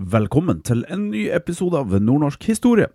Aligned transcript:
Velkommen 0.00 0.62
til 0.64 0.78
en 0.88 1.10
ny 1.12 1.26
episode 1.28 1.76
av 1.76 1.90
Nordnorsk 1.92 2.46
historie. 2.48 2.86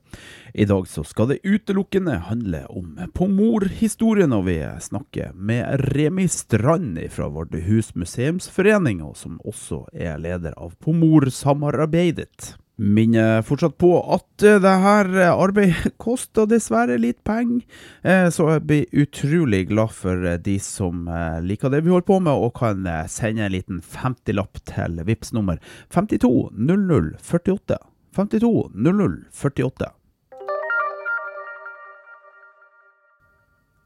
I 0.57 0.65
dag 0.65 0.87
så 0.89 1.03
skal 1.05 1.27
det 1.29 1.43
utelukkende 1.45 2.15
handle 2.31 2.63
om 2.65 2.97
pomorhistorien, 3.13 4.33
og 4.33 4.47
vi 4.47 4.55
snakker 4.81 5.35
med 5.37 5.85
Remi 5.93 6.25
Strand 6.25 6.97
fra 7.13 7.29
Vardøhus 7.29 7.93
museumsforening, 7.93 9.05
og 9.05 9.13
som 9.21 9.37
også 9.45 9.83
er 9.93 10.17
leder 10.17 10.57
av 10.57 10.73
Pomorsamarbeidet. 10.81 12.55
Minner 12.75 13.41
fortsatt 13.41 13.77
på 13.79 13.89
at 14.11 14.43
eh, 14.43 14.57
det 14.59 14.71
her 14.83 15.07
arbeidet 15.31 15.93
koster 16.01 16.45
dessverre 16.49 16.97
litt 16.99 17.23
penger, 17.23 17.63
eh, 18.03 18.27
så 18.27 18.49
jeg 18.51 18.65
blir 18.67 18.85
utrolig 19.05 19.67
glad 19.69 19.93
for 19.95 20.25
eh, 20.27 20.35
de 20.43 20.59
som 20.59 21.07
liker 21.45 21.71
det 21.71 21.85
vi 21.85 21.93
holder 21.93 22.09
på 22.09 22.19
med, 22.25 22.35
og 22.35 22.53
kan 22.59 22.83
sende 23.11 23.45
en 23.47 23.55
liten 23.55 23.79
50-lapp 23.79 24.59
til 24.67 24.99
VIPS 25.07 25.31
nummer 25.37 25.57
520048. 25.95 27.79
520048. 28.15 29.91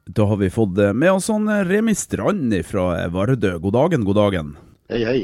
Da 0.10 0.26
har 0.26 0.38
vi 0.42 0.50
fått 0.50 0.78
med 0.98 1.12
oss 1.14 1.30
sånn 1.30 1.46
Remi 1.70 1.94
Strand 1.94 2.66
fra 2.66 3.08
Vardø. 3.14 3.60
God 3.62 3.74
dagen, 3.78 4.06
god 4.06 4.18
dagen. 4.18 4.56
Hei, 4.90 5.06
hei. 5.06 5.20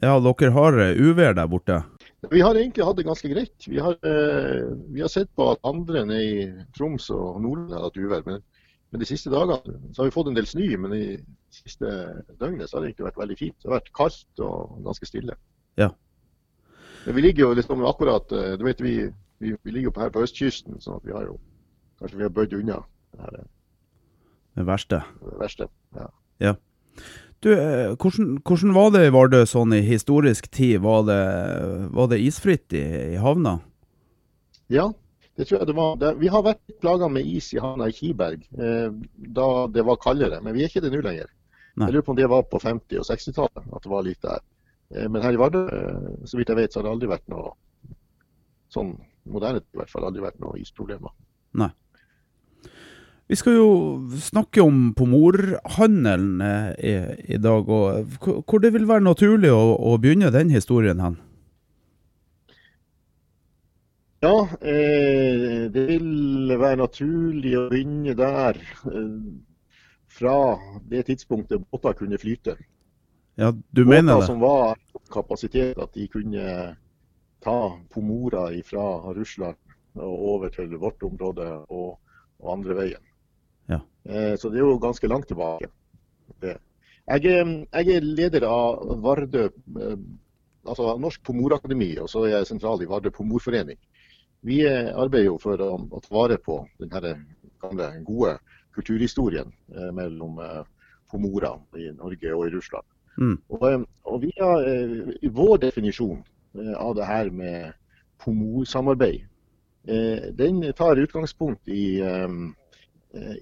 Ja, 0.00 0.16
dere 0.24 0.52
har 0.56 0.72
uvær 0.96 1.36
der 1.36 1.48
borte? 1.50 1.82
Vi 2.28 2.40
har 2.40 2.54
egentlig 2.54 2.84
hatt 2.84 2.98
det 2.98 3.06
ganske 3.08 3.28
greit. 3.32 3.66
Vi 3.66 3.78
har, 3.80 3.96
eh, 4.04 4.66
vi 4.92 5.00
har 5.00 5.08
sett 5.08 5.30
på 5.36 5.46
at 5.52 5.62
andre 5.64 6.04
nede 6.04 6.24
i 6.24 6.64
Troms 6.76 7.08
og 7.10 7.40
Nordland 7.40 7.72
har 7.72 7.86
hatt 7.86 7.96
uvær. 7.96 8.22
Men, 8.26 8.42
men, 8.90 9.00
de 9.00 9.08
siste 9.08 9.32
dagene 9.32 9.78
så 9.94 10.02
har 10.02 10.10
vi 10.10 10.14
fått 10.14 10.28
en 10.28 10.36
del 10.36 10.48
snø. 10.48 10.68
Men 10.82 10.92
de 10.92 11.04
siste 11.54 11.88
døgnet 12.40 12.68
så 12.68 12.76
har 12.76 12.84
det 12.84 12.90
egentlig 12.90 13.08
vært 13.08 13.22
veldig 13.22 13.38
fint. 13.40 13.56
Det 13.56 13.70
har 13.70 13.78
vært 13.78 13.92
kaldt 13.96 14.44
og 14.44 14.82
ganske 14.84 15.08
stille. 15.08 15.38
Ja. 15.80 15.88
Men 17.06 17.16
vi 17.16 17.24
ligger 17.24 17.46
jo 17.46 17.54
liksom 17.56 17.86
akkurat 17.88 18.32
eh, 18.36 18.52
du 18.60 18.66
vet, 18.68 18.84
vi, 18.84 18.94
vi, 19.40 19.54
vi 19.62 19.72
ligger 19.72 19.88
jo 19.88 20.00
her 20.02 20.12
på 20.12 20.26
østkysten, 20.26 20.76
så 20.84 21.00
vi 21.04 21.16
har 21.16 21.24
jo 21.24 21.38
kanskje 22.00 22.20
vi 22.20 22.28
har 22.28 22.36
bøyd 22.36 22.52
unna 22.60 22.82
det 23.14 23.24
her. 23.24 23.40
Det 24.60 24.66
verste. 24.66 25.00
Det 25.24 25.40
verste, 25.40 25.68
ja. 25.96 26.10
ja. 26.40 26.54
Du, 27.40 27.52
eh, 27.52 27.96
hvordan, 27.96 28.38
hvordan, 28.44 28.74
var 28.76 28.90
det 28.92 29.06
i 29.06 29.12
Vardø 29.14 29.44
sånn 29.48 29.72
i 29.72 29.80
historisk 29.80 30.50
tid? 30.52 30.82
Var 30.84 31.06
det, 31.08 31.20
var 31.96 32.10
det 32.12 32.20
isfritt 32.20 32.74
i, 32.76 32.84
i, 33.14 33.20
havna? 33.20 33.56
Ja, 34.68 34.90
det 35.40 35.46
tror 35.48 35.62
jeg 35.62 35.70
det 35.70 35.76
var. 35.78 35.94
Det, 36.02 36.10
vi 36.20 36.28
har 36.28 36.44
vært 36.44 36.74
plaga 36.84 37.08
med 37.08 37.24
is 37.24 37.48
i 37.56 37.62
havna 37.62 37.88
i 37.88 37.96
Kiberg 37.96 38.44
eh, 38.60 38.92
da 39.40 39.48
det 39.72 39.86
var 39.88 40.00
kaldere, 40.04 40.42
men 40.44 40.56
vi 40.56 40.66
er 40.66 40.72
ikke 40.72 40.84
det 40.84 40.92
nå 40.92 41.00
lenger. 41.06 41.32
Nei. 41.80 41.88
Jeg 41.88 41.96
lurer 41.96 42.04
på 42.04 42.12
om 42.12 42.20
det 42.20 42.28
var 42.28 42.44
på 42.50 42.60
50- 42.60 43.00
og 43.00 43.08
60-tallet 43.08 43.72
at 43.72 43.86
det 43.86 43.94
var 43.94 44.04
litt 44.04 44.20
der. 44.26 44.44
Eh, 44.94 45.08
men 45.08 45.24
her 45.24 45.32
i 45.32 45.40
Vardø, 45.40 45.64
eh, 45.64 46.12
så 46.28 46.36
vidt 46.36 46.52
jeg 46.52 46.60
vet, 46.60 46.72
så 46.72 46.82
har 46.82 46.90
det 46.90 46.94
aldri 46.98 47.12
vært 47.14 47.32
noe 47.32 47.54
sånn 48.70 48.92
moderne 49.30 49.62
i 49.64 49.80
hvert 49.80 49.90
fall, 49.92 50.04
aldri 50.10 50.28
vært 50.28 50.44
noe 50.44 50.60
isproblemer. 50.60 51.16
Nei. 51.56 51.72
Vi 53.30 53.36
skal 53.38 53.54
jo 53.54 53.66
snakke 54.18 54.58
om 54.58 54.78
pomorhandelen 54.98 56.40
eh, 56.42 56.70
i, 56.82 56.94
i, 57.34 57.36
dag, 57.38 57.68
og 57.70 58.16
hvor 58.18 58.58
det 58.58 58.72
vil 58.74 58.88
være 58.90 59.04
naturlig 59.06 59.52
å, 59.54 59.76
å 59.78 59.92
begynne 60.02 60.32
den 60.34 60.48
historien 60.50 60.98
hen? 60.98 61.14
Ja, 64.26 64.34
eh, 64.58 65.68
det 65.70 65.84
vil 65.92 66.50
være 66.58 66.80
naturlig 66.80 67.52
å 67.54 67.68
begynne 67.70 68.16
der. 68.18 68.58
Eh, 68.90 69.12
fra 70.10 70.34
det 70.90 71.04
tidspunktet 71.12 71.62
båter 71.70 71.94
kunne 72.00 72.18
flyte. 72.18 72.56
Ja, 73.38 73.52
du 73.54 73.84
båter 73.84 73.92
mener 73.92 74.24
det? 74.24 74.26
som 74.26 74.42
var 74.42 74.74
kapasitet 75.14 75.78
at 75.78 75.94
de 75.94 76.08
kunne 76.10 76.56
ta 77.46 77.60
pomora 77.94 78.48
fra 78.66 79.14
Russland 79.14 79.78
og 79.94 80.26
over 80.34 80.50
til 80.50 80.74
vårt 80.82 81.06
område 81.06 81.46
og, 81.70 81.94
og 82.42 82.52
andre 82.58 82.76
veien. 82.82 83.06
Eh, 84.04 84.36
så 84.36 84.48
det 84.48 84.60
er 84.60 84.64
jo 84.64 84.78
ganske 84.80 85.08
langt 85.08 85.28
tilbake. 85.28 85.68
Jeg 86.40 86.56
er, 87.26 87.48
jeg, 87.72 87.96
er, 87.96 88.04
leder 88.04 88.46
av 88.48 89.00
Vardø, 89.02 89.48
eh, 89.80 89.96
altså 90.66 90.94
Norsk 91.00 91.22
Pomorakademi, 91.26 91.92
og 92.00 92.08
så 92.10 92.24
er 92.24 92.38
jeg 92.38 92.50
sentral 92.52 92.82
i 92.82 92.88
Vardø 92.88 93.10
Pomorforening. 93.14 93.78
Vi 94.46 94.62
eh, 94.66 94.92
arbeider 94.94 95.28
jo 95.28 95.38
for 95.42 95.60
å, 95.60 95.74
ta 95.98 96.14
vare 96.14 96.38
på 96.40 96.62
den 96.80 98.04
gode 98.06 98.38
kulturhistorien 98.74 99.50
mellom 99.92 100.38
pomora 101.10 101.56
i 101.76 101.88
Norge 101.90 102.34
og 102.36 102.46
i 102.46 102.52
Russland. 102.54 102.86
Mm. 103.18 103.34
Og, 103.50 103.64
og, 104.06 104.20
vi 104.22 104.30
har, 104.38 104.62
Vår 105.34 105.58
definisjon 105.66 106.22
av 106.78 106.94
det 106.96 107.08
her 107.08 107.32
med 107.34 107.74
pomorsamarbeid, 108.22 109.26
den 110.38 110.62
tar 110.78 111.02
utgangspunkt 111.02 111.68
i 111.68 111.98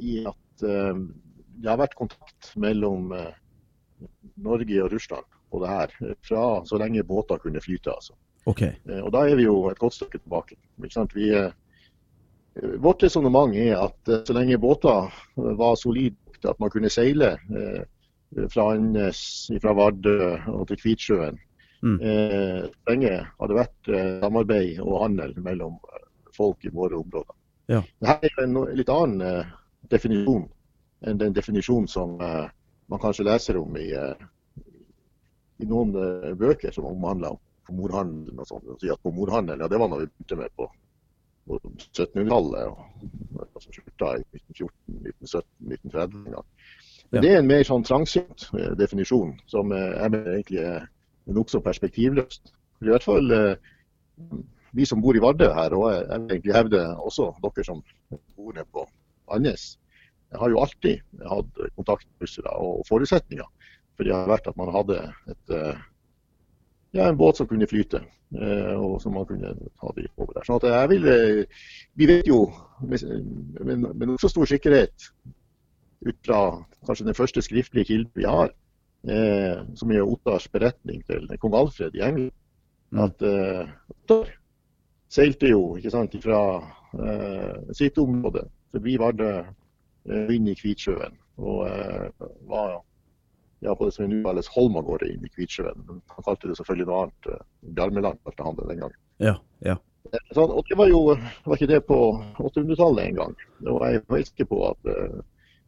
i 0.01 0.25
at 0.25 0.37
det 0.63 1.69
har 1.69 1.81
vært 1.81 1.97
kontakt 1.99 2.53
mellom 2.61 3.13
eh, 3.17 3.35
Norge 4.45 4.83
og 4.85 4.93
Russland 4.93 5.27
på 5.49 5.63
det 5.63 5.71
her 5.73 5.95
fra 6.27 6.43
så 6.69 6.79
lenge 6.81 7.07
båter 7.09 7.41
kunne 7.43 7.63
flyte. 7.65 7.95
altså. 7.95 8.15
Okay. 8.49 8.77
Og 9.03 9.11
Da 9.13 9.25
er 9.27 9.37
vi 9.37 9.47
jo 9.49 9.69
et 9.71 9.81
godt 9.81 9.97
stykke 9.97 10.21
tilbake. 10.21 10.57
Vi, 11.15 11.29
vårt 12.79 13.03
resonnement 13.03 13.57
er 13.57 13.81
at 13.81 14.13
så 14.29 14.37
lenge 14.37 14.59
båter 14.61 15.09
var 15.37 15.75
solide 15.81 16.17
til 16.41 16.53
at 16.53 16.61
man 16.61 16.71
kunne 16.71 16.91
seile 16.93 17.35
fra 18.53 18.69
Andes, 18.75 19.51
fra 19.61 19.73
Vardø 19.77 20.37
og 20.53 20.67
til 20.69 20.81
Kvitsjøen, 20.81 21.41
mm. 21.83 21.99
så 22.01 22.93
lenge 22.93 23.15
har 23.25 23.51
det 23.51 23.59
vært 23.59 23.93
samarbeid 24.25 24.81
og 24.85 25.03
handel 25.03 25.33
mellom 25.45 25.81
folk 26.37 26.65
i 26.65 26.73
våre 26.73 27.01
områder. 27.01 27.37
Ja. 27.73 27.83
Dette 28.05 28.31
er 28.33 28.45
en 28.47 28.61
litt 28.77 28.93
annen 28.93 29.49
definisjon 29.91 30.49
enn 31.07 31.21
den 31.21 31.37
definisjonen 31.37 31.89
som 31.89 32.17
uh, 32.21 32.49
man 32.91 33.03
kanskje 33.03 33.27
leser 33.29 33.59
om 33.61 33.77
i, 33.79 33.91
uh, 33.95 34.17
i 35.63 35.69
noen 35.69 35.95
bøker 36.39 36.75
som 36.75 36.89
omhandler 36.89 37.39
pomorhandelen 37.69 38.41
og 38.41 38.49
sånn. 38.49 38.77
Si 38.81 38.91
at 38.91 39.03
pomorhandelen, 39.05 39.63
ja, 39.63 39.71
det 39.71 39.81
var 39.81 39.91
noe 39.91 40.05
vi 40.05 40.11
begynte 40.11 40.39
med 40.41 40.55
på, 40.57 40.69
på 41.49 41.59
1700-tallet 41.61 42.71
og 42.73 43.43
altså, 43.45 43.73
slutta 43.77 44.13
i 44.17 44.23
1914, 44.41 45.01
1917, 45.13 45.49
1930 45.75 46.23
en 46.23 46.39
gang. 46.39 46.53
Men 47.09 47.25
det 47.25 47.33
er 47.33 47.43
en 47.43 47.49
mer 47.49 47.65
sånn 47.65 47.85
trangsynt 47.89 48.49
definisjon 48.77 49.35
som 49.49 49.71
jeg 49.73 50.13
mener 50.13 50.33
egentlig 50.35 50.65
er 50.65 50.89
nokså 51.33 51.61
perspektivløst. 51.65 52.53
I 52.85 52.91
hvert 52.91 53.05
fall 53.05 53.33
vi 54.71 54.87
som 54.87 55.01
bor 55.01 55.17
i 55.17 55.23
Vardø 55.23 55.49
her, 55.55 55.75
og 55.77 55.89
jeg 55.93 56.05
vil 56.09 56.33
egentlig 56.35 56.57
hevde 56.57 56.83
også 56.97 57.31
dere 57.45 57.65
som 57.65 57.81
bor 58.37 58.53
nede 58.53 58.69
på 58.73 58.85
Andes, 59.35 59.77
jeg 60.29 60.41
har 60.43 60.53
jo 60.53 60.61
alltid 60.61 61.23
hatt 61.31 61.61
kontaktbussere 61.77 62.53
og 62.61 62.83
forutsetninger 62.89 63.47
for 63.99 64.07
det 64.07 64.15
har 64.15 64.31
vært 64.31 64.47
at 64.47 64.59
man 64.59 64.71
hadde 64.71 65.01
et, 65.27 65.55
eh, 65.57 65.81
ja, 66.95 67.09
en 67.09 67.19
båt 67.19 67.41
som 67.41 67.49
kunne 67.51 67.67
flyte, 67.67 67.99
eh, 68.39 68.75
og 68.79 69.01
som 69.03 69.17
man 69.19 69.27
kunne 69.27 69.51
ta 69.51 69.91
de 69.97 70.07
over 70.17 70.37
der. 70.37 70.47
Sånn 70.47 70.61
at 70.61 70.69
jeg 70.71 70.89
vil, 70.95 71.09
eh, 71.09 71.45
Vi 71.97 72.07
vet 72.07 72.27
jo 72.27 72.47
med, 72.81 73.03
med, 73.59 73.79
med 73.99 74.07
nokså 74.07 74.31
stor 74.31 74.47
sikkerhet 74.47 75.11
ut 76.07 76.17
fra 76.25 76.65
kanskje 76.87 77.07
den 77.07 77.19
første 77.19 77.43
skriftlige 77.43 77.91
kilden 77.91 78.13
vi 78.15 78.23
har, 78.23 78.55
eh, 79.09 79.67
som 79.75 79.91
er 79.91 80.07
Ottars 80.07 80.47
beretning 80.47 81.03
til 81.05 81.27
kong 81.43 81.55
Alfred 81.55 81.97
i 81.97 82.05
England, 82.07 82.31
mm. 82.93 83.01
at 83.03 83.23
eh, 83.23 83.67
Ottar 83.91 84.31
seilte 85.11 85.51
jo 85.51 85.75
ikke 85.77 85.91
sant, 85.91 86.15
fra 86.23 86.63
eh, 86.95 87.75
sitt 87.75 87.99
område 87.99 88.47
forbi 88.75 88.97
vi 89.01 89.25
eh, 89.29 90.31
inn 90.35 90.49
i 90.49 90.57
Kvitsjøen. 90.59 91.19
Og 91.39 91.67
eh, 91.69 92.29
var 92.51 92.79
ja, 93.61 93.75
på 93.75 93.87
det 93.87 93.95
som 93.95 94.09
nå 94.11 94.23
kalles 94.27 94.51
Holmagården 94.55 95.17
inn 95.17 95.27
i 95.27 95.33
Kvitsjøen. 95.35 95.85
Han 95.89 96.25
kalte 96.27 96.51
det 96.51 96.57
selvfølgelig 96.59 96.89
noe 96.89 97.03
annet. 97.05 97.31
Eh, 97.33 97.45
Bjarmeland 97.79 98.25
kalte 98.25 98.47
han 98.47 98.59
det 98.59 98.69
den 98.71 98.83
gangen. 98.85 99.01
Ja, 99.19 99.37
ja. 99.67 99.79
Sånn, 100.33 100.53
og 100.55 100.65
det 100.69 100.77
var 100.79 100.89
jo 100.89 101.01
var 101.11 101.57
ikke 101.57 101.69
det 101.69 101.83
på 101.89 101.99
800-tallet 102.41 103.11
en 103.11 103.19
gang. 103.19 103.35
Og 103.67 103.83
jeg 103.85 104.01
er 104.01 104.25
sikker 104.31 104.49
på 104.49 104.61
at 104.71 104.89
uh, 104.89 105.19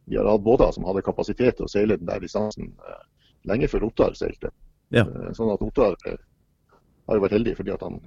vi 0.09 0.17
har 0.17 0.29
hatt 0.29 0.45
båter 0.45 0.71
som 0.73 0.87
hadde 0.87 1.03
kapasitet 1.05 1.59
til 1.59 1.67
å 1.67 1.71
seile 1.71 1.97
den 1.99 2.09
der 2.09 2.23
distansen 2.23 2.71
uh, 2.81 3.03
lenge 3.49 3.69
før 3.69 3.89
Ottar 3.89 4.17
seilte. 4.17 4.49
Ja. 4.95 5.05
Uh, 5.05 5.29
Sånn 5.37 5.51
at 5.53 5.61
Ottar 5.65 5.97
eh, 6.09 6.17
har 7.07 7.19
jo 7.19 7.25
vært 7.25 7.37
heldig 7.37 7.57
fordi 7.59 7.75
at 7.75 7.85
han 7.85 7.99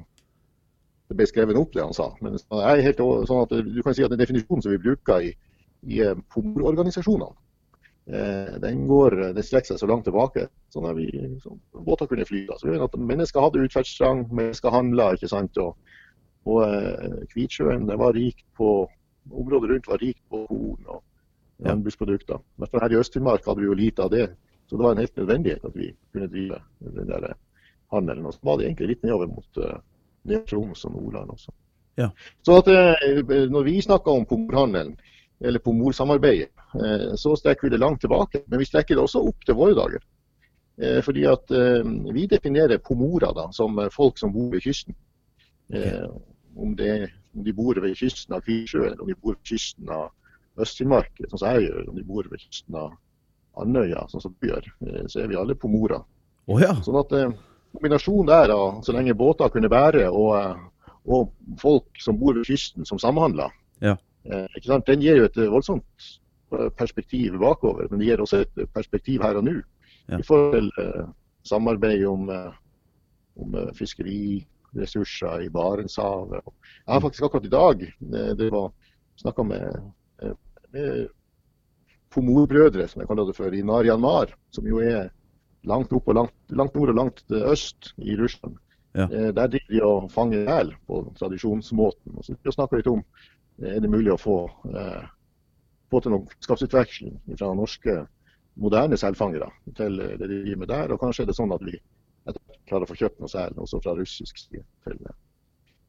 det 1.08 1.16
ble 1.18 1.26
skrevet 1.28 1.58
opp 1.60 1.72
det 1.74 1.84
han 1.84 1.96
sa. 1.96 2.10
Men 2.24 2.36
jeg 2.38 2.64
er 2.64 2.84
helt 2.86 3.02
sånn 3.28 3.42
at 3.44 3.54
du 3.66 3.80
kan 3.84 3.96
si 3.96 4.04
at 4.04 4.12
den 4.12 4.20
definisjonen 4.20 4.64
som 4.64 4.72
vi 4.72 4.80
bruker 4.80 5.26
i, 5.28 5.32
i 5.92 6.00
eh, 6.00 6.16
eh, 8.06 8.54
den 8.64 8.86
går, 8.88 9.18
den 9.36 9.46
strekker 9.46 9.74
seg 9.74 9.82
så 9.82 9.90
langt 9.90 10.06
tilbake 10.08 10.48
sånn 10.72 10.88
at 10.88 10.96
vi, 10.96 11.08
sånn, 11.44 11.60
båter 11.86 12.08
kunne 12.10 12.26
fly. 12.28 12.44
Da. 12.48 12.58
Så 12.60 12.70
vi 12.70 12.80
at 12.80 12.96
Mennesker 12.96 13.44
hadde 13.44 13.64
utferdstrang, 13.68 14.26
mennesker 14.32 14.72
handla, 14.74 15.12
ikke 15.14 15.30
sant. 15.32 15.60
Og, 15.60 15.76
og 16.48 16.64
eh, 16.66 17.20
Kvitsjøen 17.32 17.88
det 17.90 18.00
var 18.00 18.16
rikt 18.16 18.46
på 18.58 18.76
Området 19.24 19.70
rundt 19.70 19.86
var 19.88 20.02
rikt 20.02 20.20
på 20.28 20.42
korn 20.50 20.88
og 20.92 20.98
landbruksprodukter. 21.64 22.36
I 22.36 22.60
hvert 22.60 22.74
fall 22.74 22.82
her 22.84 22.92
i 22.92 22.98
Øst-Finnmark 23.00 23.46
hadde 23.48 23.62
vi 23.62 23.70
jo 23.70 23.76
lite 23.78 24.04
av 24.04 24.10
det. 24.12 24.26
Så 24.68 24.76
det 24.76 24.84
var 24.84 24.92
en 24.92 25.00
helt 25.00 25.16
nødvendighet 25.16 25.64
at 25.64 25.78
vi 25.78 25.86
kunne 26.12 26.28
drive 26.28 26.58
den 26.84 27.08
der 27.08 27.30
eh, 27.30 27.38
handelen. 27.92 28.26
Og 28.28 28.34
så 28.36 28.44
var 28.44 28.58
det 28.60 28.66
egentlig 28.66 28.90
litt 28.90 29.06
nedover 29.06 29.30
mot 29.32 29.64
uh, 30.26 30.37
er 30.38 30.47
Troms 30.49 30.85
og 30.88 30.97
Nordland 30.97 31.31
også. 31.37 31.53
Ja. 31.97 32.11
Så 32.43 32.59
at 32.59 32.69
eh, 32.69 33.49
når 33.50 33.62
vi 33.69 33.81
snakker 33.82 34.11
om 34.12 34.25
pomorhandelen, 34.26 34.97
eller 35.44 35.59
pomorsamarbeidet, 35.59 36.49
eh, 36.75 37.15
så 37.17 37.37
strekker 37.37 37.69
vi 37.69 37.71
det 37.75 37.81
langt 37.81 38.00
tilbake. 38.00 38.43
Men 38.47 38.59
vi 38.59 38.69
strekker 38.69 38.94
det 38.94 39.03
også 39.03 39.23
opp 39.29 39.47
til 39.47 39.59
våre 39.59 39.76
dager. 39.79 40.03
Eh, 40.81 41.00
fordi 41.06 41.26
at 41.31 41.50
vi 42.15 42.26
definerer 42.31 42.82
pomorer 42.82 43.35
da, 43.37 43.49
som 43.53 43.79
folk 43.94 44.19
som 44.19 44.32
bor 44.32 44.50
ved 44.53 44.65
kysten. 44.65 44.94
Eh, 45.75 46.09
om, 46.56 46.75
det, 46.76 47.11
om 47.35 47.44
de 47.44 47.53
bor 47.55 47.79
ved 47.81 47.97
kysten 47.99 48.35
av 48.35 48.44
Kvitsjø, 48.47 48.85
eller 48.87 49.00
om 49.03 49.11
de 49.11 49.19
bor 49.21 49.35
ved 49.37 49.55
kysten 49.55 49.91
av 49.91 50.11
Øst-Finnmark, 50.61 51.17
sånn 51.29 51.41
som 51.41 51.56
jeg 51.56 51.69
gjør, 51.69 51.88
om 51.91 51.97
de 51.99 52.05
bor 52.06 52.29
ved 52.31 52.43
kysten 52.43 52.76
av 52.79 52.93
Andøya, 53.59 54.05
sånn 54.11 54.23
som 54.23 54.35
du 54.38 54.49
gjør, 54.49 54.67
så 55.11 55.23
er 55.23 55.31
vi 55.31 55.38
alle 55.38 55.56
pomorer. 55.59 56.03
Oh, 56.47 56.61
ja. 56.62 56.75
Sånn 56.82 56.99
at 57.00 57.15
kombinasjonen 57.75 58.31
der, 58.31 58.55
så 58.82 58.94
lenge 58.94 59.15
båter 59.19 59.50
kunne 59.53 59.69
bære, 59.69 60.06
og, 60.11 60.37
eh, 60.38 60.91
og 61.05 61.32
folk 61.61 62.00
som 62.00 62.19
bor 62.19 62.35
ved 62.35 62.47
kysten 62.49 62.87
som 62.87 62.99
samhandler, 62.99 63.50
Ja. 63.82 63.97
eh, 64.25 64.47
den 64.87 65.00
gir 65.00 65.17
jo 65.17 65.25
et 65.25 65.37
voldsomt 65.37 65.85
eh, 66.53 66.69
perspektiv 66.79 67.38
bakover, 67.38 67.88
men 67.91 68.00
det 68.00 68.06
gir 68.09 68.23
også 68.23 68.41
et 68.44 68.69
perspektiv 68.75 69.23
her 69.23 69.37
og 69.37 69.44
nå. 69.44 69.62
Ja. 70.09 70.19
I 70.19 70.23
forhold 70.23 70.71
til 70.76 71.06
samarbeid 71.44 72.06
om, 72.06 72.29
om 73.37 73.55
eh, 73.55 73.73
fiskeriressurser 73.75 75.44
i 75.44 75.49
Barentshavet. 75.49 76.41
Jeg 76.87 76.93
har 76.93 77.00
faktisk 77.00 77.23
akkurat 77.25 77.44
i 77.44 77.49
dag 77.49 77.93
det 78.38 78.50
var 78.53 78.73
snakka 79.17 79.43
med, 79.43 79.93
med 80.73 81.09
pomorbrødre, 82.11 82.88
som 82.88 83.00
jeg 83.00 83.09
kaller 83.09 83.26
det 83.26 83.37
for, 83.37 83.55
i 83.55 83.62
Naryan-Mar, 83.62 84.32
som 84.50 84.67
jo 84.67 84.79
er 84.79 85.11
langt 85.69 85.93
opp 85.96 86.08
og 86.08 86.19
langt, 86.20 86.37
langt 86.50 86.75
nord 86.76 86.93
og 86.93 86.99
langt 87.00 87.25
øst 87.31 87.93
i 87.99 88.16
Russland. 88.20 88.58
Ja. 88.94 89.08
Eh, 89.08 89.31
Der 89.34 89.50
driver 89.50 89.70
de 89.70 89.82
og 89.82 90.11
fanger 90.12 90.50
hæl 90.50 90.75
på 90.87 91.00
tradisjonsmåten. 91.19 92.16
Og 92.16 92.25
så 92.25 92.55
snakker 92.55 92.81
litt 92.81 92.90
om 92.90 93.05
eh, 93.62 93.76
er 93.76 93.81
det 93.81 93.90
mulig 93.90 94.12
å 94.14 94.20
få, 94.20 94.38
eh, 94.70 95.06
få 95.90 96.00
til 96.00 96.14
noen 96.14 96.28
kunnskapsutveksling 96.31 97.19
fra 97.38 97.55
norske 97.55 98.05
moderne 98.55 98.96
selfangere 98.96 99.50
til 99.76 100.00
eh, 100.00 100.16
det 100.19 100.31
de 100.31 100.40
driver 100.44 100.62
med 100.62 100.72
der. 100.72 100.94
Og 100.94 101.02
kanskje 101.02 101.25
er 101.25 101.32
det 101.32 101.38
sånn 101.40 101.55
at 101.55 101.64
vi 101.66 101.78
klarer 102.69 102.87
å 102.87 102.88
få 102.88 102.96
kjøpt 102.96 103.20
noe 103.20 103.28
sel 103.28 103.58
også 103.61 103.82
fra 103.84 103.93
russisk 103.99 104.38
side 104.40 104.62
til, 104.87 105.00
det 105.02 105.12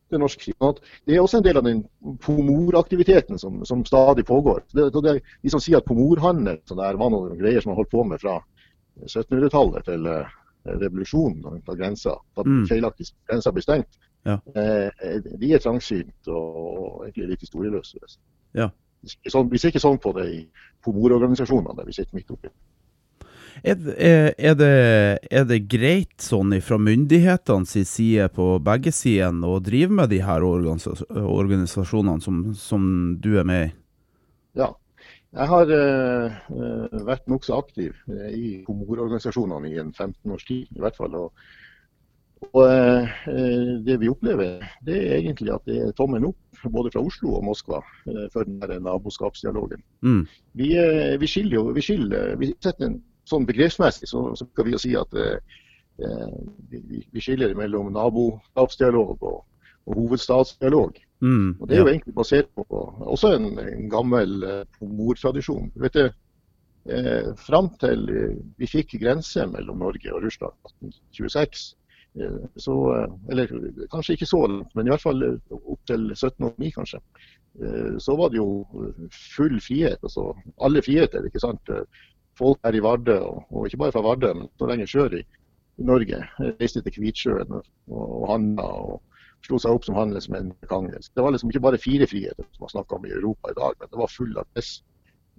til 0.09 0.21
norsk 0.21 0.41
side. 0.43 0.57
Sånn 0.59 0.81
Det 1.07 1.15
er 1.15 1.23
også 1.23 1.39
en 1.39 1.45
del 1.45 1.59
av 1.59 1.67
den 1.67 1.83
pomoraktiviteten 2.23 3.39
som, 3.41 3.61
som 3.65 3.85
stadig 3.87 4.25
pågår. 4.27 4.63
Det, 4.73 4.89
det, 4.93 5.15
de 5.41 5.53
som 5.53 5.63
sier 5.63 5.79
at 5.79 5.87
pomorhandel 5.87 6.59
sånn 6.69 6.81
var 6.81 7.13
noen 7.13 7.37
greier 7.39 7.63
som 7.63 7.73
man 7.73 7.79
holdt 7.79 7.93
på 7.93 8.03
med 8.07 8.21
fra 8.21 8.39
1700-tallet 9.03 9.85
til 9.85 10.07
eh, 10.07 10.25
revolusjonen 10.65 11.61
da 11.65 11.75
grensa 11.75 12.15
da 12.35 12.43
Mm. 12.45 12.65
grensa 13.27 13.51
ble 13.51 13.61
stengt, 13.61 13.97
Ja. 14.25 14.39
eh, 14.55 14.89
de 15.37 15.53
er 15.53 15.59
trangsynt 15.59 16.27
og, 16.27 17.03
egentlig 17.05 17.27
litt 17.29 17.41
historieløse. 17.41 17.97
Ja. 18.53 18.69
Sånn, 19.29 19.49
vi 19.51 19.57
ser 19.57 19.69
ikke 19.69 19.79
sånn 19.83 19.99
på 20.01 20.13
det 20.15 20.25
i 20.33 20.47
pomororganisasjonene 20.83 21.75
der 21.77 21.85
vi 21.85 21.93
sitter 21.93 22.15
midt 22.15 22.31
oppi. 22.31 22.49
Er, 23.63 23.75
det- 23.75 24.35
er, 24.37 24.53
det, 24.55 25.19
er 25.31 25.43
det 25.45 25.67
greit 25.69 26.17
sånn 26.17 26.51
fra 26.61 26.77
myndighetenes 26.77 27.87
side 27.87 28.27
på 28.33 28.59
begge 28.61 28.91
sider 28.91 29.31
å 29.31 29.61
drive 29.63 29.89
med 29.91 30.09
de 30.09 30.19
her 30.19 30.41
organisasjonene 30.41 32.21
som, 32.21 32.53
som 32.53 33.17
du 33.21 33.37
er 33.39 33.43
med 33.47 33.67
i? 33.69 33.73
Ja. 34.59 34.73
Jeg 35.35 35.51
har 35.51 35.71
uh, 35.75 36.99
vært 37.03 37.25
nokså 37.27 37.57
aktiv 37.59 37.95
eh, 38.07 38.31
i 38.31 38.49
komororganisasjonene 38.63 39.71
i 39.73 39.79
en 39.81 39.91
15 39.91 40.31
års 40.31 40.45
tid, 40.47 40.69
i 40.71 40.83
hvert 40.83 40.95
fall. 40.95 41.17
Og, 41.19 41.41
og 42.53 42.63
eh, 42.63 43.09
det 43.83 43.97
vi 43.99 44.11
opplever, 44.11 44.63
det 44.87 44.95
er 45.01 45.17
egentlig 45.17 45.51
at 45.51 45.67
det 45.67 45.81
er 45.81 45.95
tommelen 45.97 46.29
opp 46.29 46.63
både 46.71 46.93
fra 46.93 47.03
Oslo 47.03 47.35
og 47.35 47.43
Moskva 47.49 47.81
uh, 47.83 48.25
for 48.31 48.47
den 48.47 48.61
der 48.63 48.79
naboskapsdialogen. 48.85 49.83
Mm. 50.07 50.23
Vi, 50.55 50.69
vi 51.19 51.29
skiller 51.29 51.59
jo 51.59 51.65
vi, 51.75 51.83
skiller, 51.83 52.37
vi 52.39 52.53
setter 52.53 52.87
en 52.87 53.01
sånn 53.27 53.47
begrepsmessig 53.49 54.07
så, 54.07 54.21
så 54.37 54.47
skal 54.47 54.67
vi 54.67 54.75
jo 54.75 54.79
si 54.81 54.93
at 54.97 55.13
vi, 56.69 57.01
vi 57.11 57.23
skiller 57.23 57.55
mellom 57.57 57.91
naboskapsdialog 57.95 59.19
og, 59.19 59.43
og 59.85 59.99
hovedstadsdialog. 59.99 60.99
Mm. 61.23 61.55
Og 61.59 61.67
Det 61.67 61.75
er 61.75 61.79
jo 61.79 61.87
ja. 61.87 61.93
egentlig 61.93 62.15
basert 62.15 62.49
på 62.55 62.65
også 63.13 63.35
en, 63.37 63.47
en 63.59 63.89
gammel 63.89 64.43
eh, 64.43 64.81
mortradisjon. 64.81 65.71
Du 65.75 65.85
eh, 65.85 67.31
Fram 67.39 67.69
til 67.81 68.03
vi 68.59 68.67
fikk 68.69 68.97
grense 69.01 69.45
mellom 69.47 69.79
Norge 69.79 70.11
og 70.13 70.25
Russland 70.25 70.53
1826, 70.83 71.63
eh, 72.19 72.41
så, 72.61 72.75
eh, 72.97 73.15
eller 73.31 73.55
kanskje 73.93 74.17
ikke 74.17 74.29
så 74.29 74.43
langt, 74.47 74.75
men 74.75 74.87
i 74.87 74.93
hvert 74.93 75.05
fall 75.05 75.23
eh, 75.23 75.55
opp 75.55 75.87
til 75.87 76.11
1709 76.11 76.73
kanskje, 76.75 77.01
eh, 77.61 77.95
så 77.97 78.17
var 78.19 78.33
det 78.33 78.41
jo 78.41 78.49
full 79.37 79.57
frihet. 79.63 80.03
altså 80.03 80.33
Alle 80.61 80.83
friheter. 80.83 81.25
ikke 81.25 81.43
sant? 81.43 81.73
Folk 82.37 82.59
her 82.67 82.75
i 82.75 82.83
Vardø, 82.83 83.17
og, 83.23 83.43
og 83.49 83.65
ikke 83.67 83.79
bare 83.85 83.95
fra 83.95 84.03
Vardø, 84.03 84.33
men 84.35 84.51
så 84.59 84.67
lenger 84.67 84.91
sør 84.91 85.13
i, 85.15 85.23
i 85.79 85.83
Norge, 85.87 86.19
reiste 86.59 86.83
til 86.83 86.91
Kvitsjøen 86.99 87.55
og, 87.55 87.63
og 87.87 88.31
Hanna. 88.33 88.67
og 88.67 89.01
slo 89.45 89.59
seg 89.61 89.77
opp 89.77 89.85
som 89.87 89.97
handelsmenn 89.97 90.51
med 90.53 90.69
Kangnes. 90.69 91.11
Det 91.13 91.23
var 91.23 91.33
liksom 91.35 91.51
ikke 91.51 91.63
bare 91.67 91.81
fire 91.81 92.07
friheter 92.09 92.47
som 92.51 92.65
man 92.65 92.73
snakka 92.73 92.97
om 92.97 93.07
i 93.07 93.13
Europa 93.13 93.51
i 93.51 93.57
dag, 93.57 93.77
men 93.79 93.91
det 93.91 94.01
var 94.01 94.11
full 94.11 94.37
av 94.41 94.47
press. 94.53 94.77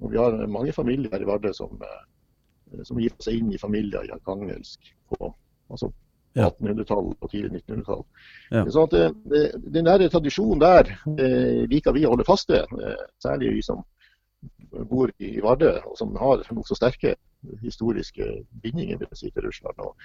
Og 0.03 0.13
vi 0.13 0.21
har 0.21 0.37
mange 0.53 0.75
familier 0.77 1.13
her 1.13 1.25
i 1.25 1.29
Vardø 1.29 1.53
som, 1.57 1.77
eh, 1.83 2.83
som 2.85 3.01
gifter 3.01 3.29
seg 3.29 3.41
inn 3.41 3.53
i 3.53 3.61
familier 3.61 4.07
i 4.07 4.13
arkangelsk 4.15 4.93
på 5.13 5.33
altså 5.71 5.91
1800-tallet 6.37 7.23
og 7.25 7.31
tidlig 7.33 7.63
1900-tall. 7.63 8.03
Ja. 8.53 8.65
Så 8.71 8.85
at 8.85 8.95
det, 8.95 9.05
det, 9.33 9.45
den 9.73 9.89
der 9.89 10.09
tradisjonen 10.13 10.61
der 10.61 10.91
eh, 11.17 11.63
liker 11.71 11.97
vi 11.97 12.05
å 12.07 12.13
holde 12.13 12.29
fast 12.29 12.53
ved, 12.53 12.69
eh, 12.77 13.07
særlig 13.23 13.55
vi 13.57 13.63
som 13.65 13.83
bor 14.91 15.11
i 15.23 15.39
Vardø, 15.41 15.73
og 15.89 15.97
som 15.99 16.13
har 16.21 16.45
nokså 16.53 16.77
sterke 16.77 17.15
historiske 17.63 18.27
bindinger 18.63 18.99
vil 18.99 19.09
jeg 19.11 19.19
si, 19.21 19.31
til 19.31 19.47
Russland. 19.47 19.79
Og, 19.79 19.97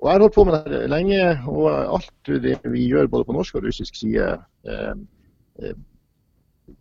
og 0.00 0.08
Jeg 0.08 0.14
har 0.14 0.20
holdt 0.20 0.34
på 0.34 0.44
med 0.44 0.64
det 0.66 0.90
lenge, 0.90 1.20
og 1.46 1.94
alt 1.94 2.12
det 2.26 2.58
vi 2.64 2.88
gjør 2.88 3.06
både 3.06 3.24
på 3.24 3.32
norsk 3.36 3.54
og 3.54 3.64
russisk 3.66 3.94
side, 3.94 4.28
eh, 4.68 4.94
eh, 5.62 5.74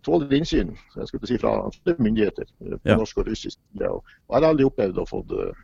tåler 0.06 0.34
innsyn 0.38 0.72
jeg 0.96 1.08
skulle 1.08 1.28
si, 1.28 1.38
fra 1.42 1.52
andre 1.66 1.96
myndigheter 2.00 2.46
eh, 2.62 2.78
på 2.78 2.90
Ja. 2.90 2.96
norsk 2.98 3.18
og 3.18 3.28
russisk 3.28 3.58
side. 3.58 3.90
Og, 3.90 4.04
jeg 4.30 4.42
har 4.42 4.50
aldri 4.50 4.66
opplevd 4.66 4.98
å 4.98 5.06
få 5.10 5.22
eh, 5.42 5.62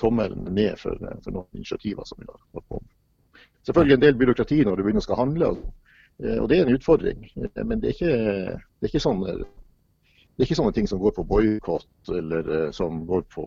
tommelen 0.00 0.46
ned 0.54 0.76
for, 0.78 0.98
for 1.24 1.30
noen 1.30 1.46
initiativer 1.54 2.04
som 2.06 2.18
vi 2.20 2.26
har 2.28 2.38
holdt 2.52 2.68
på 2.68 2.80
med. 2.82 3.42
Selvfølgelig 3.64 3.94
en 3.94 4.00
del 4.06 4.16
byråkrati 4.20 4.64
når 4.64 4.76
du 4.76 4.82
begynner 4.82 5.00
å 5.00 5.08
skal 5.08 5.16
handle, 5.22 5.50
og, 5.50 5.74
og 6.42 6.48
det 6.50 6.58
er 6.58 6.66
en 6.66 6.74
utfordring. 6.76 7.22
Men 7.64 7.80
det 7.80 7.88
er 7.88 7.94
ikke, 7.94 8.16
det 8.54 8.86
er 8.86 8.90
ikke 8.92 9.00
sånne 9.02 9.38
det 10.34 10.42
er 10.42 10.48
ikke 10.48 10.58
sånne 10.58 10.74
ting 10.74 10.88
som 10.90 10.98
går 10.98 11.12
på 11.14 11.24
boikott 11.30 12.10
eller 12.10 12.48
eh, 12.56 12.70
som 12.74 13.04
går 13.06 13.22
på, 13.30 13.44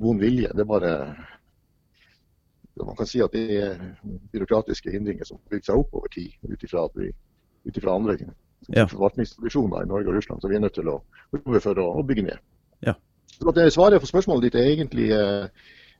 vond 0.00 0.20
vilje. 0.20 0.48
Det 0.54 0.64
er 0.64 0.70
bare 0.70 0.92
Man 2.74 2.96
kan 2.98 3.06
si 3.06 3.20
at 3.22 3.30
det 3.30 3.42
er 3.54 3.82
byråkratiske 4.32 4.90
hindringer 4.90 5.28
som 5.28 5.38
bygger 5.50 5.68
seg 5.68 5.78
opp 5.78 5.92
over 5.94 6.10
tid 6.10 6.32
ut 6.42 6.64
ifra 7.76 7.94
andre 7.94 8.16
Ja. 8.68 8.86
forvaltningstradisjoner 8.88 9.84
i 9.84 9.86
Norge 9.86 10.08
og 10.08 10.16
Russland 10.16 10.40
som 10.40 10.50
vi 10.50 10.56
er 10.56 10.60
nødt 10.64 10.74
til 10.74 10.88
å 10.88 11.02
jobbe 11.32 11.60
for 11.60 11.78
å, 11.78 12.02
bygge 12.02 12.22
ned. 12.22 12.38
Ja. 12.80 12.94
Så 13.28 13.52
at 13.52 13.72
Svaret 13.72 14.00
på 14.00 14.08
spørsmålet 14.08 14.46
ditt 14.48 14.56
er 14.56 14.70
egentlig 14.72 15.10
eh, 15.12 15.44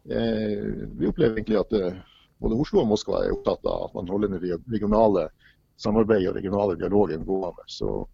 eh, 0.08 0.88
Vi 0.98 1.06
opplever 1.06 1.36
egentlig 1.36 1.60
at 1.60 1.72
eh, 1.76 2.00
både 2.40 2.56
Oslo 2.56 2.80
og 2.80 2.88
Moskva 2.88 3.20
er 3.22 3.36
opptatt 3.36 3.64
av 3.68 3.90
at 3.90 3.94
man 3.94 4.08
holder 4.08 4.32
den 4.32 4.62
regionale 4.72 5.28
samarbeidet 5.76 6.30
og 6.30 6.36
regionale 6.38 6.76
dialogen 6.80 7.26
gående. 7.26 7.64
Så, 7.66 8.06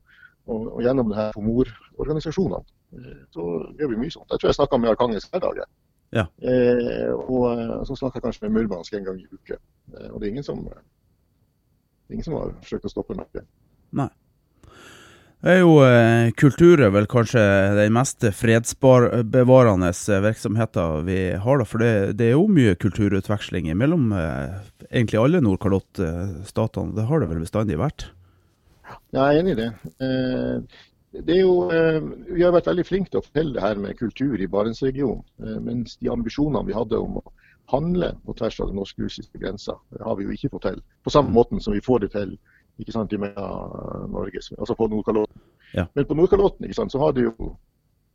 og, 0.47 0.67
og 0.77 0.81
gjennom 0.85 1.11
det 1.11 1.19
her 1.19 1.35
pomororganisasjonene 1.37 2.65
eh, 2.97 3.21
så 3.35 3.47
gjør 3.79 3.93
vi 3.93 4.01
mye 4.05 4.15
sånt. 4.15 4.31
Jeg 4.33 4.43
tror 4.43 4.53
jeg 4.53 4.59
snakka 4.61 4.81
med 4.81 4.93
Arkhangelsk 4.95 5.35
hver 5.35 5.45
dag. 5.45 5.63
Ja. 6.11 6.27
Eh, 6.43 7.13
og 7.15 7.45
eh, 7.53 7.77
så 7.87 7.97
snakker 7.99 8.19
jeg 8.19 8.27
kanskje 8.27 8.49
med 8.49 8.57
Murmansk 8.57 8.97
en 8.99 9.07
gang 9.07 9.21
i 9.21 9.29
uke. 9.31 9.61
Eh, 9.95 10.09
og 10.11 10.19
det 10.19 10.27
er 10.27 10.33
ingen 10.33 10.47
som, 10.47 10.65
det 10.67 12.11
er 12.11 12.19
ingen 12.19 12.27
som 12.27 12.39
har 12.41 12.57
forsøkt 12.65 12.89
å 12.89 12.93
stoppe 12.93 13.19
meg. 13.19 13.45
Nei. 13.95 14.09
er 15.47 15.61
jo 15.63 15.77
eh, 15.87 16.33
Kultur 16.41 16.83
er 16.83 16.91
vel 16.95 17.07
kanskje 17.11 17.43
den 17.79 17.95
mest 17.95 18.27
fredsbevarende 18.37 19.93
virksomheten 20.27 21.07
vi 21.07 21.21
har. 21.39 21.63
da, 21.63 21.69
For 21.69 21.83
det, 21.83 22.19
det 22.19 22.31
er 22.31 22.39
jo 22.39 22.49
mye 22.51 22.75
kulturutveksling 22.75 23.71
mellom 23.79 24.11
eh, 24.11 24.59
egentlig 24.91 25.23
alle 25.23 25.45
Nordkalottstatene. 25.47 26.97
Det 26.99 27.07
har 27.07 27.23
det 27.23 27.31
vel 27.31 27.47
bestandig 27.47 27.79
vært? 27.79 28.11
Jeg 29.13 29.21
er 29.21 29.41
enig 29.41 29.53
i 29.57 29.59
det. 29.59 29.69
Eh, 30.07 30.79
det 31.27 31.35
er 31.37 31.41
jo, 31.41 31.55
eh, 31.75 32.01
vi 32.31 32.43
har 32.45 32.53
vært 32.55 32.69
veldig 32.71 32.87
flinke 32.87 33.11
til 33.11 33.21
å 33.21 33.25
fortelle 33.27 33.57
det 33.57 33.63
her 33.65 33.81
med 33.83 33.99
kultur 33.99 34.39
i 34.39 34.47
Barentsregionen. 34.47 35.25
Eh, 35.43 35.59
mens 35.61 35.97
de 35.99 36.11
ambisjonene 36.13 36.67
vi 36.69 36.77
hadde 36.77 37.01
om 37.01 37.19
å 37.19 37.25
handle 37.73 38.13
på 38.27 38.37
tvers 38.39 38.61
av 38.61 38.71
den 38.71 38.79
norsk-russiske 38.79 39.39
grensa, 39.43 39.75
har 40.05 40.17
vi 40.17 40.25
jo 40.25 40.31
ikke 40.35 40.51
fått 40.55 40.69
til. 40.69 40.81
På 41.05 41.11
samme 41.11 41.31
måten 41.35 41.61
som 41.63 41.75
vi 41.75 41.83
får 41.83 42.01
det 42.07 42.13
til 42.13 42.39
ikke 42.81 42.93
sant, 42.95 43.13
i 43.13 43.19
Norge, 43.19 44.41
altså 44.59 44.75
på 44.75 44.89
Nordkalotten. 44.89 45.41
Ja. 45.75 45.85
Men 45.95 46.07
på 46.07 46.17
Nordkalotten 46.17 46.65
ikke 46.65 46.79
sant, 46.79 46.93
så, 46.93 46.99
har 47.03 47.13
det 47.13 47.27
jo, 47.27 47.51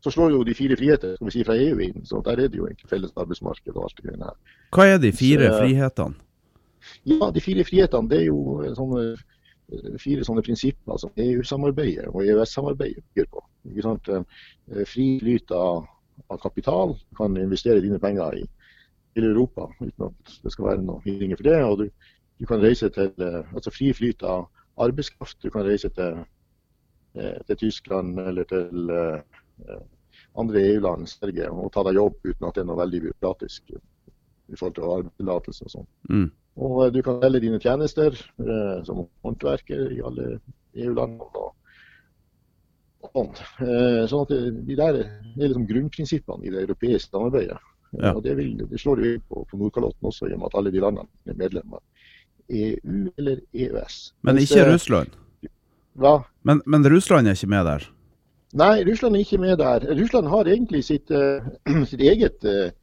så 0.04 0.12
slår 0.12 0.32
jo 0.32 0.44
de 0.44 0.56
fire 0.58 0.76
friheter 0.80 1.16
skal 1.16 1.28
vi 1.28 1.36
si, 1.36 1.44
fra 1.44 1.56
EU 1.56 1.80
inn. 1.86 2.02
så 2.04 2.24
Der 2.26 2.40
er 2.40 2.48
det 2.48 2.58
jo 2.58 2.66
egentlig 2.66 2.90
felles 2.90 3.14
arbeidsmarked 3.16 3.76
og 3.76 3.84
alt 3.84 3.96
det 4.00 4.08
greiene 4.08 4.32
her. 4.32 4.38
Hva 4.72 4.88
er 4.96 4.98
de 4.98 5.12
fire 5.12 5.52
Så- 5.52 5.60
frihetene? 5.62 6.16
Ja, 7.06 7.32
De 7.32 7.42
fire 7.42 7.64
frihetene 7.64 8.10
det 8.10 8.20
er 8.22 8.26
jo 8.26 8.62
sånne, 8.76 9.18
fire 10.02 10.26
sånne 10.26 10.44
prinsipper 10.46 11.00
som 11.02 11.14
EU-samarbeidet 11.22 12.10
og 12.12 12.24
EØS-samarbeidet 12.26 13.04
bygger 13.14 13.30
på. 13.32 13.44
Sant? 13.84 14.10
Eh, 14.10 14.84
Fri 14.90 15.08
flyt 15.22 15.52
av, 15.56 15.86
av 16.30 16.42
kapital. 16.44 16.96
Kan 17.18 17.38
investere 17.42 17.84
dine 17.84 18.00
penger 18.00 18.42
i 18.42 18.46
hele 19.16 19.32
Europa 19.32 19.70
uten 19.80 20.10
at 20.10 20.38
det 20.44 20.54
skal 20.54 20.70
være 20.70 20.84
noe 20.84 21.02
hindringer 21.06 21.40
for 21.40 21.50
det. 21.50 21.64
og 21.64 21.78
du, 21.80 22.12
du 22.40 22.46
kan 22.46 22.62
reise 22.62 22.90
til 22.94 23.12
eh, 23.24 23.42
altså 23.54 23.74
Fri 23.74 23.92
flyt 23.96 24.24
av 24.24 24.48
arbeidskraft. 24.82 25.42
Du 25.42 25.50
kan 25.50 25.66
reise 25.66 25.90
til, 25.90 26.24
eh, 27.16 27.42
til 27.48 27.58
Tyskland 27.58 28.20
eller 28.20 28.44
til 28.44 28.90
eh, 28.90 29.20
eh, 29.70 29.84
andre 30.38 30.62
EU-land, 30.62 31.08
Sverige, 31.08 31.50
og 31.52 31.72
ta 31.74 31.84
deg 31.84 31.96
jobb 31.96 32.18
uten 32.24 32.48
at 32.48 32.56
det 32.56 32.64
er 32.64 32.70
noe 32.70 32.82
veldig 32.82 33.02
byråkratisk 33.08 33.72
i 33.72 34.58
forhold 34.58 34.76
til 34.76 34.90
arbeidstillatelse 34.98 35.66
og 35.66 35.72
sånn. 35.72 35.88
Mm. 36.12 36.28
Og 36.56 36.86
eh, 36.86 36.92
du 36.96 37.02
kan 37.04 37.20
velge 37.22 37.44
dine 37.44 37.60
tjenester 37.60 38.16
eh, 38.16 38.80
som 38.88 39.06
håndverker 39.26 39.92
i 39.96 40.02
alle 40.06 40.40
EU-landene. 40.76 41.46
sånn. 43.12 43.32
Eh, 43.62 44.04
sånn 44.12 44.26
at 44.26 44.36
de 44.68 44.76
der 44.76 45.00
er 45.04 45.10
liksom 45.36 45.68
grunnprinsippene 45.70 46.46
i 46.46 46.54
det 46.54 46.66
europeiske 46.68 47.12
samarbeidet. 47.12 47.60
Eh, 47.60 47.72
Ja. 48.04 48.12
Og 48.16 48.24
det, 48.24 48.36
vil, 48.36 48.58
det 48.70 48.80
slår 48.82 49.00
jo 49.00 49.12
inn 49.14 49.22
på, 49.30 49.46
på 49.50 49.58
Nordkalotten 49.60 50.10
også, 50.10 50.28
i 50.28 50.34
og 50.36 50.42
med 50.42 50.50
at 50.50 50.58
alle 50.60 50.72
de 50.74 50.82
landene 50.84 51.32
er 51.32 51.38
medlemmer. 51.40 51.80
EU 52.50 53.12
eller 53.18 53.40
EØS. 53.54 54.00
Men 54.28 54.40
ikke 54.42 54.62
Mens, 54.62 54.74
Russland? 54.74 55.14
Hva? 55.96 56.16
Men, 56.44 56.62
men 56.66 56.88
Russland 56.92 57.28
er 57.28 57.38
ikke 57.38 57.54
med 57.54 57.66
der? 57.70 57.86
Nei, 58.56 58.84
Russland 58.88 59.16
er 59.16 59.24
ikke 59.24 59.40
med 59.42 59.58
der. 59.60 59.88
Russland 60.02 60.28
har 60.28 60.50
egentlig 60.52 60.84
sitt, 60.86 61.12
uh, 61.12 61.48
sitt 61.90 62.04
eget, 62.04 62.44
eh, 62.46 62.76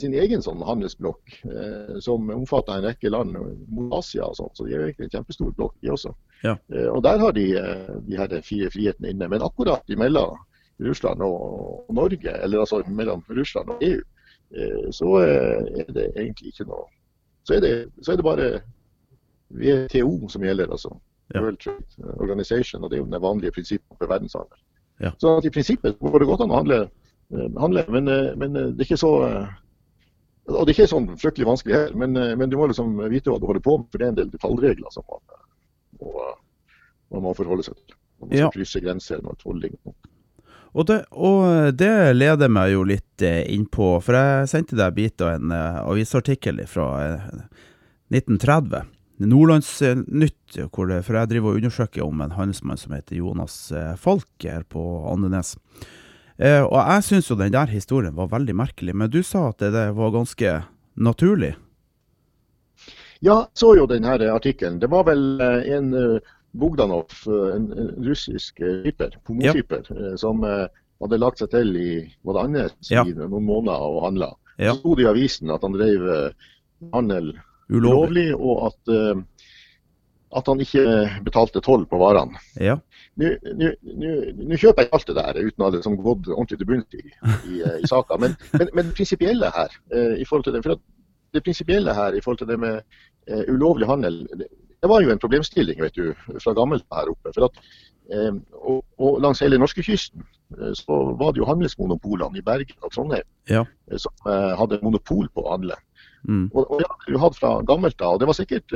sin 0.00 0.14
egen 0.18 0.42
sånn 0.42 0.62
handelsblokk, 0.64 1.34
eh, 1.48 1.98
som 2.04 2.30
omfatter 2.34 2.78
en 2.78 2.88
rekke 2.88 3.12
land 3.12 3.34
mot 3.34 3.92
Asia 3.98 4.26
og 4.26 4.38
sånt. 4.38 4.56
Så 4.56 4.66
de 4.66 4.74
er 4.74 4.86
egentlig 4.88 5.08
en 5.08 5.18
kjempestor 5.18 5.52
blokk, 5.56 5.76
de 5.82 5.92
også. 5.94 6.14
Ja. 6.44 6.56
Eh, 6.74 6.88
og 6.88 7.02
der 7.06 7.20
har 7.22 7.36
de 7.36 7.46
eh, 7.60 7.94
de 8.08 8.18
her 8.18 8.34
fire 8.44 8.70
frihetene 8.74 9.14
inne. 9.14 9.28
Men 9.32 9.44
akkurat 9.46 9.88
imellom 9.90 10.36
Russland 10.80 11.22
og 11.22 11.86
Norge, 11.94 12.42
eller 12.42 12.58
altså 12.58 12.82
mellom 12.88 13.24
Russland 13.28 13.68
og 13.68 13.82
EU, 13.82 14.00
eh, 14.56 14.90
så 14.90 15.10
eh, 15.22 15.80
er 15.80 15.92
det 15.92 16.10
egentlig 16.16 16.52
ikke 16.52 16.68
noe 16.68 16.86
Så 17.44 17.54
er 17.54 17.60
det, 17.60 17.72
så 18.02 18.12
er 18.12 18.16
det 18.16 18.24
bare 18.24 18.60
WTO 19.52 20.28
som 20.28 20.42
gjelder, 20.42 20.70
altså. 20.72 20.88
Ja. 21.34 21.42
World 21.42 21.58
Trade 21.60 22.14
Organization, 22.20 22.84
og 22.84 22.90
det 22.90 22.96
er 22.96 23.02
jo 23.02 23.10
den 23.10 23.22
vanlige 23.22 23.52
prinsippet 23.52 23.98
for 23.98 24.08
verdenshandel. 24.08 24.58
Ja. 25.00 25.10
Så 25.20 25.36
at 25.36 25.44
i 25.44 25.50
prinsippet 25.50 25.98
går 26.00 26.18
det 26.18 26.28
godt 26.28 26.40
an 26.40 26.54
å 26.54 26.60
handle, 26.62 26.78
eh, 27.34 27.50
handle 27.60 27.84
men, 27.88 28.08
men 28.40 28.54
det 28.54 28.80
er 28.80 28.86
ikke 28.88 28.96
så 28.96 29.12
og 30.46 30.66
Det 30.66 30.74
er 30.74 30.76
ikke 30.76 30.90
sånn 30.92 31.06
fryktelig 31.16 31.46
vanskelig 31.48 31.74
her, 31.74 31.92
men, 31.96 32.16
eh, 32.16 32.34
men 32.36 32.50
du 32.50 32.56
må 32.60 32.66
liksom 32.68 32.96
vite 33.10 33.30
hva 33.32 33.40
du 33.40 33.46
holder 33.48 33.64
på 33.64 33.78
med. 33.80 33.86
For 33.90 33.98
det 33.98 34.06
er 34.06 34.12
en 34.12 34.18
del 34.22 34.32
detaljregler 34.32 34.92
som 34.92 35.04
man, 35.08 35.22
eh, 35.32 35.44
må, 36.02 36.24
man 37.14 37.22
må 37.28 37.36
forholde 37.36 37.64
seg 37.64 37.78
til. 37.80 37.96
Man 38.20 38.28
skal 38.30 38.38
Ja. 38.44 38.50
krysse 38.50 38.80
grenser 38.84 39.22
når 39.22 39.38
tolling 39.40 39.78
og 40.74 40.86
det, 40.88 41.04
og 41.12 41.76
det 41.78 42.16
leder 42.16 42.48
meg 42.50 42.72
jo 42.72 42.82
litt 42.82 43.22
innpå, 43.22 43.52
inn 43.54 43.66
på 43.70 44.02
For 44.02 44.16
jeg 44.18 44.48
sendte 44.50 44.74
deg 44.74 44.94
bit 44.96 45.22
av 45.22 45.36
en 45.36 45.52
eh, 45.54 45.76
avisartikkel 45.86 46.58
fra 46.66 46.86
eh, 47.04 47.28
1930. 48.10 48.82
Nordlandsnytt, 49.22 50.56
for 50.74 50.90
jeg 50.90 51.30
driver 51.30 51.52
og 51.52 51.60
undersøker 51.60 52.02
om 52.02 52.20
en 52.24 52.34
handelsmann 52.34 52.80
som 52.80 52.96
heter 52.96 53.20
Jonas 53.20 53.70
eh, 53.70 53.92
Falk 53.94 54.26
her 54.42 54.64
på 54.66 54.82
Andenes. 55.12 55.54
Eh, 56.38 56.62
og 56.64 56.78
jeg 56.80 57.04
syns 57.06 57.28
jo 57.30 57.36
den 57.38 57.52
der 57.54 57.70
historien 57.70 58.14
var 58.16 58.32
veldig 58.32 58.54
merkelig, 58.58 58.94
men 58.94 59.10
du 59.10 59.22
sa 59.22 59.48
at 59.52 59.62
det, 59.62 59.90
var 59.94 60.10
ganske 60.14 60.54
naturlig. 60.96 61.54
Ja, 63.24 63.44
jeg 63.46 63.60
så 63.60 63.74
jo 63.78 63.86
denne 63.88 64.16
artikkelen. 64.34 64.80
Det 64.82 64.90
var 64.90 65.06
vel 65.06 65.40
eh, 65.40 65.76
en 65.76 65.92
eh, 65.94 66.32
Bogdanov, 66.54 67.10
eh, 67.26 67.56
en, 67.56 67.68
russisk 68.06 68.60
eh, 68.60 68.82
skipper, 68.82 69.16
pomorskipper, 69.26 69.86
eh, 69.90 70.16
som 70.20 70.42
hadde 70.44 71.18
lagt 71.18 71.42
seg 71.42 71.50
til 71.54 71.74
i 71.76 71.88
var 72.26 72.46
det 72.46 72.68
Ja. 72.90 73.04
i 73.04 73.14
noen 73.14 73.44
måneder 73.44 73.82
og 73.82 74.02
handla. 74.06 74.34
Ja. 74.58 74.72
Så 74.74 74.78
sto 74.82 74.94
det 74.94 75.04
i 75.04 75.10
avisen 75.10 75.50
at 75.50 75.62
han 75.62 75.74
drev 75.74 76.04
handel 76.92 77.32
Ulovlig. 77.68 78.34
og 78.36 78.68
at, 78.70 78.92
at 80.34 80.48
han 80.50 80.60
ikke 80.62 80.82
betalte 81.26 81.60
toll 81.64 81.84
på 81.90 81.98
varene. 82.00 82.40
Ja. 82.62 82.78
Nå 83.20 84.58
kjøper 84.58 84.84
jeg 84.84 84.90
alt 84.96 85.06
det 85.10 85.16
der 85.18 85.38
uten 85.44 85.62
å 85.62 85.68
ha 85.68 85.74
liksom 85.76 85.96
gått 86.02 86.28
ordentlig 86.32 86.58
til 86.60 86.68
bunns 86.70 86.98
i, 86.98 87.02
i, 87.52 87.60
eh, 87.62 87.78
i 87.84 87.90
saka. 87.90 88.18
Men, 88.20 88.36
men, 88.56 88.70
men 88.74 88.88
det 88.90 88.96
prinsipielle 88.98 89.50
her 89.54 89.72
eh, 89.94 90.14
i 90.22 90.26
forhold 90.28 90.48
til 90.48 90.56
det, 90.56 90.64
for 90.66 90.78
det 91.34 91.42
prinsipielle 91.46 91.94
her 91.96 92.14
i 92.18 92.22
forhold 92.24 92.42
til 92.42 92.50
det 92.50 92.58
med 92.62 92.80
eh, 93.30 93.44
ulovlig 93.52 93.88
handel, 93.90 94.22
det, 94.38 94.50
det 94.84 94.90
var 94.90 95.00
jo 95.04 95.12
en 95.14 95.22
problemstilling 95.22 95.80
vet 95.80 95.96
du, 95.96 96.10
fra 96.42 96.52
gammelt 96.56 96.84
her 96.92 97.08
oppe. 97.14 97.32
for 97.36 97.46
at 97.48 97.62
eh, 98.12 98.34
og, 98.60 98.82
og 99.00 99.22
langs 99.24 99.40
hele 99.44 99.58
norskekysten 99.62 100.26
eh, 100.58 100.74
så 100.78 101.00
var 101.20 101.32
det 101.32 101.42
jo 101.44 101.48
handelsmonopolene 101.48 102.42
i 102.42 102.44
Bergen 102.46 102.78
og 102.82 102.92
Trondheim 102.94 103.26
Ja. 103.50 103.64
eh, 103.90 103.98
som 104.02 104.12
hadde 104.60 104.82
monopol 104.84 105.30
på 105.32 105.46
å 105.46 105.54
handle. 105.56 105.78
Mm. 106.24 106.46
Og, 106.54 106.62
og 106.72 106.78
ja, 106.80 106.92
du 107.06 107.18
hadde 107.20 107.36
fra 107.36 107.58
gammelt 107.68 107.98
da, 108.00 108.14
og 108.14 108.20
Det 108.22 108.26
var 108.30 108.36
sikkert, 108.38 108.72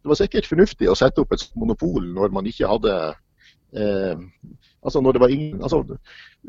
det 0.00 0.08
var 0.08 0.18
sikkert 0.18 0.48
fornuftig 0.48 0.88
å 0.88 0.96
sette 0.98 1.20
opp 1.22 1.32
et 1.36 1.44
monopol 1.60 2.06
når 2.14 2.32
man 2.32 2.46
ikke 2.48 2.68
hadde 2.70 2.94
eh, 3.76 4.16
altså 4.82 5.02
når 5.04 5.16
det 5.16 5.20
var 5.22 5.34
ingen, 5.34 5.62
altså 5.62 5.82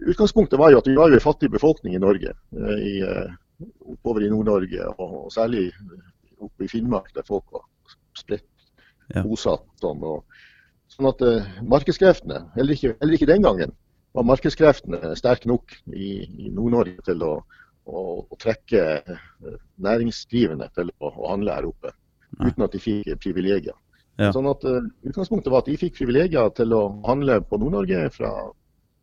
Utgangspunktet 0.08 0.60
var 0.60 0.72
jo 0.72 0.80
at 0.80 0.88
vi 0.88 0.96
var 0.96 1.12
jo 1.12 1.20
en 1.20 1.24
fattig 1.26 1.52
befolkning 1.52 1.96
i 1.98 2.02
Norge. 2.02 2.32
Eh, 2.56 2.86
i, 2.88 2.94
eh, 3.04 3.34
oppover 3.94 4.24
i 4.26 4.30
Nord-Norge, 4.32 4.88
og, 4.96 5.18
og 5.26 5.34
særlig 5.34 5.68
oppe 6.42 6.66
i 6.66 6.72
Finnmark, 6.72 7.12
der 7.16 7.28
folk 7.28 7.46
var 7.54 7.68
spredt 8.18 8.48
Ja. 9.12 9.26
bosatt. 9.28 9.66
Sånn, 9.82 10.00
og, 10.08 10.24
sånn 10.88 11.10
at 11.10 11.22
eh, 11.28 11.50
markedskreftene, 11.68 12.46
eller 12.56 12.78
ikke, 12.78 12.96
heller 13.02 13.18
ikke 13.18 13.28
den 13.30 13.44
gangen, 13.44 13.74
var 14.16 14.28
markedskreftene 14.28 15.12
sterke 15.20 15.50
nok 15.52 15.76
i, 15.92 16.14
i 16.48 16.52
Nord-Norge 16.56 17.04
til 17.06 17.24
å, 17.28 17.34
å, 17.88 18.04
å 18.24 18.40
trekke 18.40 18.86
eh, 19.04 19.58
næringsdrivende 19.84 20.70
til 20.76 20.94
å, 21.00 21.12
å 21.12 21.34
handle 21.34 21.58
her 21.60 21.68
oppe. 21.68 21.92
Uten 22.40 22.66
at 22.66 22.76
de 22.76 22.82
fikk 22.82 23.10
privilegier. 23.24 23.76
Ja. 24.20 24.30
Sånn 24.36 24.50
at 24.52 24.64
uh, 24.68 24.84
Utgangspunktet 25.08 25.52
var 25.52 25.64
at 25.64 25.70
de 25.72 25.78
fikk 25.80 25.96
privilegier 25.98 26.52
til 26.56 26.76
å 26.76 26.84
handle 27.08 27.40
på 27.48 27.58
Nord-Norge 27.62 28.10
fra, 28.14 28.32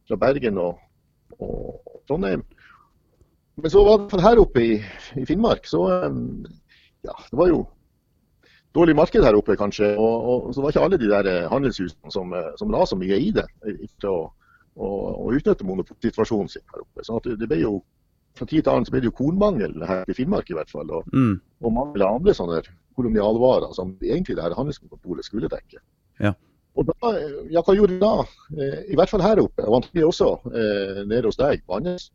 fra 0.08 0.18
Bergen 0.20 0.60
og, 0.62 0.78
og 1.42 1.98
Trondheim. 2.08 2.44
Men 3.58 3.72
så 3.72 3.82
var 3.82 4.04
det 4.12 4.22
her 4.22 4.38
oppe 4.38 4.62
i, 4.62 4.72
i 5.18 5.24
Finnmark, 5.26 5.66
så 5.66 5.80
um, 6.06 6.44
ja, 7.02 7.14
det 7.30 7.40
var 7.40 7.50
jo 7.50 7.64
dårlig 8.76 8.94
marked 8.96 9.24
her 9.24 9.34
oppe, 9.34 9.56
kanskje. 9.58 9.94
Og, 9.98 10.48
og 10.48 10.54
så 10.54 10.62
var 10.62 10.74
ikke 10.74 10.84
alle 10.86 11.00
de 11.00 11.10
der 11.10 11.26
eh, 11.26 11.46
handelshusene 11.50 12.12
som, 12.14 12.34
som 12.60 12.70
la 12.70 12.84
så 12.86 12.98
mye 13.00 13.18
i 13.18 13.30
det 13.34 13.46
til 13.64 14.10
å, 14.12 14.18
å, 14.78 14.90
å 15.24 15.32
utnytte 15.34 15.66
monopolsituasjonen 15.66 16.52
sin 16.52 16.66
her 16.70 16.84
oppe. 16.84 17.06
Sånn 17.06 17.18
at 17.18 17.26
det, 17.30 17.38
det 17.42 17.48
ble 17.50 17.62
jo 17.64 17.78
fra 18.38 18.46
tid 18.46 18.62
til 18.62 18.70
annen 18.72 18.86
så 18.86 18.94
ble 18.94 19.02
det 19.02 19.10
jo 19.10 19.16
kornmangel 19.18 19.80
her 19.88 20.04
i 20.06 20.14
Finnmark 20.14 20.50
i 20.52 20.58
hvert 20.58 20.70
fall. 20.70 20.92
Og, 20.94 21.08
Mm. 21.14 21.40
og 21.64 21.74
mangel 21.74 22.06
av 22.06 22.20
andre 22.20 22.36
sånne 22.36 22.60
kolonialvarer 22.98 23.72
som 23.76 23.94
egentlig 24.02 24.36
det 24.36 24.44
her 24.44 24.56
handelskontoret 24.58 25.26
skulle 25.26 25.50
dekke. 25.52 25.80
Ja. 26.22 26.34
Og 26.78 26.86
da, 26.86 27.12
ja, 27.50 27.62
hva 27.64 27.74
gjorde 27.74 27.96
de 27.96 28.02
da? 28.02 28.26
Eh, 28.54 28.80
I 28.92 28.98
hvert 28.98 29.10
fall 29.10 29.24
her 29.24 29.40
oppe, 29.42 29.64
og 29.66 29.80
antagelig 29.80 30.06
også 30.12 30.30
eh, 30.52 31.00
nede 31.10 31.26
hos 31.26 31.38
deg 31.40 31.64
på 31.66 31.78
Andes. 31.78 32.08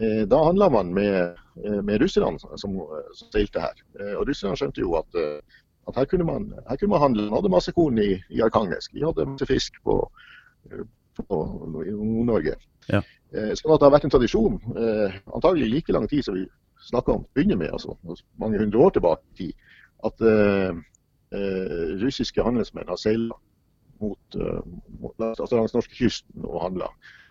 Eh, 0.00 0.24
da 0.30 0.40
handla 0.48 0.70
man 0.72 0.90
med, 0.96 1.38
med 1.86 2.02
russerne 2.02 2.40
som, 2.40 2.56
som 2.58 3.28
seilte 3.30 3.62
her. 3.62 3.84
Eh, 4.00 4.16
og 4.16 4.26
russerne 4.30 4.58
skjønte 4.58 4.82
jo 4.82 4.96
at, 4.98 5.20
at 5.20 6.00
her, 6.00 6.08
kunne 6.10 6.26
man, 6.26 6.50
her 6.66 6.80
kunne 6.80 6.96
man 6.96 7.04
handle. 7.04 7.28
Man 7.28 7.38
hadde 7.38 7.54
masse 7.54 7.74
korn 7.76 8.00
i, 8.02 8.12
i 8.34 8.42
Arkangelsk. 8.42 8.96
Vi 8.96 9.06
hadde 9.06 9.28
masse 9.30 9.46
fisk 9.50 9.78
på, 9.86 10.00
på, 11.22 11.40
Nord-Norge. 11.70 12.56
Ja. 12.90 13.04
Sånn 13.30 13.76
at 13.76 13.78
det 13.78 13.86
har 13.86 13.92
vært 13.94 14.08
en 14.08 14.10
tradisjon, 14.10 14.56
antagelig 15.30 15.68
like 15.70 15.94
lang 15.94 16.08
tid 16.10 16.24
som 16.26 16.34
vi 16.34 16.48
snakka 16.88 17.12
om 17.12 17.26
begynner 17.36 17.60
med, 17.60 17.70
altså 17.70 17.94
mange 18.40 18.58
hundre 18.58 18.80
år 18.82 18.96
tilbake 18.96 19.22
i 19.22 19.36
tid, 19.38 19.68
at 20.06 20.26
eh, 20.26 20.80
eh, 21.36 21.86
russiske 22.02 22.44
handelsmenn 22.44 22.90
har 22.90 23.00
seila 23.00 23.36
mot, 24.00 24.36
uh, 24.40 24.62
mot 25.00 25.26
altså 25.26 25.58
langs 25.58 25.74
norskekysten 25.76 26.46
og 26.48 26.62
handla. 26.64 26.88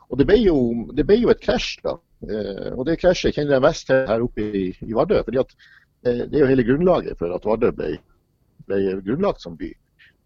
Og 0.09 0.19
det 0.19 0.27
ble, 0.29 0.37
jo, 0.43 0.57
det 0.93 1.05
ble 1.09 1.17
jo 1.17 1.31
et 1.33 1.41
krasj, 1.41 1.79
da. 1.85 1.95
Eh, 2.25 2.71
og 2.75 2.83
det 2.85 2.99
krasjet 3.01 3.33
kjenner 3.33 3.55
jeg 3.55 3.63
mest 3.63 3.87
til 3.89 4.03
her 4.09 4.25
oppe 4.25 4.45
i, 4.45 4.63
i 4.85 4.93
Vardø. 4.93 5.21
fordi 5.25 5.41
at 5.41 5.53
uh, 5.55 6.23
Det 6.29 6.33
er 6.33 6.43
jo 6.43 6.49
hele 6.51 6.65
grunnlaget 6.67 7.17
for 7.17 7.33
at 7.33 7.45
Vardø 7.47 7.71
ble, 7.73 7.93
ble 8.69 8.81
grunnlagt 9.05 9.45
som 9.45 9.57
by. 9.57 9.71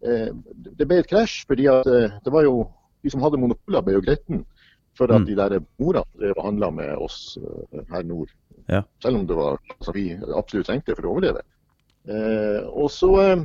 det 0.04 0.84
ble 0.84 0.98
et 1.00 1.08
krasj 1.08 1.46
fordi 1.48 1.64
at 1.72 1.86
det 1.86 2.32
var 2.32 2.44
jo 2.44 2.66
de 3.00 3.08
som 3.08 3.22
hadde 3.24 3.38
monopoler, 3.40 3.80
ble 3.86 3.94
jo 3.94 4.02
gretten 4.04 4.42
for 4.98 5.08
at 5.08 5.22
mm. 5.22 5.28
de 5.30 5.36
der 5.38 5.62
mora 5.80 6.02
drev 6.20 6.34
og 6.36 6.44
handla 6.50 6.68
med 6.76 6.90
oss 7.00 7.38
her 7.88 8.04
nord. 8.04 8.28
Ja. 8.68 8.82
Selv 9.00 9.22
om 9.22 9.24
det 9.26 9.38
var 9.38 9.56
altså, 9.78 9.94
vi 9.96 10.10
absolutt 10.36 10.68
trengte 10.68 10.96
for 10.98 11.08
å 11.08 11.14
overleve. 11.14 11.40
Eh, 12.08 12.66
og, 12.68 12.90
så, 12.92 13.10
eh, 13.22 13.44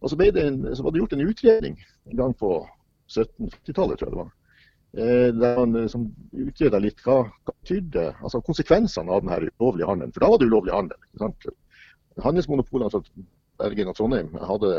og 0.00 0.10
så, 0.12 0.18
en, 0.22 0.60
så, 0.76 0.82
var 0.82 0.92
det 0.92 1.02
gjort 1.02 1.16
en 1.16 1.26
utredning 1.26 1.80
en 2.10 2.20
gang 2.20 2.36
på 2.38 2.52
1750-tallet, 3.10 3.98
tror 3.98 4.06
jeg 4.06 4.14
det 4.14 4.20
var. 4.20 4.30
Eh, 4.90 5.26
der 5.34 5.58
man 5.58 5.74
liksom 5.82 6.06
utreda 6.46 6.80
litt 6.82 7.02
hva, 7.06 7.24
hva 7.46 7.56
tydde, 7.66 8.08
altså 8.22 8.42
konsekvensene 8.46 9.10
av 9.10 9.24
denne 9.24 9.50
ulovlige 9.58 9.90
handelen. 9.90 10.14
For 10.14 10.24
da 10.24 10.30
var 10.30 10.40
det 10.40 10.48
ulovlig 10.50 10.74
handel. 10.74 11.02
ikke 11.10 11.24
sant? 11.24 11.50
Handelsmonopolene 12.22 12.94
fra 12.94 13.02
Bergen 13.60 13.92
og 13.92 13.98
Trondheim 13.98 14.32
hadde 14.38 14.72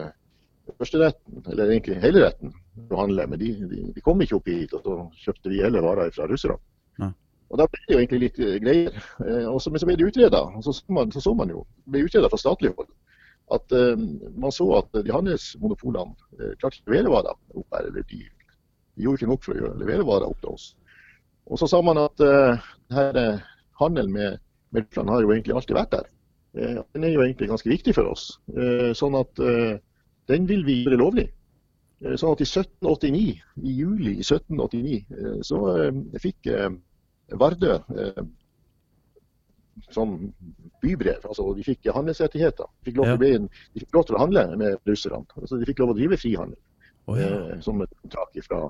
førsteretten, 0.80 1.44
eller 1.52 1.72
egentlig 1.72 2.00
hele 2.04 2.24
retten, 2.24 2.56
å 2.88 3.00
handle. 3.02 3.28
Men 3.32 3.42
de, 3.42 3.54
de, 3.68 3.86
de, 3.96 4.04
kom 4.06 4.24
ikke 4.24 4.40
opp 4.40 4.48
hit, 4.52 4.76
og 4.78 4.88
så 4.88 5.26
kjøpte 5.26 5.52
vi 5.52 5.64
hele 5.64 5.84
varer 5.84 6.14
fra 6.16 6.28
russerne. 6.32 6.60
Og 7.52 7.60
Da 7.60 7.66
ble 7.68 7.82
det 7.84 7.92
jo 7.92 8.00
egentlig 8.00 8.20
litt 8.22 8.38
greier. 8.64 8.94
Uh, 9.20 9.48
og 9.52 9.58
så, 9.60 9.72
men 9.72 9.82
så 9.82 9.88
ble 9.90 9.98
det 10.00 10.06
utreda. 10.08 10.40
Så 10.64 10.72
så 10.72 10.94
man, 10.96 11.12
så 11.12 11.34
man 11.36 11.50
jo, 11.52 11.66
ble 11.92 12.06
utreda 12.08 12.30
fra 12.32 12.40
statlig 12.40 12.72
hold 12.78 12.88
at 13.56 13.76
uh, 13.76 14.04
man 14.40 14.54
så 14.56 14.68
at 14.80 15.02
de 15.06 15.14
handelsmonopolene 15.14 16.16
uh, 16.40 16.54
klarte 16.62 16.80
ikke 16.80 16.88
å 16.88 16.94
levere 16.94 17.14
varer 17.16 17.36
opp 17.36 17.76
her. 17.78 17.90
Eller 17.90 18.06
de, 18.10 18.22
de, 18.22 19.04
gjorde 19.06 19.22
ikke 19.22 19.32
nok 19.32 19.46
for 19.48 19.68
å 19.68 19.74
levere 19.80 20.08
varer 20.08 20.30
opp 20.30 20.40
til 20.44 20.56
oss. 20.56 20.72
Og 21.52 21.60
så 21.60 21.68
sa 21.68 21.82
man 21.84 22.00
at 22.00 22.22
denne 22.22 23.26
handelen 23.82 24.12
med, 24.14 24.42
med 24.72 24.88
har 24.96 25.24
jo 25.24 25.32
egentlig 25.34 25.56
alltid 25.58 25.76
vært 25.76 25.96
der. 25.96 26.10
den 26.94 27.04
er 27.04 27.16
jo 27.16 27.24
egentlig 27.24 27.50
ganske 27.50 27.72
viktig 27.72 27.96
for 27.98 28.12
oss. 28.12 28.28
sånn 28.96 29.18
at 29.18 29.42
den 30.32 30.46
vil 30.48 30.62
vi 30.68 30.78
gjøre 30.84 31.00
lovlig. 31.02 31.26
Sånn 32.14 32.38
at 32.38 32.44
i 32.46 32.48
1789, 32.48 33.42
i 33.66 33.74
juli 33.82 34.14
1789 34.22 35.42
så 35.50 35.64
fikk 36.22 36.52
Vardø 37.40 37.78
eh, 37.96 38.24
sånn 39.94 40.32
bybrev. 40.84 41.26
altså 41.26 41.48
De 41.58 41.66
fikk 41.66 41.90
handelsrettigheter. 41.94 42.70
De 42.82 42.90
fikk, 42.90 43.00
lov, 43.00 43.12
ja. 43.12 43.18
de 43.18 43.84
fikk 43.84 43.98
lov 43.98 44.08
til 44.08 44.18
å 44.18 44.22
handle 44.24 44.46
med 44.60 44.78
russerne. 44.90 45.26
Altså, 45.40 45.60
de 45.60 45.68
fikk 45.70 45.82
lov 45.84 45.94
å 45.94 45.98
drive 45.98 46.20
frihandel 46.22 46.58
oh, 47.08 47.20
ja. 47.20 47.28
eh, 47.28 47.60
som 47.66 47.82
et 47.84 47.94
tak 48.14 48.40
fra, 48.48 48.62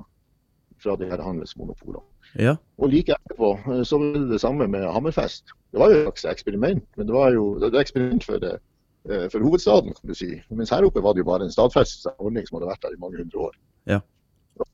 fra 0.82 0.98
de 1.00 1.10
her 1.12 1.24
handelsmonopolene. 1.24 2.04
Ja. 2.40 2.56
Og 2.80 2.94
like 2.94 3.16
etterpå 3.18 3.54
eh, 3.60 3.84
så 3.88 4.00
var 4.02 4.18
det 4.18 4.28
det 4.32 4.42
samme 4.44 4.68
med 4.72 4.88
Hammerfest. 4.96 5.56
Det 5.72 5.82
var 5.82 5.94
jo 5.94 6.02
et 6.02 6.08
slags 6.08 6.28
eksperiment, 6.38 6.86
men 6.98 7.10
det 7.10 7.16
var 7.16 7.36
jo 7.36 7.48
det 7.60 7.72
var 7.72 7.84
eksperiment 7.84 8.28
for, 8.28 8.48
eh, 8.48 9.28
for 9.34 9.44
hovedstaden, 9.44 9.98
kan 9.98 10.14
du 10.14 10.18
si. 10.18 10.34
Mens 10.50 10.74
her 10.74 10.88
oppe 10.88 11.04
var 11.04 11.16
det 11.16 11.26
jo 11.26 11.32
bare 11.32 11.48
en 11.48 11.54
stadfestet 11.54 12.16
ordning 12.18 12.48
som 12.48 12.60
hadde 12.60 12.72
vært 12.72 12.88
der 12.88 12.98
i 12.98 13.04
mange 13.04 13.22
hundre 13.24 13.48
år. 13.50 13.62
Ja. 13.90 14.02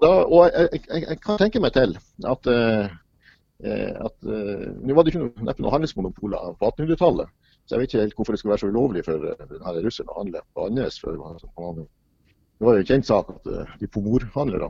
Da, 0.02 0.10
og 0.26 0.50
jeg, 0.50 0.70
jeg, 0.74 1.04
jeg, 1.06 1.20
kan 1.24 1.38
tenke 1.40 1.62
meg 1.64 1.76
til 1.78 1.94
at 2.28 2.48
Eh, 2.50 2.88
at 3.66 4.26
uh, 4.30 4.66
Nå 4.86 4.94
var 4.94 5.04
det 5.04 5.14
ikke 5.14 5.24
noe, 5.24 5.46
neppe 5.48 5.64
noe 5.66 5.74
handelsmonopoler 5.74 6.58
på 6.60 6.70
1800-tallet, 6.70 7.32
så 7.66 7.76
jeg 7.76 7.82
vet 7.82 7.94
ikke 7.94 8.04
helt 8.04 8.20
hvorfor 8.20 8.36
det 8.36 8.42
skulle 8.42 8.54
være 8.54 8.62
så 8.62 8.70
ulovlig 8.70 9.04
for 9.08 9.24
uh, 9.24 9.40
denne 9.50 9.82
russeren 9.86 10.12
å 10.14 10.20
handle 10.20 10.44
på 10.54 10.68
Andenes. 10.68 11.00
Det 11.02 12.66
var 12.66 12.78
jo 12.78 12.84
en 12.84 12.90
kjent 12.90 13.10
sak 13.10 13.34
at 13.34 13.50
de 13.82 13.90
pomorhandlerne, 13.94 14.70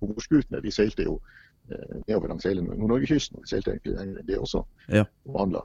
pomorskutene, 0.00 0.62
de 0.62 0.74
seilte 0.74 1.06
jo 1.06 1.18
nedover 2.06 2.28
langs 2.30 2.44
hele 2.46 2.62
Nord-Norgekysten. 2.62 3.40
De 3.42 3.48
seilte 3.50 3.72
egentlig 3.72 4.26
det 4.28 4.36
også, 4.38 4.60
ja. 4.92 5.06
og 5.30 5.40
handla. 5.40 5.64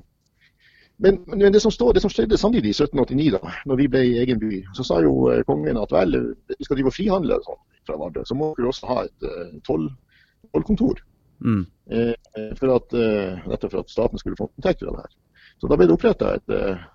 Men, 1.03 1.19
men 1.27 1.53
det, 1.53 1.61
som 1.61 1.71
står, 1.71 1.93
det, 1.95 2.01
som 2.01 2.11
skjedde 2.11 2.39
samtidig 2.39 2.71
i 2.71 2.77
1789, 2.77 3.35
da 3.35 3.53
når 3.69 3.81
vi 3.81 3.89
ble 3.91 4.01
i 4.07 4.15
egen 4.23 4.39
by, 4.41 4.63
så 4.75 4.85
sa 4.87 4.97
jo 5.03 5.29
kongen 5.47 5.77
at 5.77 5.93
vel, 5.93 6.17
vi 6.49 6.65
skal 6.65 6.79
drive 6.79 6.89
og 6.89 6.95
frihandle 6.95 7.37
sånn, 7.45 7.61
fra 7.87 7.99
Vardø, 8.01 8.25
så 8.25 8.37
må 8.39 8.49
vi 8.57 8.65
også 8.67 8.89
ha 8.89 9.03
et 9.05 9.29
tollkontor. 9.69 11.03
Mm. 11.45 11.65
Eh, 11.89 12.13
for 12.59 12.75
at, 12.75 12.91
dette 12.91 13.67
eh, 13.67 13.71
for 13.71 13.79
at 13.81 13.91
staten 13.91 14.21
skulle 14.21 14.37
få 14.39 14.49
inntekter 14.57 14.89
av 14.89 14.97
det 14.97 15.07
her. 15.07 15.17
Så 15.59 15.67
da 15.67 15.77
ble 15.79 15.87
det 15.89 15.95
oppretta 15.95 16.33
et 16.37 16.55
eh, 16.55 16.87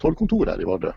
tollkontor 0.00 0.52
her 0.52 0.60
i 0.60 0.68
Vardø. 0.68 0.92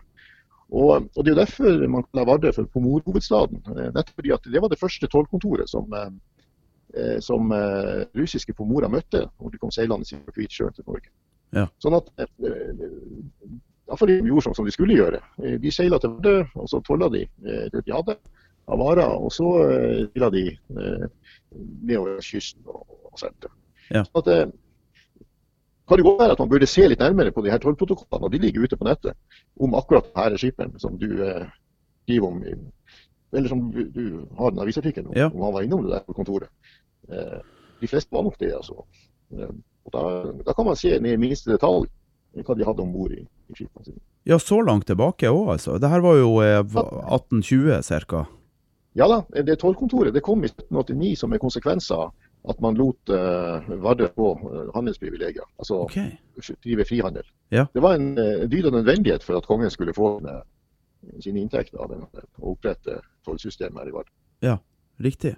Og, 0.74 1.08
og, 1.16 1.20
Det 1.24 1.30
er 1.30 1.34
jo 1.34 1.40
derfor 1.42 1.88
man 1.88 2.06
kaller 2.08 2.30
Vardø 2.30 2.52
for 2.56 2.70
pomorhovedstaden. 2.72 3.62
Nettopp 3.94 4.16
fordi 4.16 4.32
at 4.34 4.48
det 4.52 4.62
var 4.62 4.72
det 4.72 4.80
første 4.80 5.10
tollkontoret 5.12 5.70
som, 5.70 5.92
eh, 5.94 7.18
som 7.20 7.52
eh, 7.52 8.06
russiske 8.16 8.56
pomorer 8.56 8.92
møtte 8.92 9.26
når 9.28 9.52
de 9.52 9.60
kom 9.60 9.74
seilende 9.74 10.08
fra 10.08 10.34
Kvitsjøen 10.34 10.74
til 10.74 10.88
Norge. 10.88 11.12
Ja. 11.54 11.68
Sånn 11.78 11.98
at 12.00 12.10
eh, 12.18 12.88
Iallfall 13.84 14.10
de 14.10 14.22
gjorde 14.24 14.54
som 14.56 14.66
de 14.66 14.72
skulle 14.72 14.96
gjøre. 14.96 15.20
De 15.60 15.70
seila 15.70 16.00
til 16.00 16.16
Vardø, 16.16 16.38
og 16.56 16.68
så 16.72 16.80
tolla 16.80 17.10
de 17.12 17.26
det 17.44 17.82
de 17.84 17.92
hadde 17.92 18.16
av 18.66 18.80
varer. 18.80 19.16
Og 19.18 19.32
så 19.34 19.48
seila 20.12 20.30
de 20.34 20.44
nedover 21.54 22.20
kysten 22.24 22.64
og, 22.66 22.86
sendte. 23.20 23.50
Ja. 23.94 24.02
Så 24.04 24.22
at, 24.24 24.28
eh, 24.32 24.46
kan 25.88 26.00
det 26.00 26.04
godt 26.04 26.20
være 26.20 26.32
at 26.32 26.40
man 26.40 26.48
burde 26.48 26.66
se 26.66 26.86
litt 26.88 27.02
nærmere 27.02 27.32
på 27.32 27.44
de 27.44 27.50
her 27.52 27.60
tollprotokollene, 27.62 28.24
og 28.24 28.32
de 28.32 28.40
ligger 28.42 28.64
ute 28.64 28.76
på 28.76 28.86
nettet, 28.88 29.14
om 29.60 29.76
akkurat 29.78 30.08
denne 30.16 30.40
skipperen 30.40 30.72
som 30.80 30.96
du 30.98 31.10
eh, 31.22 31.44
skriver 32.02 32.26
om, 32.26 32.40
eller 33.34 33.48
som 33.48 33.66
du, 33.70 34.24
har 34.38 34.50
den 34.50 34.62
avisartikkelen 34.64 35.12
om, 35.12 35.18
ja. 35.18 35.28
om 35.28 35.44
han 35.44 35.54
var 35.54 35.66
innom 35.66 35.84
det 35.84 35.92
der 35.92 36.06
på 36.06 36.16
kontoret. 36.16 36.48
Eh, 37.12 37.38
de 37.80 37.90
fleste 37.90 38.14
var 38.14 38.24
nok 38.24 38.38
det, 38.40 38.54
altså. 38.56 38.86
Eh, 39.36 39.52
og 39.84 39.92
da, 39.92 40.02
da, 40.46 40.56
kan 40.56 40.66
man 40.66 40.80
se 40.80 40.96
ned 40.98 41.18
i 41.18 41.20
minste 41.20 41.52
detalj 41.52 41.90
hva 42.34 42.56
de 42.58 42.66
hadde 42.66 42.82
om 42.82 42.92
bord 42.92 43.12
i, 43.14 43.20
i 43.20 43.54
skipene 43.54 43.84
sine. 43.84 44.00
Ja, 44.26 44.38
så 44.40 44.62
langt 44.64 44.88
tilbake 44.88 45.28
òg, 45.28 45.52
altså. 45.52 45.76
Det 45.78 45.90
her 45.92 46.00
var 46.00 46.16
jo 46.16 46.38
eh, 46.40 46.62
1820 46.64 47.82
ca. 48.08 48.24
Ja 48.94 49.08
da, 49.10 49.42
det 49.42 49.58
tollkontoret 49.58 50.14
det 50.14 50.22
kom 50.22 50.44
i 50.44 50.50
1789 50.50 51.16
som 51.18 51.32
en 51.34 51.42
konsekvens 51.42 51.90
av 51.94 52.12
at 52.48 52.60
man 52.60 52.76
lot 52.76 53.10
uh, 53.10 53.64
Vardø 53.80 54.08
få 54.14 54.34
uh, 54.36 54.68
handelsprivilegier. 54.74 55.46
Altså 55.58 55.80
okay. 55.86 56.12
drive 56.62 56.84
frihandel. 56.84 57.24
Ja. 57.48 57.64
Det 57.72 57.82
var 57.82 57.96
en 57.96 58.12
uh, 58.18 58.44
dyd 58.50 58.68
og 58.68 58.76
nødvendighet 58.76 59.24
for 59.24 59.40
at 59.40 59.48
kongen 59.48 59.72
skulle 59.72 59.94
få 59.96 60.18
uh, 60.20 60.42
sine 61.24 61.40
inntekter 61.40 61.80
av 61.80 61.90
den, 61.94 62.04
og 62.04 62.52
opprette 62.54 63.00
tollsystemet 63.24 63.80
her 63.80 63.90
i 63.90 63.96
Vardø. 63.96 64.12
Ja, 64.44 64.58
riktig. 65.00 65.34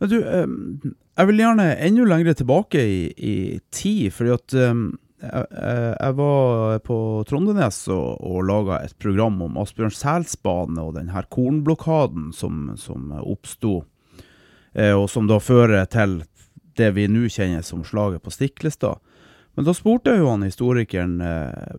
Men 0.00 0.10
du, 0.10 0.18
um, 0.24 0.94
jeg 1.18 1.30
vil 1.30 1.44
gjerne 1.44 1.68
enda 1.86 2.08
lenger 2.10 2.38
tilbake 2.40 2.80
i, 2.80 3.00
i 3.16 3.34
tid. 3.70 4.10
fordi 4.12 4.34
at 4.34 4.56
um, 4.70 4.86
jeg, 5.24 6.14
var 6.18 6.78
på 6.84 6.98
Trondenes 7.28 7.80
og, 7.92 8.20
og 8.20 8.44
laga 8.48 8.80
et 8.84 8.96
program 9.00 9.40
om 9.46 9.58
Asbjørn 9.60 9.94
Selsbane 9.94 10.82
og 10.82 10.94
den 10.98 11.10
her 11.14 11.26
kornblokaden 11.32 12.32
som, 12.36 12.70
som 12.80 13.12
oppsto, 13.20 13.82
eh, 14.74 14.92
og 14.92 15.08
som 15.10 15.28
da 15.30 15.40
fører 15.42 15.88
til 15.92 16.22
det 16.78 16.92
vi 16.96 17.08
nå 17.10 17.28
kjenner 17.30 17.64
som 17.66 17.84
slaget 17.86 18.24
på 18.24 18.32
Stiklestad. 18.34 19.02
Men 19.54 19.66
da 19.68 19.74
spurte 19.76 20.14
jeg 20.14 20.24
jo 20.24 20.30
han 20.32 20.46
historikeren 20.46 21.18
eh, 21.22 21.76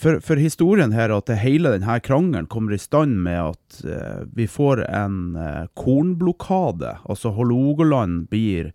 for, 0.00 0.22
for, 0.24 0.40
historien 0.40 0.92
her 0.96 1.12
at 1.12 1.28
hele 1.42 1.74
denne 1.74 1.98
krangelen 2.00 2.48
kommer 2.48 2.72
i 2.76 2.80
stand 2.80 3.18
med 3.26 3.52
at 3.52 3.80
eh, 3.84 4.26
vi 4.36 4.48
får 4.48 4.86
en 4.88 5.36
kornblokade. 5.76 6.96
Altså 7.04 7.34
Hålogaland 7.36 8.28
blir, 8.32 8.72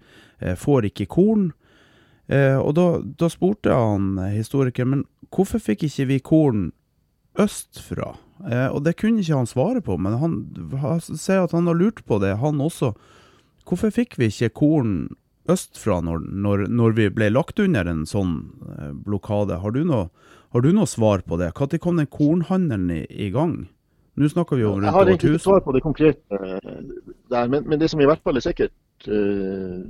får 0.61 0.91
ikke 0.91 1.09
korn. 1.09 1.53
Eh, 2.27 2.57
og 2.57 2.73
da, 2.77 2.85
da, 3.19 3.29
spurte 3.29 3.73
han 3.75 4.15
historikeren 4.33 4.89
men 4.89 5.03
hvorfor 5.33 5.61
fikk 5.61 5.85
ikke 5.85 6.07
vi 6.09 6.21
korn 6.25 6.69
østfra? 7.41 8.15
Eh, 8.49 8.67
og 8.69 8.81
det 8.87 8.95
kunne 8.99 9.21
ikke 9.21 9.41
han 9.41 9.49
svare 9.49 9.83
på, 9.85 9.97
men 10.01 10.17
han, 10.21 10.39
han 10.81 11.03
sier 11.05 11.45
at 11.45 11.53
han 11.55 11.69
har 11.69 11.77
lurt 11.77 12.01
på 12.07 12.19
det, 12.23 12.35
han 12.41 12.63
også. 12.63 12.95
Hvorfor 13.65 13.93
fikk 13.93 14.17
vi 14.21 14.29
ikke 14.31 14.53
korn 14.61 14.97
østfra 15.51 15.99
når, 16.01 16.25
når, 16.33 16.65
når 16.73 16.97
vi 16.97 17.09
ble 17.13 17.29
lagt 17.33 17.61
under 17.61 17.87
en 17.89 18.03
sånn 18.09 18.37
eh, 18.75 18.91
blokade? 19.05 19.61
Har 19.61 19.75
du, 19.75 19.83
noe, 19.87 20.09
har 20.53 20.65
du 20.65 20.71
noe 20.73 20.89
svar 20.89 21.25
på 21.25 21.39
det? 21.41 21.53
Når 21.57 21.81
kom 21.81 22.01
den 22.01 22.09
kornhandelen 22.11 22.91
i, 22.93 23.03
i 23.09 23.31
gang? 23.33 23.63
Nå 24.15 24.29
snakker 24.31 24.55
vi 24.55 24.63
om 24.63 24.79
rundt 24.79 24.95
over 24.95 25.11
1000. 25.11 25.11
Jeg 25.11 25.29
har 25.29 25.35
ikke 25.35 25.43
svar 25.43 25.63
på 25.65 25.73
det 25.75 25.81
konkrete 25.83 26.37
uh, 26.39 26.83
der, 27.33 27.49
men, 27.51 27.65
men, 27.67 27.79
det 27.81 27.89
som 27.91 27.99
i 27.99 28.07
hvert 28.07 28.21
fall 28.23 28.39
er 28.39 28.45
sikkert, 28.45 28.71
uh, 29.09 29.81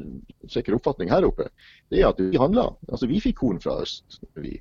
sikker 0.52 0.78
oppfatning 0.78 1.12
her 1.12 1.28
oppe, 1.28 1.50
det 1.92 2.02
er 2.02 2.10
at 2.10 2.22
vi 2.22 2.40
handla. 2.42 2.70
Altså, 2.90 3.10
vi 3.12 3.22
fikk 3.24 3.40
korn 3.42 3.62
fra 3.64 3.80
øst 3.84 4.20
vi, 4.42 4.58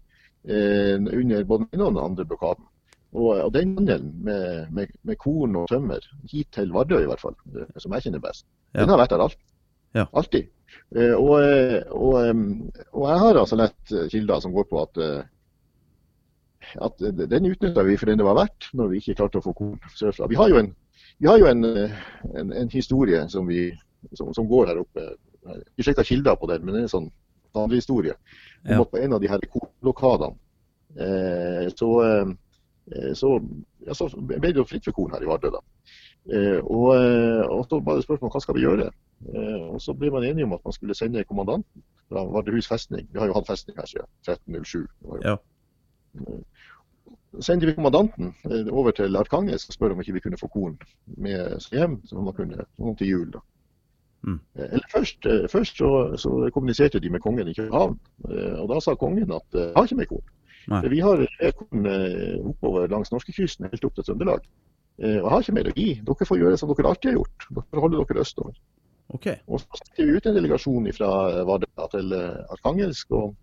uh, 0.51 0.97
under 1.01 1.45
både 1.49 1.69
den 1.73 1.85
og 1.85 1.95
den 1.95 2.03
andre 2.05 2.27
blokaden. 2.29 2.67
Og, 3.15 3.53
den 3.55 3.77
handelen 3.79 4.11
med, 4.27 4.71
med, 4.75 4.91
med, 5.07 5.17
korn 5.23 5.55
og 5.57 5.69
tømmer, 5.71 6.03
hit 6.31 6.49
til 6.57 6.73
Vardø 6.75 6.99
i 6.99 7.07
hvert 7.07 7.23
fall, 7.23 7.37
som 7.79 7.95
jeg 7.95 8.09
kjenner 8.09 8.23
best, 8.25 8.43
ja. 8.75 8.81
den 8.81 8.91
har 8.91 8.99
vært 8.99 9.15
der 9.15 9.23
alt. 9.23 9.39
Ja. 9.95 10.09
alltid. 10.11 10.49
Og, 10.91 11.37
og, 11.95 12.17
og, 12.91 13.05
jeg 13.07 13.21
har 13.23 13.39
altså 13.39 13.59
lett 13.61 13.93
kilder 14.11 14.43
som 14.43 14.51
går 14.57 14.67
på 14.67 14.81
at 14.83 14.99
at 16.83 16.99
den 16.99 17.47
utnytta 17.47 17.85
vi 17.87 17.97
for 18.01 18.11
den 18.11 18.19
det 18.19 18.27
var 18.27 18.39
verdt, 18.39 18.69
når 18.75 18.91
vi 18.91 19.01
ikke 19.03 19.15
klarte 19.21 19.39
å 19.39 19.45
få 19.45 19.55
korn 19.55 19.79
sørfra. 19.95 20.27
Vi 20.31 20.39
har 20.39 20.51
jo 20.51 20.59
en, 20.59 20.73
vi 21.19 21.29
har 21.31 21.39
jo 21.39 21.47
en, 21.47 21.65
en, 21.65 22.53
en 22.53 22.71
historie 22.73 23.23
som, 23.31 23.47
vi, 23.49 23.69
som, 24.13 24.33
som, 24.37 24.49
går 24.49 24.73
her 24.73 24.81
oppe. 24.83 25.07
Vi 25.77 25.87
sjekka 25.87 26.05
kilder 26.05 26.37
på 26.41 26.49
den, 26.51 26.65
men 26.65 26.75
det 26.75 26.85
er 26.85 26.89
en 26.89 26.95
sånn 26.97 27.11
andre 27.55 27.77
historie. 27.77 28.15
Ja. 28.65 28.85
på 28.85 28.99
en 28.99 29.13
av 29.13 29.21
de 29.21 29.29
her 29.29 29.41
kornblokadene 29.53 30.35
eh, 30.97 31.69
så, 31.77 31.89
eh, 32.03 33.13
så, 33.15 33.41
ja, 33.87 33.95
så, 33.95 34.09
ble 34.17 34.41
det 34.41 34.57
jo 34.57 34.65
fritt 34.65 34.87
for 34.89 34.97
korn 34.97 35.13
her 35.13 35.23
i 35.23 35.29
Vardø. 35.29 35.51
da. 35.53 35.61
Eh, 36.33 36.61
og, 36.65 36.89
og, 36.95 37.67
så 37.69 37.81
var 37.85 37.99
det 37.99 38.07
spørsmål 38.07 38.33
hva 38.33 38.41
skal 38.41 38.57
vi 38.57 38.65
gjøre. 38.65 38.91
og 39.69 39.81
Så 39.83 39.95
ble 39.95 40.11
man 40.11 40.25
enige 40.25 40.49
om 40.49 40.57
at 40.57 40.65
man 40.65 40.73
skulle 40.73 40.97
sende 40.97 41.25
kommandanten 41.29 41.85
fra 42.09 42.25
Vardøhus 42.25 42.69
festning. 42.69 43.09
Vi 43.13 43.21
har 43.21 43.29
jo 43.29 43.37
hatt 43.37 43.51
festning 43.53 43.77
her 43.79 43.89
siden 43.91 44.09
1307. 44.25 44.89
Ja. 45.25 45.37
sendte 47.43 47.67
vi 47.67 47.75
kommandanten 47.75 48.35
over 48.71 48.95
til 48.95 49.17
Arkanges 49.17 49.69
og 49.69 49.75
spør 49.75 49.93
om 49.93 50.01
ikke 50.01 50.13
vi 50.15 50.21
kunne 50.23 50.39
få 50.39 50.49
korn 50.49 50.77
med 51.19 51.59
hjem 51.73 51.99
så 52.07 52.23
man 52.23 52.37
kunne, 52.37 52.65
noen 52.79 52.97
til 52.97 53.11
jul. 53.11 53.33
da. 53.35 53.43
Mm. 54.25 54.39
Eller 54.57 54.87
først, 54.89 55.27
først 55.53 55.81
så, 55.83 55.89
så, 56.17 56.31
kommuniserte 56.55 57.01
de 57.01 57.11
med 57.13 57.21
kongen 57.21 57.49
i 57.51 57.53
København, 57.53 57.99
og 58.63 58.71
da 58.71 58.79
sa 58.81 58.95
kongen 58.97 59.33
at 59.37 59.59
jeg 59.59 59.73
har 59.77 59.85
ikke 59.85 59.99
mer 59.99 60.09
korn. 60.09 60.31
Nei. 60.73 60.81
Vi 60.89 61.01
har 61.05 61.25
korn 61.59 61.89
oppover 62.53 62.89
langs 62.89 63.13
norskekysten 63.13 63.69
helt 63.69 63.85
opp 63.85 63.99
til 63.99 64.07
Trøndelag. 64.09 64.47
Eh, 65.03 65.19
og 65.19 65.27
jeg 65.27 65.33
har 65.33 65.45
ikke 65.45 65.57
mer 65.57 65.71
å 65.71 65.75
gi. 65.75 65.89
Dere 66.07 66.29
får 66.29 66.41
gjøre 66.41 66.59
som 66.61 66.71
dere 66.71 66.91
alltid 66.91 67.11
har 67.11 67.19
gjort. 67.19 67.47
Dere 67.59 67.85
holder 67.85 68.05
dere 68.11 68.25
østover. 68.25 68.59
Okay. 69.15 69.39
Og 69.47 69.61
så 69.61 69.81
sendte 69.81 70.07
vi 70.07 70.17
ut 70.17 70.29
en 70.29 70.37
delegasjon 70.39 70.91
fra 70.97 71.11
Vardø 71.49 71.89
til 71.93 72.15
eh, 72.17 72.53
Arkangelsk 72.55 73.17
og, 73.19 73.35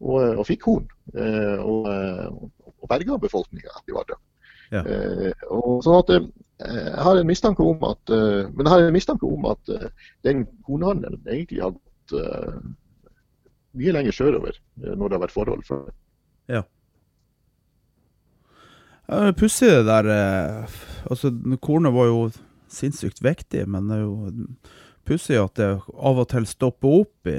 og, 0.00 0.16
eh, 0.22 0.36
og 0.36 0.46
fikk 0.48 0.68
horn. 0.68 0.86
Og, 1.12 1.88
og 2.72 2.90
berga 2.90 3.18
befolkninga 3.22 3.82
i 3.88 3.96
Vardø. 3.96 4.18
Ja. 4.72 4.82
Og 5.52 5.82
sånn 5.84 5.98
at 5.98 6.12
jeg 6.62 7.02
har 7.06 7.18
en 7.18 7.28
mistanke 7.28 7.64
om 7.64 7.82
at 7.88 8.12
men 8.12 8.62
jeg 8.64 8.72
har 8.72 8.84
en 8.86 8.94
mistanke 8.94 9.26
om 9.26 9.46
at 9.50 9.72
den 10.26 10.44
kornhandelen 10.66 11.22
egentlig 11.26 11.62
har 11.64 11.74
gått 11.74 12.14
mye 13.78 13.94
lenger 13.96 14.14
sørover 14.16 14.58
når 14.76 15.02
det 15.02 15.16
har 15.16 15.24
vært 15.24 15.34
forhold 15.34 15.66
for. 15.66 15.90
Ja. 16.50 16.62
Pussig 19.38 19.68
det 19.68 19.84
der 19.88 20.08
eh, 20.12 20.78
Altså, 21.10 21.32
kornet 21.60 21.92
var 21.92 22.06
jo 22.06 22.18
sinnssykt 22.70 23.18
viktig, 23.24 23.64
men 23.68 23.88
det 23.90 23.96
er 23.98 24.04
jo 24.04 24.30
pussig 25.04 25.34
at 25.36 25.56
det 25.58 25.66
av 25.98 26.20
og 26.22 26.28
til 26.30 26.46
stopper 26.46 26.94
opp 27.02 27.28
i, 27.28 27.34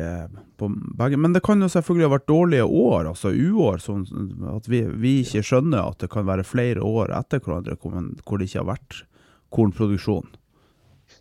på 0.59 0.67
begge. 0.99 1.17
Men 1.17 1.33
det 1.33 1.41
kan 1.45 1.63
jo 1.63 1.69
selvfølgelig 1.71 2.09
ha 2.09 2.11
vært 2.11 2.27
dårlige 2.27 2.65
år, 2.67 3.07
altså 3.13 3.31
uår. 3.31 3.79
Sånn 3.81 4.03
at 4.51 4.67
vi, 4.69 4.83
vi, 4.83 5.15
ikke 5.23 5.45
skjønner 5.47 5.87
at 5.87 6.03
det 6.03 6.11
kan 6.11 6.27
være 6.27 6.45
flere 6.45 6.83
år 6.83 7.15
etter 7.15 7.41
hverandre 7.41 7.79
hvor 7.79 8.37
det 8.37 8.49
ikke 8.51 8.61
har 8.61 8.69
vært 8.75 8.99
kornproduksjon. 9.53 10.31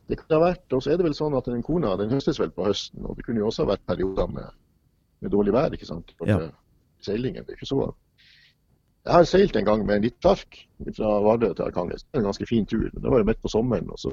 Det 0.09 0.19
kan 0.19 0.37
ha 0.37 0.41
vært, 0.47 0.67
og 0.73 0.83
så 0.83 0.93
er 0.93 1.01
det 1.01 1.07
vel 1.07 1.17
sånn 1.17 1.37
at 1.37 1.49
den 1.51 1.65
korna 1.67 1.97
den 2.01 2.13
høstes 2.15 2.41
vel 2.41 2.53
på 2.55 2.67
høsten. 2.69 3.05
Og 3.05 3.19
det 3.19 3.27
kunne 3.27 3.43
jo 3.43 3.51
også 3.51 3.67
ha 3.67 3.75
vært 3.75 3.85
perioder 3.89 4.31
med, 4.33 4.55
med 5.21 5.35
dårlig 5.35 5.55
vær. 5.55 5.75
ikke 5.75 5.89
sant? 5.89 6.15
For 6.19 6.31
ja. 6.31 6.39
Seilingen 7.03 7.45
det 7.45 7.55
er 7.55 7.61
ikke 7.61 7.73
så 7.73 7.91
jeg 9.03 9.13
har 9.13 9.25
seilt 9.27 9.57
en 9.59 9.67
gang 9.67 9.81
med 9.87 9.97
en 9.97 10.05
liten 10.05 10.23
sjark 10.23 10.61
fra 10.97 11.09
Vardø 11.25 11.49
til 11.55 11.67
Arkangelsk. 11.67 12.07
En 12.15 12.23
ganske 12.23 12.47
fin 12.47 12.67
tur. 12.67 12.85
men 12.93 13.03
Det 13.03 13.11
var 13.11 13.19
jo 13.19 13.25
midt 13.25 13.43
på 13.43 13.51
sommeren. 13.51 13.91
og 13.91 13.99
så, 13.99 14.13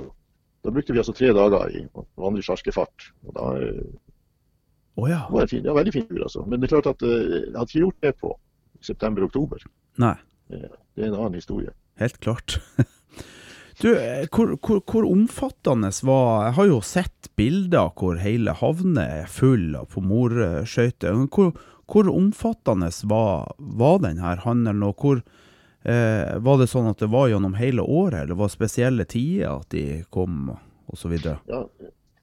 Da 0.64 0.72
brukte 0.72 0.94
vi 0.94 1.00
altså 1.00 1.14
tre 1.14 1.28
dager 1.34 1.70
i 1.70 1.88
vanlig 2.18 2.44
sjarkefart. 2.44 3.12
Og 3.28 3.36
da 3.36 3.42
oh, 4.96 5.10
ja. 5.10 5.22
var 5.30 5.42
det, 5.42 5.50
fin, 5.50 5.64
det 5.64 5.70
var 5.70 5.78
veldig 5.78 5.94
fin 5.94 6.08
tur, 6.08 6.24
altså. 6.24 6.46
Men 6.46 6.60
det 6.60 6.72
er 6.72 6.82
klart 6.82 6.96
at 6.96 7.02
uh, 7.02 7.10
jeg 7.10 7.54
hadde 7.56 7.70
ikke 7.70 7.80
gjort 7.80 8.02
det 8.02 8.16
på 8.16 8.40
september-oktober. 8.82 9.58
Nei. 9.98 10.16
Det 10.50 11.04
er 11.04 11.08
en 11.08 11.14
annen 11.14 11.38
historie. 11.38 11.70
Helt 12.00 12.20
klart. 12.20 12.62
Du, 13.82 13.94
eh, 13.96 14.26
hvor, 14.28 14.58
hvor, 14.60 14.82
hvor, 14.92 15.06
omfattende 15.08 15.92
var 16.04 16.46
Jeg 16.46 16.56
har 16.58 16.65
jo 16.68 16.80
sett 16.84 17.30
bilder 17.39 17.94
hvor 17.96 18.18
hele 18.20 18.52
havnet 18.60 19.06
er 19.22 19.30
full 19.32 19.72
av 19.80 19.88
pomorskøyter. 19.94 21.15
Hvor, 21.32 21.54
hvor 21.88 22.10
omfattende 22.12 22.89
var, 23.08 23.54
var 23.58 24.02
denne 24.04 24.34
handelen, 24.44 24.84
og 24.84 25.00
hvor 25.00 25.22
eh, 25.88 26.34
var 26.44 26.60
det 26.60 26.68
sånn 26.72 26.89
at 26.92 27.00
det 27.00 27.08
var 27.13 27.30
gjennom 27.32 27.56
hele 27.56 27.86
året, 27.86 28.26
eller 28.26 28.36
var 28.36 28.52
det 28.52 28.58
spesielle 28.58 29.06
tider 29.08 29.54
at 29.54 29.72
de 29.72 29.86
kom, 30.12 30.52
osv.? 30.92 31.15
Ja, 31.48 31.62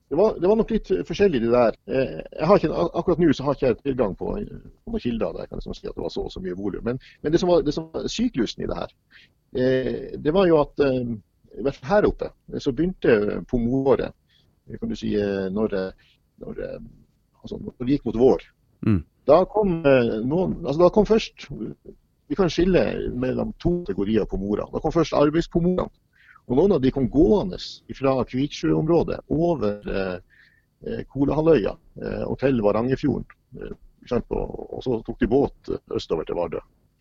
det 0.07 0.19
var, 0.21 0.37
det 0.37 0.51
var, 0.51 0.59
nok 0.61 0.75
litt 0.75 0.91
forskjellig 1.09 1.41
det 1.43 1.55
der. 1.55 1.79
Eh, 1.89 2.19
ikke, 2.45 2.69
akkurat 2.69 3.23
nå 3.23 3.31
så 3.33 3.47
har 3.47 3.57
jeg 3.63 3.79
ikke 3.79 3.89
tilgang 3.89 4.13
på, 4.21 4.35
noen 4.37 5.03
kilder 5.03 5.33
der 5.33 5.47
jeg 5.47 5.55
kan 5.55 5.63
liksom 5.63 5.79
si 5.79 5.89
at 5.89 5.97
det 5.97 6.05
var 6.05 6.13
så 6.13 6.27
og 6.29 6.37
så 6.37 6.45
mye 6.45 6.59
volum. 6.59 6.85
Men, 6.85 7.01
men, 7.25 7.33
det 7.33 7.41
som 7.41 7.49
var, 7.51 7.65
det 7.65 7.75
var 7.81 8.13
syklusen 8.13 8.67
i 8.67 8.69
det 8.69 8.77
her, 8.77 8.93
eh, 9.57 10.05
det 10.21 10.37
var 10.37 10.53
jo 10.53 10.61
at 10.61 10.85
i 11.57 11.65
hvert 11.65 11.79
fall 11.79 11.91
her 11.91 12.09
oppe 12.09 12.31
så 12.61 12.73
begynte 12.73 13.43
pomoåret 13.51 14.15
kan 14.81 14.91
du 14.91 14.97
si, 14.99 15.13
eh, 15.15 15.47
når, 15.55 15.77
når, 16.43 16.63
altså, 17.43 17.59
når 17.61 17.85
det 17.87 17.97
gikk 17.97 18.09
mot 18.09 18.19
vår. 18.19 18.43
Mm. 18.87 19.05
Da 19.27 19.45
kom, 19.51 19.79
eh, 19.87 20.17
noen, 20.27 20.59
altså 20.65 20.81
da 20.85 20.91
kom 20.95 21.07
først 21.07 21.49
Vi 22.27 22.35
kan 22.35 22.51
skille 22.51 22.81
mellom 23.15 23.53
to 23.63 23.85
kategorier 23.87 24.25
på. 24.27 24.39
Da 24.59 24.81
kom 24.83 24.91
først 24.91 25.15
arbeidspomorene. 25.15 25.87
Og 26.47 26.57
noen 26.59 26.73
av 26.75 26.81
de 26.83 26.91
kom 26.91 27.07
gående 27.11 27.59
fra 27.95 28.17
Kvitsjøområdet 28.27 29.21
over 29.31 29.87
eh, 29.87 30.17
eh 30.83 31.05
Kolahalvøya 31.07 31.77
eh, 32.03 32.25
og 32.27 32.39
til 32.41 32.59
Varangerfjorden. 32.63 33.27
Eh, 33.63 33.77
og 34.11 34.83
så 34.83 34.99
tok 35.07 35.21
de 35.21 35.29
båt 35.31 35.71
østover 35.95 36.27
til 36.27 36.35
Vardø. 36.35 36.59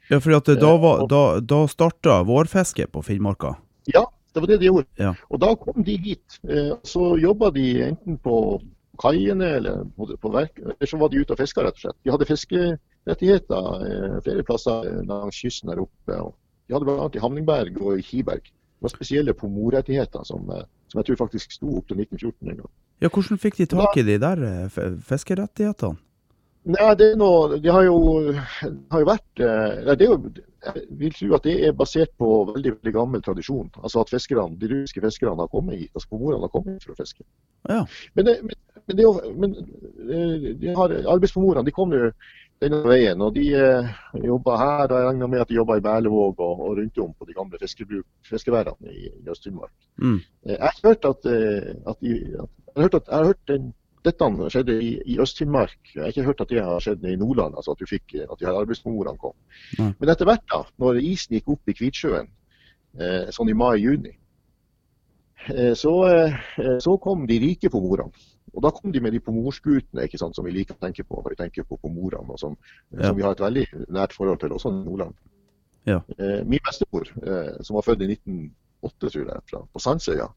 Ja, 0.09 0.19
for 0.21 0.37
at 0.37 0.45
da, 0.61 0.71
var, 0.77 1.07
da, 1.09 1.23
da 1.41 1.63
starta 1.69 2.19
vårfisket 2.25 2.93
på 2.93 3.01
Finnmarka? 3.01 3.55
Ja, 3.89 4.05
det 4.35 4.43
var 4.43 4.51
det 4.51 4.59
de 4.61 4.67
gjorde. 4.67 4.89
Ja. 4.99 5.13
Og 5.31 5.39
da 5.41 5.53
kom 5.55 5.85
de 5.87 5.95
hit. 6.03 6.39
Så 6.83 7.13
jobba 7.21 7.49
de 7.55 7.69
enten 7.87 8.17
på 8.21 8.35
kaiene 9.01 9.47
eller 9.59 9.83
på 9.95 10.31
verk, 10.31 10.59
eller 10.59 10.89
så 10.89 10.99
var 10.99 11.11
de 11.11 11.21
ute 11.21 11.35
og 11.35 11.39
fiska, 11.39 11.63
rett 11.63 11.77
og 11.77 11.85
slett. 11.85 11.97
De 12.03 12.13
hadde 12.13 12.27
fiskerettigheter 12.29 13.85
eh, 13.89 14.17
flere 14.25 14.45
plasser 14.47 14.89
langs 15.07 15.39
kysten 15.41 15.71
der 15.71 15.83
oppe. 15.83 16.19
De 16.65 16.75
hadde 16.75 16.87
bl.a. 16.87 17.09
i 17.11 17.23
Hamningberg 17.23 17.79
og 17.81 17.99
i 17.99 18.05
Kiberg. 18.05 18.47
Det 18.47 18.87
var 18.87 18.93
spesielle 18.93 19.35
pomorrettigheter 19.37 20.25
som, 20.27 20.47
eh, 20.51 20.65
som 20.91 21.01
jeg 21.01 21.09
tror 21.09 21.21
faktisk 21.25 21.55
sto 21.57 21.77
opp 21.79 21.87
til 21.91 22.01
1914 22.03 22.51
en 22.51 22.63
gang. 22.63 22.73
Ja, 23.03 23.11
Hvordan 23.11 23.41
fikk 23.41 23.59
de 23.59 23.69
tak 23.71 23.97
i 23.99 24.07
de 24.07 24.19
der 24.21 24.43
eh, 24.49 24.91
fiskerettighetene? 25.09 26.01
Nei, 26.65 26.91
det 26.97 27.11
er 27.11 27.17
noe, 27.19 27.59
De 27.61 27.69
har 27.69 27.83
jo, 27.85 27.95
har 28.33 29.01
jo 29.03 29.07
vært 29.07 29.41
nei, 29.85 29.95
det 29.99 30.07
jo, 30.07 30.15
Jeg 30.65 30.85
vil 30.97 31.13
tro 31.13 31.35
at 31.37 31.45
det 31.45 31.55
er 31.67 31.75
basert 31.77 32.13
på 32.17 32.29
veldig 32.49 32.71
veldig 32.79 32.93
gammel 32.95 33.21
tradisjon. 33.21 33.67
Altså 33.83 34.01
at 34.01 34.09
fiskerne, 34.09 34.57
De 34.57 34.71
russiske 34.71 35.03
fiskerne 35.03 35.37
har 35.37 35.51
kommet 35.51 35.77
hit, 35.77 35.91
altså 35.93 36.09
pomorene 36.09 36.47
har 36.47 36.53
kommet 36.53 36.79
hit 36.79 36.87
for 36.87 36.95
å 36.95 37.01
fiske. 37.03 37.21
Ja. 37.69 37.83
Men, 38.17 38.25
det, 38.25 38.39
men 38.47 38.57
men, 38.85 38.97
det, 38.97 39.05
men 39.35 39.55
eh, 40.11 40.55
de 40.55 40.73
har, 40.75 40.91
arbeidspomorene 41.15 41.65
de 41.65 41.73
kom 41.73 41.93
jo 41.93 42.09
denne 42.61 42.81
veien. 42.85 43.21
og 43.21 43.33
De 43.35 43.45
eh, 43.57 43.93
jobba 44.23 44.57
her. 44.61 44.83
og 44.91 44.99
Jeg 44.99 45.07
regner 45.07 45.31
med 45.31 45.41
at 45.41 45.49
de 45.49 45.57
jobba 45.57 45.77
i 45.79 45.85
Berlevåg 45.85 46.39
og, 46.39 46.59
og, 46.67 46.75
rundt 46.79 47.01
om 47.01 47.13
på 47.13 47.25
de 47.29 47.37
gamle 47.37 47.61
fiskeværene 48.29 48.91
i, 48.91 49.09
i 49.09 49.31
Øst-Finnmark. 49.31 49.73
Mm. 49.97 50.19
Eh, 50.45 50.53
jeg 50.57 50.61
har 50.61 50.83
hørt 50.83 51.09
at, 51.11 51.25
at, 51.25 51.97
de, 52.01 52.13
at, 52.43 52.51
jeg 52.75 52.77
har 52.77 52.87
hørt 52.87 52.99
at 53.01 53.09
jeg 53.09 53.17
har 53.17 53.31
hørt 53.31 53.51
den, 53.53 53.73
dette 54.05 54.27
skjedde 54.53 54.75
i, 54.81 54.91
i 55.13 55.17
Øst-Finnmark. 55.21 55.77
Jeg 55.93 56.03
har 56.03 56.13
ikke 56.13 56.27
hørt 56.27 56.43
at 56.45 56.51
det 56.53 56.63
har 56.63 56.83
skjedd 56.83 57.05
i 57.09 57.17
Nordland, 57.19 57.57
altså 57.57 57.75
at, 57.75 57.81
du 57.81 57.89
fikk, 57.89 58.15
at 58.23 58.37
de 58.39 58.47
her 58.47 58.59
arbeidsformorene 58.59 59.21
kom. 59.21 59.35
Ja. 59.79 59.91
Men 59.99 60.13
etter 60.13 60.29
hvert, 60.29 60.45
da, 60.51 60.61
når 60.81 61.01
isen 61.01 61.37
gikk 61.37 61.49
opp 61.55 61.71
i 61.71 61.75
Kvitsjøen, 61.77 62.29
sånn 63.35 63.51
i 63.51 63.57
mai-juni, 63.57 64.13
så, 65.75 65.93
så 66.81 66.93
kom 67.03 67.25
de 67.29 67.41
rike 67.43 67.69
på 67.69 67.81
mordene. 67.83 68.15
Og 68.55 68.63
Da 68.63 68.71
kom 68.71 68.91
de 68.91 69.01
med 69.03 69.11
de 69.11 69.19
pomorskutene 69.19 70.07
som 70.15 70.45
vi 70.45 70.53
liker 70.55 70.77
å 70.77 70.83
tenke 70.85 71.03
på 71.03 71.19
når 71.19 71.33
vi 71.33 71.39
tenker 71.43 71.67
på 71.67 71.77
pomorene, 71.81 72.31
og 72.31 72.39
som, 72.39 72.55
ja. 72.95 73.09
som, 73.09 73.17
vi 73.17 73.25
har 73.25 73.35
et 73.35 73.43
veldig 73.43 73.65
nært 73.91 74.15
forhold 74.15 74.39
til 74.39 74.55
også 74.55 74.71
i 74.71 74.83
Nordland. 74.85 75.17
Ja. 75.85 75.99
Eh, 76.17 76.41
min 76.47 76.63
bestemor, 76.65 77.09
eh, 77.21 77.61
som 77.61 77.75
var 77.77 77.85
født 77.85 78.01
i 78.01 78.09
1908, 78.15 79.09
tror 79.11 79.27
jeg, 79.27 79.43
fra, 79.51 79.61
på 79.73 79.81
Sandsøya, 79.83 80.25
eh, 80.25 80.31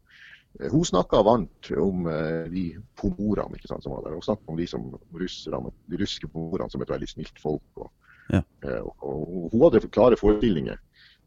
hun 0.58 0.84
snakka 0.84 1.22
varmt 1.22 1.70
om 1.76 2.06
eh, 2.06 2.50
de 2.50 2.64
pomorene 2.98 3.60
som 3.64 3.92
var 3.92 4.02
der. 4.04 4.16
Hun 4.16 4.22
snakka 4.22 4.42
om 4.46 4.56
de 4.56 4.66
som 4.66 4.88
russerne, 5.14 5.72
de 5.86 6.00
russiske 6.00 6.28
pomorene 6.32 6.70
som 6.70 6.82
et 6.82 6.90
veldig 6.90 7.08
snilt 7.08 7.42
folk. 7.42 7.64
Og, 7.76 7.90
ja. 8.32 8.42
Eh, 8.64 8.80
og, 8.80 9.04
og, 9.04 9.52
hun 9.52 9.64
hadde 9.66 9.90
klare 9.94 10.18
forestillinger 10.18 10.80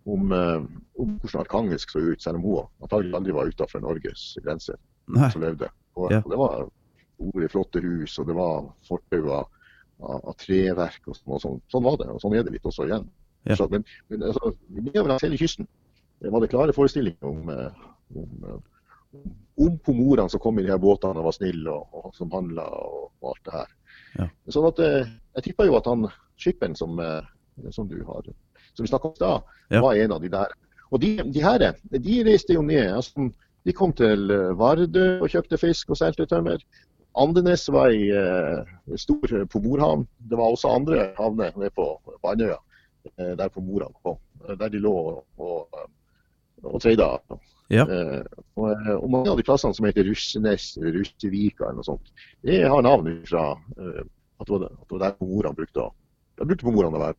om, 0.10 0.32
eh, 0.36 0.66
om 1.00 1.16
hvordan 1.22 1.46
Arkangelsk 1.46 1.94
så 1.94 2.04
ut, 2.04 2.22
selv 2.24 2.42
om 2.42 2.48
hun 2.50 2.68
antagelig 2.84 3.16
aldri 3.22 3.38
var 3.38 3.54
utenfor 3.54 3.84
Norges 3.86 4.26
grenser. 4.44 4.80
Nei. 5.12 5.32
Så 5.32 5.42
levde. 5.44 5.72
Og, 5.96 6.12
og 6.12 6.30
det 6.32 6.40
var 6.40 6.68
store, 7.16 7.50
flotte 7.54 7.84
hus, 7.86 8.18
og 8.20 8.28
det 8.28 8.36
var 8.36 8.68
fortau 8.88 9.32
av, 9.38 9.50
av, 10.02 10.34
treverk. 10.42 11.02
og 11.08 11.16
sånn, 11.16 11.36
og 11.36 11.44
sånn. 11.44 11.62
Sånn 11.72 11.86
var 11.88 12.00
det, 12.02 12.10
og 12.12 12.24
sånn 12.24 12.36
er 12.36 12.48
det 12.48 12.56
litt 12.58 12.68
også 12.68 12.90
igjen. 12.90 13.08
Ja. 13.48 13.56
Så, 13.58 13.68
men, 13.72 13.86
men 14.12 14.28
altså, 14.28 14.52
nedover 14.70 15.14
langs 15.14 15.24
hele 15.26 15.40
kysten 15.40 15.70
var 16.22 16.44
det 16.44 16.52
klare 16.52 16.74
forestillinger 16.76 17.26
om, 17.26 17.48
eh, 17.50 17.88
om, 18.14 18.44
om, 19.12 19.78
på 19.78 19.84
pomorene 19.86 20.30
som 20.30 20.40
kom 20.40 20.60
i 20.60 20.64
de 20.66 20.72
her 20.72 20.82
båtene 20.82 21.20
og 21.20 21.30
var 21.30 21.36
snille, 21.36 21.74
og, 21.74 21.88
og 21.92 22.16
som 22.16 22.32
handla 22.34 22.66
og, 22.66 23.12
og, 23.22 23.32
alt 23.34 23.46
det 23.48 23.56
her. 23.58 23.76
Ja. 24.18 24.28
Sånn 24.52 24.68
at 24.68 24.82
eh, 24.84 25.12
Jeg 25.38 25.46
tipper 25.46 25.70
jo 25.70 25.78
at 25.78 25.88
han 25.88 26.08
skipperen 26.40 26.76
som, 26.76 27.00
eh, 27.00 27.70
som 27.72 27.88
du 27.88 28.02
har, 28.08 28.28
som 28.74 28.84
vi 28.84 28.92
snakka 28.92 29.12
om 29.12 29.16
i 29.16 29.22
stad, 29.22 29.54
ja. 29.72 29.82
var 29.84 30.00
en 30.00 30.16
av 30.18 30.24
de 30.24 30.32
der. 30.34 30.56
Og 30.92 31.00
de, 31.04 31.14
de 31.24 31.44
her 31.44 31.64
de 31.92 32.18
reiste 32.28 32.58
jo 32.58 32.64
ned. 32.68 32.90
altså 32.92 33.30
De 33.66 33.76
kom 33.78 33.94
til 33.96 34.32
eh, 34.32 34.52
Vardø 34.60 35.06
og 35.20 35.30
kjøpte 35.32 35.60
fisk 35.62 35.94
og 35.94 36.02
solgte 36.02 36.28
tømmer. 36.28 36.64
Andenes 37.20 37.66
var 37.72 37.92
ei 37.92 38.08
eh, 38.16 38.76
stor 39.00 39.46
pomorhavn. 39.52 40.06
Det 40.28 40.40
var 40.40 40.52
også 40.52 40.76
andre 40.76 41.10
havner 41.20 41.56
nede 41.56 41.72
på, 41.76 41.88
Andøya, 42.24 42.60
der 43.18 43.50
pomorene 43.52 43.92
kom. 44.04 44.20
Der 44.60 44.72
de 44.72 44.80
lå 44.82 44.92
og, 44.92 45.26
og, 45.38 45.82
og 46.68 46.82
treida. 46.84 47.10
Ja. 47.72 47.86
Uh, 47.88 48.44
og, 48.60 48.88
og, 48.98 49.08
mange 49.10 49.32
av 49.32 49.40
de 49.40 49.46
plassene 49.48 49.78
som 49.78 49.88
heter 49.88 50.06
Russenes, 50.10 50.74
Russevika 50.82 51.70
eller 51.70 51.80
noe 51.80 51.88
sånt, 51.88 52.12
det 52.44 52.64
har 52.68 52.84
navn 52.84 53.22
fra 53.30 53.46
var, 53.56 54.04
at 54.42 54.50
det 54.50 54.98
var 54.98 55.04
der 55.06 55.18
morene 55.22 55.56
brukte 55.56 55.86
å 55.86 55.92
De 56.42 56.48
brukte 56.50 56.66
pomorene 56.66 56.98
å 56.98 57.04
være. 57.04 57.18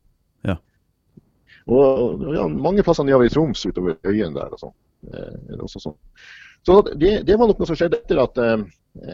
Ja. 0.49 0.57
Og 1.71 2.23
ja, 2.35 2.47
mange 2.51 2.83
plasser 2.83 3.07
nedover 3.07 3.29
i 3.29 3.31
Troms 3.31 3.61
utover 3.65 3.95
øyen 4.09 4.35
der 4.35 4.51
og 4.51 4.59
sånn. 4.59 4.73
Uh, 5.07 5.67
sånn. 5.71 5.95
Så 6.63 6.79
det, 6.95 7.23
det, 7.27 7.37
var 7.39 7.49
nok 7.49 7.59
noe 7.59 7.69
som 7.69 7.77
skjedde 7.79 7.99
etter 7.99 8.19
at, 8.23 8.39
eh, 8.39 8.61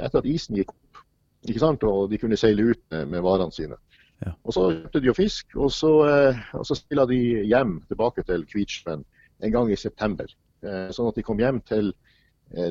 etter 0.03 0.21
at 0.21 0.27
isen 0.29 0.59
gikk 0.59 0.73
opp. 0.73 1.03
ikke 1.49 1.61
sant? 1.61 1.85
Og 1.87 2.09
de 2.11 2.19
kunne 2.21 2.37
seile 2.37 2.67
ut 2.71 2.81
med, 2.93 3.07
med 3.15 3.23
varene 3.25 3.55
sine. 3.55 3.79
Ja. 4.21 4.35
Og 4.43 4.53
Så 4.53 4.65
kjøpte 4.69 5.01
de 5.01 5.09
jo 5.09 5.15
fisk, 5.17 5.55
og 5.57 5.71
så, 5.73 5.91
eh, 6.09 6.41
og 6.53 6.67
så 6.67 6.77
de 7.09 7.19
hjem 7.49 7.79
tilbake 7.89 8.25
til 8.27 8.45
Kvitsjøen 8.49 9.05
en 9.41 9.53
gang 9.53 9.71
i 9.71 9.77
september. 9.79 10.29
Sånn 10.59 11.07
at 11.07 11.15
de 11.15 11.23
kom 11.23 11.39
hjem 11.39 11.61
til, 11.63 11.93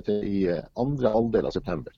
til 0.04 0.24
i 0.28 0.40
andre 0.76 1.12
halvdel 1.14 1.48
av 1.48 1.54
september. 1.54 1.94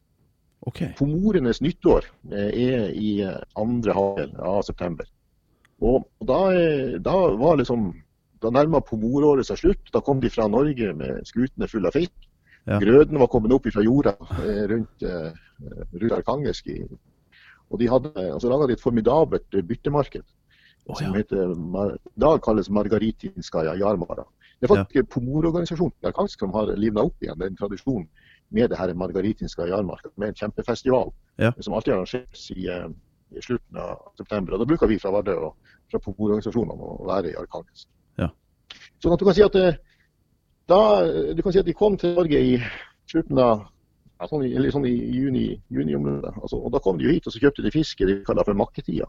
Okay. 0.69 0.93
Pomorenes 0.99 1.59
nyttår 1.65 2.07
er 2.31 2.93
i 2.95 3.11
andre 3.59 3.97
halvdel 3.97 4.37
av 4.53 4.61
september. 4.69 5.09
Og 5.81 6.05
da, 6.29 6.39
da 7.03 7.17
var 7.41 7.59
liksom 7.59 7.91
da 8.41 8.51
nærma 8.53 8.81
pomoråret 8.85 9.49
seg 9.49 9.61
slutt. 9.61 9.93
Da 9.93 10.03
kom 10.05 10.21
de 10.21 10.31
fra 10.33 10.49
Norge 10.49 10.93
med 10.97 11.29
skutene 11.29 11.69
fulle 11.71 11.91
av 11.91 11.97
fisk. 11.97 12.27
Ja. 12.69 12.79
Grøden 12.81 13.21
var 13.21 13.31
kommet 13.33 13.53
opp 13.57 13.69
fra 13.73 13.85
jorda 13.85 14.15
eh, 14.45 14.65
rundt, 14.71 15.05
eh, 15.05 15.31
rundt 15.97 16.17
Arkangelsk. 16.19 16.69
Og 17.71 17.81
de 17.81 17.89
hadde, 17.89 18.13
altså 18.27 18.51
laga 18.51 18.69
et 18.73 18.83
formidabelt 18.83 19.57
byttemarked. 19.69 20.27
Oh, 20.89 20.97
ja. 20.97 21.07
som 21.07 21.17
heter, 21.17 21.53
i 21.97 22.21
dag 22.21 22.41
kalles 22.45 22.71
Margaritinskaja 22.73 23.77
Jarmara. 23.79 24.25
Det 24.61 24.69
er 24.69 24.75
faktisk 24.75 24.97
ja. 24.99 25.07
pomororganisasjonen 25.15 25.95
i 26.05 26.09
Arkangelsk 26.11 26.43
som 26.45 26.53
har 26.53 26.73
livna 26.77 27.05
opp 27.09 27.25
igjen 27.25 27.39
den 27.41 27.57
tradisjonen 27.57 28.09
med 28.53 28.69
det 28.69 28.77
her 28.77 28.93
Margaritinskaja 28.99 29.71
Jarmarka, 29.73 30.11
med 30.21 30.33
en 30.33 30.37
kjempefestival 30.37 31.13
ja. 31.41 31.53
som 31.61 31.75
alltid 31.75 31.95
arrangeres 31.95 32.43
i, 32.53 32.67
eh, 32.69 32.89
i, 33.31 33.41
slutten 33.41 33.79
av 33.81 34.11
september. 34.19 34.55
Og 34.55 34.61
Da 34.61 34.69
bruker 34.69 34.91
vi 34.91 34.99
fra 35.01 35.15
Vardø 35.15 35.37
og 35.47 35.73
fra 35.91 36.03
pomororganisasjonene 36.05 36.91
å 36.93 37.09
være 37.09 37.33
i 37.33 37.39
Arkansk. 37.41 37.89
Ja. 38.21 38.29
Sånn 39.01 39.15
at 39.15 39.23
du 39.23 39.27
kan 39.29 39.39
si 39.39 39.47
at 39.47 39.57
da, 40.71 40.81
du 41.35 41.43
kan 41.43 41.55
si 41.55 41.63
at 41.63 41.67
de 41.67 41.75
kom 41.75 41.97
til 41.99 42.15
Norge 42.19 42.43
i 42.51 42.59
slutten 43.11 43.41
av 43.41 43.65
ja, 44.21 44.29
sånn, 44.29 44.45
i, 44.45 44.71
sånn 44.75 44.87
i 44.87 44.93
juni, 44.93 45.47
juni 45.73 45.97
altså, 45.97 46.61
og 46.61 46.75
Da 46.75 46.83
kom 46.85 47.01
de 47.01 47.09
jo 47.09 47.15
hit 47.15 47.27
og 47.27 47.35
så 47.35 47.41
kjøpte 47.43 47.65
de 47.65 47.73
fisk 47.75 48.05
de 48.05 48.21
kaller 48.27 48.45
for 48.47 48.59
makketida. 48.59 49.09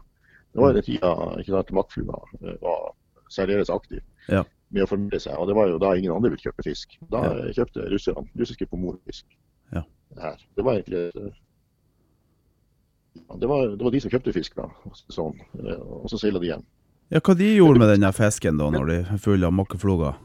Det 0.52 0.60
var 0.60 0.74
den 0.76 0.86
tida 0.86 1.12
ikke 1.40 1.54
sant, 1.54 1.76
makkflua 1.76 2.18
eh, 2.40 2.56
var 2.64 2.90
særdeles 3.32 3.70
aktiv 3.72 4.00
ja. 4.28 4.42
Med 4.72 4.84
å 4.84 4.90
formere 4.90 5.20
seg. 5.22 5.36
og 5.38 5.48
Det 5.50 5.56
var 5.56 5.70
jo 5.70 5.78
da 5.82 5.94
ingen 5.96 6.14
andre 6.14 6.32
ville 6.32 6.48
kjøpe 6.48 6.64
fisk. 6.66 6.98
Da 7.12 7.22
ja. 7.28 7.54
kjøpte 7.60 7.86
russerne 7.92 8.26
russiske 8.40 8.68
pomorfisk. 8.70 9.26
Ja. 9.72 9.84
Det, 10.16 10.34
det 10.56 10.66
var 10.66 10.80
egentlig 10.80 11.32
det 13.40 13.46
var, 13.46 13.68
det 13.68 13.84
var, 13.84 13.90
de 13.92 14.00
som 14.00 14.12
kjøpte 14.12 14.32
fisk, 14.32 14.56
da. 14.56 14.68
Sånn, 15.12 15.40
og 15.84 16.08
så 16.08 16.18
seila 16.20 16.40
de 16.40 16.48
hjem. 16.48 16.62
Ja, 17.12 17.20
Hva 17.20 17.34
de 17.36 17.48
gjorde 17.52 17.82
med 17.82 17.90
denne 17.92 18.08
fisken 18.16 18.60
da, 18.60 18.70
når 18.72 18.88
de 18.88 19.18
fulgte 19.20 19.48
av 19.48 19.56
makkefloger? 19.56 20.20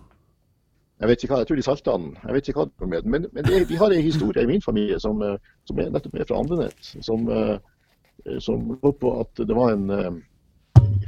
Jeg 0.98 1.12
vet 1.12 1.24
ikke 1.24 1.34
hva, 1.34 1.42
jeg 1.44 1.50
tror 1.50 1.60
de 1.60 1.66
salta 1.66 1.96
den. 2.00 2.14
Jeg 2.24 2.36
vet 2.38 2.48
ikke 2.50 2.64
hva 2.64 2.70
de 2.70 2.88
med 2.90 3.10
Men, 3.12 3.28
men 3.36 3.46
det, 3.46 3.60
vi 3.70 3.78
har 3.78 3.94
en 3.94 4.06
historie 4.06 4.44
i 4.44 4.50
min 4.50 4.64
familie 4.64 4.98
som, 5.00 5.20
eh, 5.22 5.36
som 5.70 5.82
er 5.82 5.92
nettopp 5.94 6.16
er 6.16 6.30
fra 6.30 6.40
Andenes. 6.42 6.96
Som, 7.06 7.28
eh, 7.30 8.40
som 8.42 8.64
går 8.82 8.96
på 8.98 9.12
at 9.22 9.44
det 9.46 9.58
var 9.58 9.76
en 9.76 9.92
eh, 9.94 10.18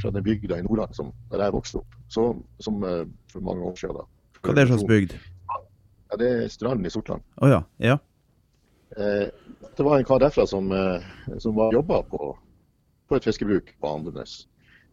fra 0.01 0.11
den 0.15 0.25
bygda 0.25 0.59
i 0.59 0.65
Nordland 0.65 0.95
som, 0.97 1.11
der 1.31 1.45
jeg 1.45 1.55
vokste 1.55 1.81
opp, 1.81 1.97
så, 2.11 2.25
som 2.63 2.83
for 3.31 3.45
mange 3.45 3.65
år 3.69 3.75
siden. 3.79 3.99
da. 3.99 4.05
Hva 4.39 4.53
er 4.53 4.59
det 4.59 4.67
slags 4.71 4.87
bygd? 4.89 5.15
Ja, 6.09 6.19
Det 6.19 6.29
er 6.29 6.47
Stranden 6.53 6.87
i 6.87 6.93
Sortland. 6.93 7.25
Oh, 7.37 7.49
ja. 7.51 7.63
Ja. 7.83 7.97
Eh, 8.97 9.27
det 9.77 9.85
var 9.85 9.97
en 9.97 10.07
kar 10.07 10.21
derfra 10.23 10.47
som, 10.47 10.71
som 11.39 11.55
var 11.55 11.75
jobba 11.75 12.01
på, 12.09 12.31
på 13.07 13.15
et 13.15 13.27
fiskebruk 13.27 13.75
på 13.79 13.91
Andenes. 13.95 14.41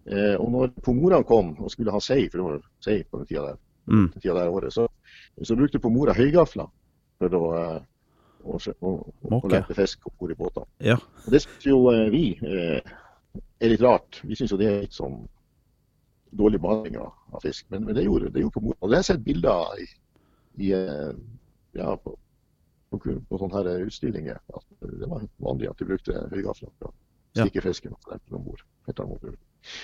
Eh, 0.06 0.36
og 0.38 0.50
når 0.54 0.74
pomorene 0.86 1.26
kom 1.26 1.54
og 1.58 1.70
skulle 1.72 1.94
ha 1.94 2.00
sei, 2.02 2.28
for 2.30 2.38
det 2.38 2.46
var 2.46 2.60
sei 2.84 3.00
på 3.02 3.18
den 3.18 3.26
tida 3.26 3.42
der, 3.48 3.56
mm. 3.90 4.04
den 4.14 4.22
tida 4.22 4.36
der 4.38 4.52
året, 4.54 4.74
så, 4.74 4.86
så 5.42 5.56
brukte 5.58 5.82
pomora 5.82 6.14
høygafler 6.14 6.68
for 7.18 7.34
å, 7.34 7.48
å, 8.46 8.60
å, 8.60 8.92
å 9.34 9.40
lete 9.50 9.74
fisk 9.74 10.06
om 10.06 10.14
bord 10.20 10.34
i 10.34 10.38
båtene. 10.38 10.70
Ja. 10.92 10.98
Og 11.24 11.34
det 11.34 11.42
skulle 11.42 11.74
jo 11.74 11.80
eh, 11.90 12.04
vi 12.14 12.24
eh, 12.38 12.94
er 13.60 13.72
litt 13.72 13.82
rart. 13.84 14.20
Vi 14.24 14.36
syns 14.38 14.52
jo 14.52 14.60
det 14.60 14.68
er 14.70 14.84
litt 14.84 14.96
sånn 14.96 15.24
dårlig 16.36 16.60
behandling 16.60 16.98
av, 17.00 17.14
fisk, 17.42 17.66
men, 17.72 17.86
men, 17.86 17.96
det 17.96 18.04
gjorde, 18.04 18.30
det 18.34 18.42
gjorde 18.42 18.58
pomora. 18.58 18.78
Og 18.80 18.90
det 18.90 18.98
har 18.98 19.04
jeg 19.04 19.10
sett 19.12 19.24
bilder 19.24 19.80
i, 19.80 19.88
i 20.66 20.70
eh, 20.76 21.12
ja, 21.78 21.96
på, 21.96 22.14
på, 22.92 23.00
på, 23.00 23.40
sånne 23.40 23.56
her 23.56 23.86
utstillinger. 23.86 24.40
At 24.52 24.66
det 24.82 25.10
var 25.10 25.26
vanlig 25.48 25.70
at 25.70 25.80
de 25.80 25.88
brukte 25.88 26.24
høygafler 26.32 26.72
for 26.78 26.90
å 26.90 26.94
stikke 27.36 27.64
fisken 27.64 27.96
om 27.96 28.44
bord. 28.44 28.64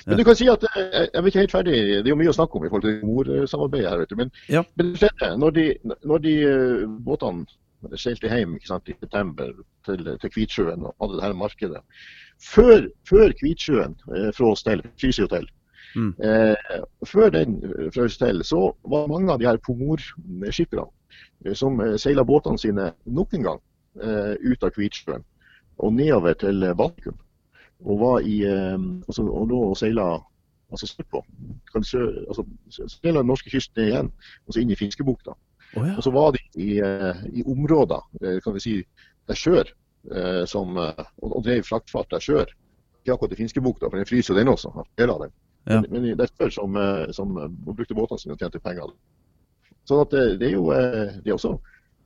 Men 0.06 0.18
du 0.18 0.24
kan 0.26 0.36
si 0.38 0.46
at 0.50 0.62
eh, 0.68 0.82
jeg 0.82 1.08
er 1.18 1.30
ikke 1.30 1.42
helt 1.42 1.56
ferdig. 1.56 1.78
Det 1.78 2.04
er 2.04 2.12
jo 2.12 2.20
mye 2.20 2.32
å 2.32 2.36
snakke 2.36 2.58
om 2.58 2.66
i 2.66 2.70
forhold 2.70 2.86
til 2.86 3.08
mor-samarbeidet 3.08 3.90
her. 3.90 4.02
vet 4.02 4.12
du. 4.12 4.18
Men, 4.20 4.30
ja. 4.52 4.62
men 4.78 4.94
når 5.42 5.56
de, 5.58 5.66
når 6.06 6.22
de 6.26 6.36
uh, 6.46 6.84
båtene 7.06 7.46
seilte 7.98 8.30
hjem 8.30 8.58
sant, 8.66 8.88
i 8.88 8.96
september 8.98 9.52
til, 9.86 10.04
til 10.20 10.32
Kvitsjøen 10.34 10.86
og 10.86 10.94
hadde 11.00 11.18
det 11.18 11.24
her 11.26 11.34
markedet 11.38 11.82
Før, 12.42 12.86
før 13.08 13.34
Kvitsjøen 13.40 13.96
eh, 14.16 14.30
fra 14.36 14.52
oss 14.52 14.64
til 14.66 14.82
Fryshotell, 15.00 15.46
mm. 15.94 16.14
eh, 16.24 16.78
før 17.06 17.30
den 17.34 17.58
fra 17.94 18.06
oss 18.08 18.18
til, 18.18 18.42
så 18.46 18.64
var 18.94 19.10
mange 19.10 19.32
av 19.32 19.42
de 19.42 19.46
her 19.46 19.60
pomorskipperne 19.66 20.88
eh, 21.46 21.54
som 21.58 21.78
uh, 21.80 21.94
seila 22.00 22.24
båtene 22.26 22.58
sine 22.58 22.92
nok 23.04 23.34
en 23.38 23.50
gang 23.50 23.68
ut 23.92 24.62
av 24.64 24.70
Kvitsjøen 24.72 25.24
og 25.84 25.90
nedover 25.92 26.32
til 26.40 26.64
Baltikum 26.78 27.18
og 27.84 27.98
var 28.00 28.22
i 28.24 28.38
altså, 28.48 29.26
og 29.26 29.52
og 29.52 29.74
seila 29.76 30.06
altså 30.72 30.86
sørpå. 30.86 31.20
Altså, 31.74 32.44
seila 32.88 33.20
den 33.20 33.26
norske 33.26 33.50
kysten 33.50 33.84
igjen, 33.84 34.10
og 34.46 34.54
så 34.54 34.62
inn 34.62 34.72
i 34.72 34.78
Fiskebukta. 34.78 35.34
Oh, 35.76 35.86
ja. 35.86 35.94
Og 35.96 36.04
så 36.04 36.12
var 36.12 36.34
de 36.34 36.42
i, 36.60 36.72
eh, 36.84 37.22
i 37.32 37.44
områder 37.48 38.02
eh, 38.22 38.38
kan 38.44 38.56
vi 38.56 38.64
si, 38.64 38.74
der 39.30 39.38
sjør, 39.38 39.70
som, 40.50 40.74
og, 40.74 41.34
drev 41.46 41.60
fraktfart 41.62 42.08
der 42.10 42.22
sjør. 42.24 42.48
Ikke 42.98 43.14
akkurat 43.14 43.36
i 43.36 43.38
Finskebukta, 43.38 43.86
for 43.86 44.00
den 44.00 44.08
fryser 44.08 44.34
den 44.34 44.50
også. 44.50 44.72
Deler 44.98 45.12
av 45.14 45.20
den. 45.22 45.34
Ja. 45.70 45.76
Men, 45.76 45.92
men 45.94 46.24
er 46.24 46.32
sjør 46.32 46.50
som, 46.56 46.78
som 47.14 47.36
brukte 47.68 47.94
båtene 47.94 48.18
sine 48.18 48.34
og 48.34 48.42
tjente 48.42 48.58
penger. 48.64 48.90
Sånn 49.86 50.02
at 50.02 50.10
det, 50.10 50.24
det 50.40 50.48
er 50.48 50.56
jo 50.56 50.64
det 50.74 51.30
er 51.30 51.36
også 51.36 51.52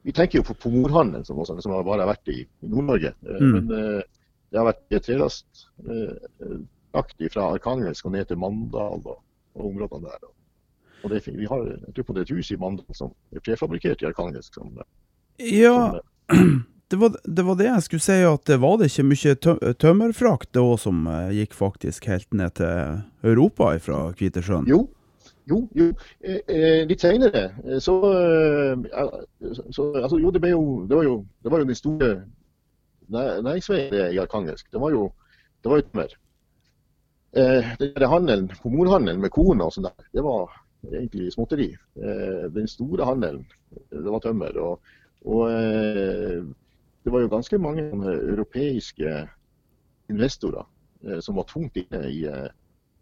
Vi 0.05 0.13
tenker 0.13 0.43
jo 0.43 0.45
på 0.51 0.59
pomorhandelen, 0.67 1.25
som, 1.25 1.41
som 1.41 1.73
har 1.73 1.89
bare 1.89 2.11
vært 2.13 2.29
i, 2.35 2.43
i 2.45 2.69
Nord-Norge. 2.69 3.15
Mm. 3.25 3.57
Men 3.57 4.05
det 4.51 4.61
har 4.61 4.69
vært 4.69 5.05
trelast 5.05 5.67
eh, 5.89 7.29
fra 7.33 7.51
Arkangelsk 7.51 8.07
og 8.07 8.15
ned 8.15 8.29
til 8.31 8.39
Mandal 8.41 9.03
og, 9.03 9.19
og 9.57 9.71
områdene 9.71 10.13
der. 10.13 10.31
Og 11.05 11.13
det, 11.13 11.23
vi 11.29 11.49
har 11.49 11.67
jeg 11.67 11.95
tror 11.95 12.07
på 12.09 12.17
det 12.17 12.27
et 12.27 12.33
hus 12.37 12.51
i 12.51 12.59
Mandal 12.61 12.97
som 12.97 13.13
er 13.35 13.45
prefabrikkert 13.45 14.03
i 14.03 14.09
Arkangelsk. 14.09 14.57
Som, 14.57 14.73
ja, 15.39 15.75
som, 16.31 16.65
det, 16.91 16.99
var, 17.01 17.19
det 17.25 17.47
var, 17.47 17.59
det 17.61 17.69
jeg 17.69 17.87
skulle 17.87 18.07
si, 18.07 18.19
at 18.27 18.47
det 18.49 18.61
var 18.63 18.79
det 18.81 18.91
ikke 18.91 19.07
mye 19.13 19.35
tø 19.47 19.57
tømmerfrakt 19.85 20.53
da 20.57 20.67
som 20.81 21.07
eh, 21.13 21.35
gikk 21.41 21.57
faktisk 21.57 22.09
helt 22.11 22.29
ned 22.35 22.57
til 22.61 23.03
Europa 23.27 23.75
fra 23.83 24.01
Kvitesjøen? 24.17 24.67
Jo, 24.71 24.87
jo, 25.51 25.61
jo. 25.79 25.91
Eh, 26.25 26.41
eh 26.49 26.81
litt 26.89 27.05
senere 27.05 27.51
så, 27.79 28.01
så 29.71 29.91
altså, 30.03 30.19
Jo, 30.19 30.33
det, 30.33 30.43
ble 30.43 30.57
jo, 30.57 30.65
det, 30.89 30.97
var 30.97 31.07
jo, 31.07 31.21
det 31.45 31.53
var 31.53 31.63
jo 31.63 31.71
den 31.71 31.79
store 31.79 32.11
næringsveien 33.13 34.11
i 34.11 34.19
Arkangelsk. 34.19 34.67
Det 34.73 34.83
var 34.83 34.91
jo 34.97 35.07
det 35.67 35.71
var 35.71 35.81
jo 35.81 35.87
tømmer. 35.91 36.13
Eh, 37.37 37.65
den 37.79 38.09
handelen, 38.09 38.51
pomorhandelen 38.63 39.21
med 39.21 39.33
korn 39.35 39.61
og 39.65 39.73
sånn 39.75 39.89
der, 39.89 40.05
det 40.15 40.23
var 40.23 40.53
egentlig 40.93 41.33
småtteri. 41.33 41.71
Eh, 41.97 42.47
den 42.55 42.69
store 42.69 43.05
handelen, 43.05 43.47
det 43.91 44.13
var 44.13 44.19
tømmer. 44.19 44.59
Og, 44.59 44.81
og 45.25 45.51
eh, 45.51 46.43
det 47.05 47.13
var 47.13 47.21
jo 47.21 47.29
ganske 47.29 47.59
mange 47.59 47.83
europeiske 48.33 49.29
investorer 50.11 50.67
eh, 51.05 51.21
som 51.21 51.37
var 51.37 51.49
tungt 51.49 51.77
inne 51.77 52.03
i, 52.11 52.25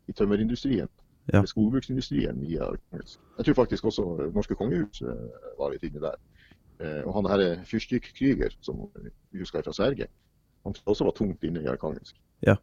i 0.09 0.13
tømmerindustrien. 0.13 0.89
Ja. 1.33 1.41
Skogbruksindustrien 1.49 2.43
i 2.45 2.59
Arkangelsk. 2.61 3.21
Jeg 3.39 3.45
tror 3.45 3.55
faktisk 3.55 3.85
også 3.85 4.31
norske 4.35 4.55
kongehus 4.55 5.01
eh, 5.03 5.29
var 5.59 5.73
litt 5.73 5.83
inne 5.83 6.05
der. 6.05 6.21
Og 7.07 7.13
han 7.15 7.29
herre 7.31 7.61
fyrstikk 7.65 8.09
som 8.61 8.81
vi 9.31 9.39
husker 9.39 9.63
fra 9.63 9.73
Sverige, 9.73 10.09
han 10.65 10.75
også 10.85 11.05
var 11.05 11.15
tungt 11.17 11.45
inne 11.45 11.63
i 11.63 11.69
arkangelsk. 11.71 12.17
Ja. 12.43 12.57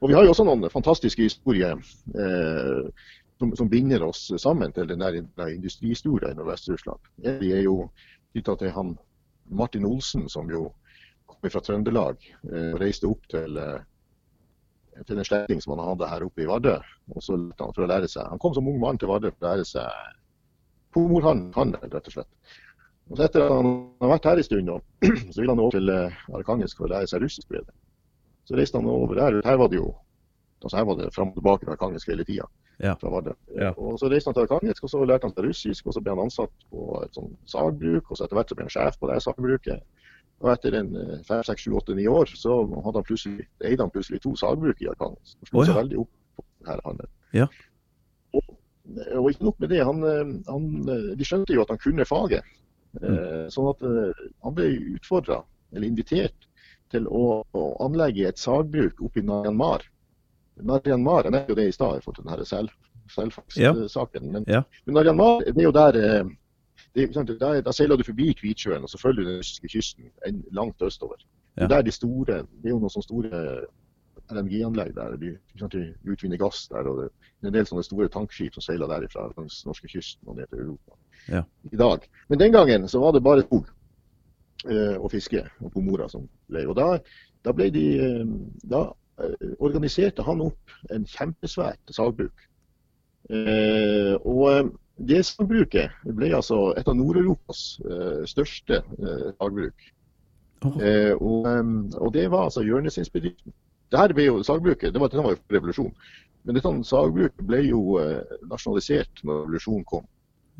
Og 0.00 0.08
vi 0.08 0.14
har 0.14 0.24
jo 0.24 0.32
også 0.32 0.44
noen 0.44 0.68
fantastiske 0.72 1.24
historier 1.24 1.76
eh, 1.76 2.88
som, 3.38 3.56
som, 3.56 3.68
binder 3.68 4.02
oss 4.02 4.30
sammen 4.38 4.72
til 4.72 4.88
den 4.88 5.02
der 5.02 5.48
industristoria 5.52 6.30
i 6.32 6.38
Nordvest-Russland. 6.38 7.10
De 7.16 7.52
er 7.52 7.64
jo 7.66 7.90
knytta 8.32 8.56
til 8.60 8.72
han 8.72 8.96
Martin 9.48 9.86
Olsen, 9.86 10.28
som 10.28 10.50
jo 10.50 10.70
kom 11.26 11.50
fra 11.50 11.62
Trøndelag 11.62 12.16
eh, 12.50 12.72
og 12.72 12.80
reiste 12.82 13.08
opp 13.08 13.26
til, 13.30 13.58
eh, 13.60 15.02
til 15.06 15.18
en 15.18 15.28
slektning 15.28 15.62
som 15.62 15.76
han 15.76 15.84
hadde 15.92 16.10
her 16.10 16.26
oppe 16.26 16.44
i 16.44 16.48
Vardø. 16.48 16.76
Og 17.14 17.22
så 17.22 17.36
han 17.38 17.74
for 17.76 17.84
å 17.84 17.90
lære 17.90 18.10
seg. 18.10 18.26
Han 18.30 18.42
kom 18.42 18.54
som 18.56 18.68
ung 18.68 18.80
mann 18.82 18.98
til 18.98 19.12
Vardø 19.12 19.32
for 19.34 19.44
å 19.44 19.52
lære 19.52 19.66
seg 19.68 20.14
pomorhandel, 20.96 21.90
rett 21.92 22.08
og 22.08 22.16
slett. 22.16 22.54
Og 23.06 23.18
så 23.18 23.26
etter 23.28 23.44
at 23.44 23.52
han 23.54 23.68
har 24.02 24.16
vært 24.16 24.26
her 24.26 24.40
en 24.40 24.46
stund, 24.48 24.72
så 25.32 25.38
ville 25.38 25.52
han 25.52 25.62
over 25.62 25.76
til 25.76 25.92
eh, 25.92 26.24
Arkhangelsk 26.34 26.80
for 26.80 26.88
å 26.88 26.94
lære 26.96 27.12
seg 27.12 27.22
russisk 27.22 27.52
bedre. 27.52 27.76
Så 28.46 28.58
reiste 28.58 28.78
han 28.78 28.88
over 28.90 29.18
der. 29.18 29.40
Her 29.46 29.60
var 29.60 29.70
det 29.70 29.80
jo 29.80 29.92
altså 30.62 30.78
her 30.78 30.86
var 30.88 30.98
det 31.00 31.12
fram 31.14 31.32
og 31.32 31.36
tilbake 31.38 31.68
Arkhangelsk 31.70 32.08
hele 32.12 32.24
tida. 32.24 32.46
Ja. 32.78 32.94
Ja. 33.56 33.70
Og 33.76 33.98
så 34.00 34.10
reiste 34.12 34.28
han 34.28 34.36
til 34.36 34.44
Arkhangelsk, 34.44 34.84
og 34.84 34.90
så 34.92 35.04
lærte 35.04 35.28
han 35.28 35.34
seg 35.34 35.46
russisk. 35.48 35.86
Og 35.86 35.96
så 35.96 36.02
ble 36.02 36.12
han 36.12 36.26
ansatt 36.26 36.66
på 36.72 36.98
et 37.04 37.16
sånn 37.16 37.32
sagbruk, 37.48 38.10
og 38.10 38.18
så 38.18 38.26
etter 38.26 38.38
hvert 38.38 38.52
så 38.52 38.58
ble 38.58 38.66
han 38.66 38.74
sjef 38.74 38.98
på 39.00 39.10
det 39.10 39.22
sagbruket. 39.24 40.04
Og 40.44 40.50
etter 40.52 40.76
en 40.76 40.92
eh, 41.00 41.14
fem, 41.24 41.40
seks, 41.48 41.64
sju, 41.64 41.72
åtte, 41.78 41.96
ni 41.96 42.04
år 42.10 42.28
så 42.36 42.58
hadde 42.68 42.98
han 42.98 43.08
plutselig, 43.08 43.46
eide 43.64 43.80
han 43.80 43.92
plutselig 43.94 44.20
to 44.24 44.34
sagbruk 44.36 44.82
i 44.84 44.90
Arkhangelsk. 44.92 45.38
Og 45.40 45.50
slo 45.50 45.62
oh, 45.62 45.64
ja. 45.64 45.70
seg 45.70 45.80
veldig 45.80 46.02
opp 46.04 46.12
på 46.36 46.46
denne 46.68 46.86
handelen. 46.90 47.14
Ja. 47.36 47.48
Og, 48.36 48.52
og 49.16 49.30
ikke 49.32 49.48
nok 49.48 49.64
med 49.64 49.72
det, 49.72 49.82
han, 49.88 50.04
eh, 50.10 50.34
han, 50.50 50.70
eh, 50.92 51.10
de 51.16 51.28
skjønte 51.28 51.56
jo 51.56 51.64
at 51.64 51.72
han 51.72 51.82
kunne 51.82 52.08
faget. 52.08 52.54
Mm. 52.96 53.50
sånn 53.52 53.66
at 53.68 53.82
eh, 53.84 54.20
han 54.40 54.54
ble 54.56 54.66
utfordra, 54.96 55.42
eller 55.74 55.84
invitert, 55.84 56.46
til 56.94 57.08
å, 57.12 57.42
å 57.44 57.64
anlegge 57.84 58.28
et 58.28 58.40
sagbruk 58.40 59.02
oppe 59.04 59.20
i 59.20 59.26
Myanmar. 59.26 59.84
Myanmar, 60.60 61.22
jeg 61.24 61.34
er 61.34 61.46
jo 61.48 61.54
det 61.54 61.68
i 61.68 61.72
stad 61.72 61.98
i 61.98 62.00
forhold 62.04 62.16
til 62.16 62.24
denne 62.24 62.46
selv, 62.46 62.68
selvfangstsaken. 63.14 64.32
Men, 64.32 64.44
Ja. 64.48 64.62
men 64.86 64.94
Myanmar, 64.94 65.40
det 65.44 65.58
er 65.58 65.62
jo 65.68 65.72
der 65.72 65.96
eh, 66.20 66.24
det, 66.94 67.16
er- 67.16 67.22
der, 67.38 67.60
der 67.60 67.72
seiler 67.72 67.96
du 67.96 68.04
forbi 68.04 68.32
Kvitsjøen, 68.32 68.82
og 68.82 68.88
så 68.88 68.98
følger 68.98 69.22
du 69.24 69.28
den 69.30 69.38
russiske 69.38 69.68
kysten 69.68 70.04
en, 70.26 70.44
langt 70.52 70.82
østover. 70.82 71.16
Det 71.58 71.72
er 71.72 71.82
de 71.82 71.90
store, 71.90 72.24
det 72.62 72.64
er 72.66 72.70
jo 72.70 72.78
noen 72.78 72.90
sånne 72.90 73.02
store 73.08 73.60
LNG-anlegg 74.30 74.94
der. 74.96 75.16
De, 75.16 75.30
de 75.72 75.94
utvinner 76.12 76.36
gass 76.36 76.68
der. 76.68 76.84
og 76.88 76.98
Det 77.02 77.10
er 77.42 77.48
en 77.48 77.54
del 77.54 77.66
sånne 77.68 77.84
store 77.86 78.08
tankskip 78.12 78.54
som 78.54 78.64
seiler 78.64 78.86
derifra 78.90 79.28
langs 79.36 79.62
norskekysten 79.66 80.28
og 80.28 80.36
ned 80.36 80.46
til 80.50 80.58
Europa 80.64 80.96
Ja. 81.28 81.42
i 81.72 81.76
dag. 81.76 82.08
Men 82.28 82.38
den 82.38 82.52
gangen 82.52 82.88
så 82.88 83.00
var 83.00 83.12
det 83.12 83.22
bare 83.24 83.42
skog 83.42 83.66
eh, 84.70 84.96
og 85.00 85.10
fiske 85.10 85.46
og 85.60 85.72
pomora 85.72 86.08
som 86.08 86.28
ble. 86.48 86.66
Og 86.68 86.76
da, 86.76 86.98
da 87.44 87.52
ble 87.52 87.70
de 87.70 87.86
eh, 88.00 88.24
Da 88.70 88.82
eh, 88.82 88.92
organiserte 89.58 90.24
han 90.26 90.42
opp 90.44 90.74
en 90.92 91.06
kjempesvært 91.08 91.94
sagbruk. 91.94 92.46
Eh, 93.30 94.14
og 94.22 94.42
eh, 94.52 94.66
det 95.08 95.24
sagbruket 95.26 95.94
ble 96.16 96.30
altså 96.36 96.70
et 96.78 96.88
av 96.88 96.96
Nord-Europas 96.96 97.62
eh, 97.84 98.22
største 98.28 98.80
eh, 98.80 99.30
sagbruk. 99.36 99.86
Oh. 100.64 100.76
Eh, 100.80 101.14
og, 101.16 101.48
og 102.00 102.12
det 102.14 102.28
var 102.32 102.46
altså 102.46 102.64
hjørnesteinsbedriften. 102.64 103.54
Det 103.92 104.00
her 104.00 104.14
ble 104.16 104.28
jo 104.28 104.42
sagbruket, 104.46 104.94
det 104.94 105.00
var, 105.02 105.10
det 105.12 105.24
var 105.24 105.34
jo 105.34 105.56
revolusjon. 105.56 105.92
Men 106.46 106.58
dette 106.58 106.72
sagbruket 106.86 107.44
ble 107.46 107.64
jo 107.66 107.98
eh, 108.02 108.38
nasjonalisert 108.50 109.24
når 109.24 109.42
revolusjonen 109.44 109.84
kom. 109.88 110.06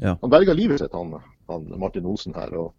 Ja. 0.03 0.17
Han 0.21 0.33
berga 0.33 0.53
livet 0.57 0.83
sitt, 0.83 0.95
han, 0.95 1.15
han 1.49 1.71
Martin 1.81 2.07
Olsen 2.09 2.37
her. 2.37 2.53
Og, 2.59 2.75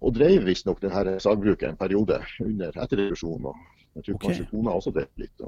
og 0.00 0.16
drev 0.16 0.44
visstnok 0.48 0.80
det 0.82 0.92
her 0.92 1.16
sagbruket 1.22 1.70
en 1.70 1.80
periode 1.80 2.18
under 2.42 2.72
etter 2.74 3.02
revolusjonen. 3.04 3.52
Og 3.52 3.75
jeg 3.96 4.04
tror 4.04 4.16
okay. 4.18 4.28
kanskje 4.28 4.46
kona 4.50 4.74
også 4.76 4.92
drev 4.92 5.20
litt. 5.22 5.44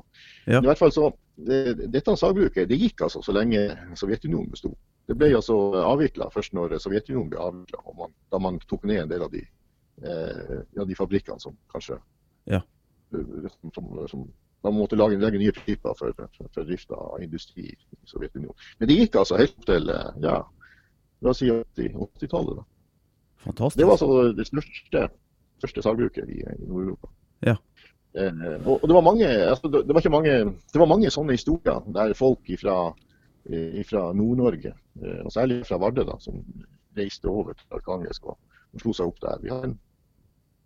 Ja. 0.48 0.60
I 0.60 0.64
hvert 0.64 0.80
fall 0.80 0.92
så, 0.94 1.10
det, 1.36 1.88
Dette 1.92 2.14
sagbruket 2.16 2.68
det 2.70 2.78
gikk 2.80 3.04
altså 3.04 3.20
så 3.24 3.34
lenge 3.36 3.60
Sovjetunionen 3.98 4.48
besto. 4.52 4.72
Det 5.08 5.16
ble 5.16 5.30
altså 5.36 5.56
avvikla 5.82 6.30
først 6.32 6.56
når 6.56 6.78
Sovjetunionen 6.80 7.30
ble 7.32 7.42
avvikla, 7.44 8.08
da 8.32 8.40
man 8.42 8.60
tok 8.68 8.86
ned 8.88 9.02
en 9.04 9.12
del 9.12 9.24
av 9.26 9.32
de, 9.32 9.44
eh, 10.00 10.58
ja, 10.76 10.84
de 10.88 10.98
fabrikkene 10.98 11.40
som 11.42 11.56
kanskje 11.72 12.00
Ja. 12.48 12.62
som, 13.12 13.72
som, 13.74 13.90
som, 14.08 14.28
Man 14.62 14.74
måtte 14.74 14.96
lage, 14.96 15.14
legge 15.22 15.38
nye 15.38 15.52
prinsipper 15.54 15.94
for, 15.94 16.12
for, 16.16 16.48
for 16.50 16.66
drift 16.66 16.90
av 16.90 17.20
industri 17.22 17.68
i 17.68 17.98
Sovjetunionen. 18.10 18.56
Men 18.80 18.88
det 18.90 18.96
gikk 18.96 19.20
altså 19.20 19.36
helt 19.38 19.54
opp 19.54 19.68
til 19.68 19.92
eh, 19.92 20.08
ja, 20.24 20.40
la 21.20 21.30
oss 21.30 21.44
si 21.44 21.50
80 21.52 21.94
80-tallet. 21.94 22.58
da. 22.58 22.64
Fantastisk. 23.44 23.78
Det 23.78 23.86
var 23.86 23.94
altså 23.94 24.32
det 24.34 24.46
største, 24.48 25.04
største 25.60 25.84
sagbruket 25.86 26.32
i, 26.32 26.40
i 26.42 26.66
Nord-Europa. 26.66 27.12
Ja. 27.46 27.54
Eh, 28.16 28.44
og, 28.64 28.86
det 28.88 28.94
var 28.94 29.04
mange 29.04 29.28
altså, 29.28 29.68
det, 29.68 29.88
var 29.92 30.00
ikke 30.00 30.14
mange 30.16 30.32
det 30.72 30.80
var 30.80 30.88
mange 30.90 31.10
sånne 31.12 31.36
historier 31.36 31.84
der 31.92 32.14
folk 32.16 32.48
fra 32.58 34.12
Nord-Norge, 34.12 34.74
eh, 35.02 35.20
og 35.24 35.32
særlig 35.32 35.66
fra 35.66 35.78
Vardø, 35.80 36.04
da, 36.04 36.18
som 36.20 36.42
reiste 36.98 37.28
over 37.28 37.52
til 37.52 37.78
Arkangelsk 37.78 38.26
og, 38.26 38.38
og 38.74 38.82
slo 38.82 38.92
seg 38.92 39.06
opp 39.08 39.20
der. 39.22 39.38
Vi 39.42 39.52
har 39.52 39.64
en, 39.64 39.78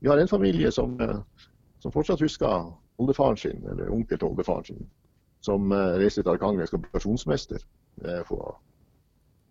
vi 0.01 0.11
har 0.11 0.19
en 0.19 0.29
familie 0.31 0.73
som, 0.75 0.97
eh, 1.01 1.47
som 1.79 1.95
fortsatt 1.95 2.23
husker 2.25 2.73
oldefaren 2.99 3.39
sin, 3.39 3.63
eller 3.71 3.93
onkel 3.93 4.19
til 4.19 4.29
oldefaren 4.29 4.67
sin, 4.67 4.91
som 5.43 5.73
reiste 5.73 6.23
til 6.23 6.35
ble 6.83 6.91
stasjonsmester 6.91 7.63
eh, 8.05 8.23
på, 8.27 8.41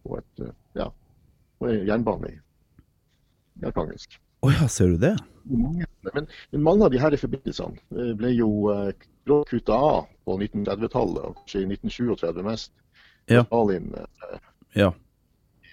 på, 0.04 0.20
et, 0.20 0.46
ja, 0.76 0.90
på 1.60 1.72
en 1.72 1.88
jernbane 1.88 2.36
i 2.36 3.66
Arkangelsk. 3.68 4.20
Å 4.42 4.50
oh, 4.50 4.54
ja, 4.56 4.68
ser 4.72 4.96
du 4.96 5.02
det? 5.02 5.16
Mange, 5.46 5.86
men, 6.14 6.28
men 6.52 6.64
mange 6.64 6.86
av 6.86 6.92
de 6.92 7.00
her 7.00 7.16
forbindelsene 7.18 7.78
eh, 7.98 8.14
ble 8.18 8.32
jo 8.36 8.70
eh, 8.74 8.94
kutta 9.50 9.74
av 9.78 10.08
på 10.26 10.38
1930-tallet, 10.38 11.24
og 11.24 11.36
kanskje 11.42 11.62
i 11.62 11.68
1937 11.76 12.44
mest. 12.46 12.72
Ja. 13.30 13.44
Stalin, 13.46 13.92
eh, 13.98 14.40
Ja. 14.76 14.92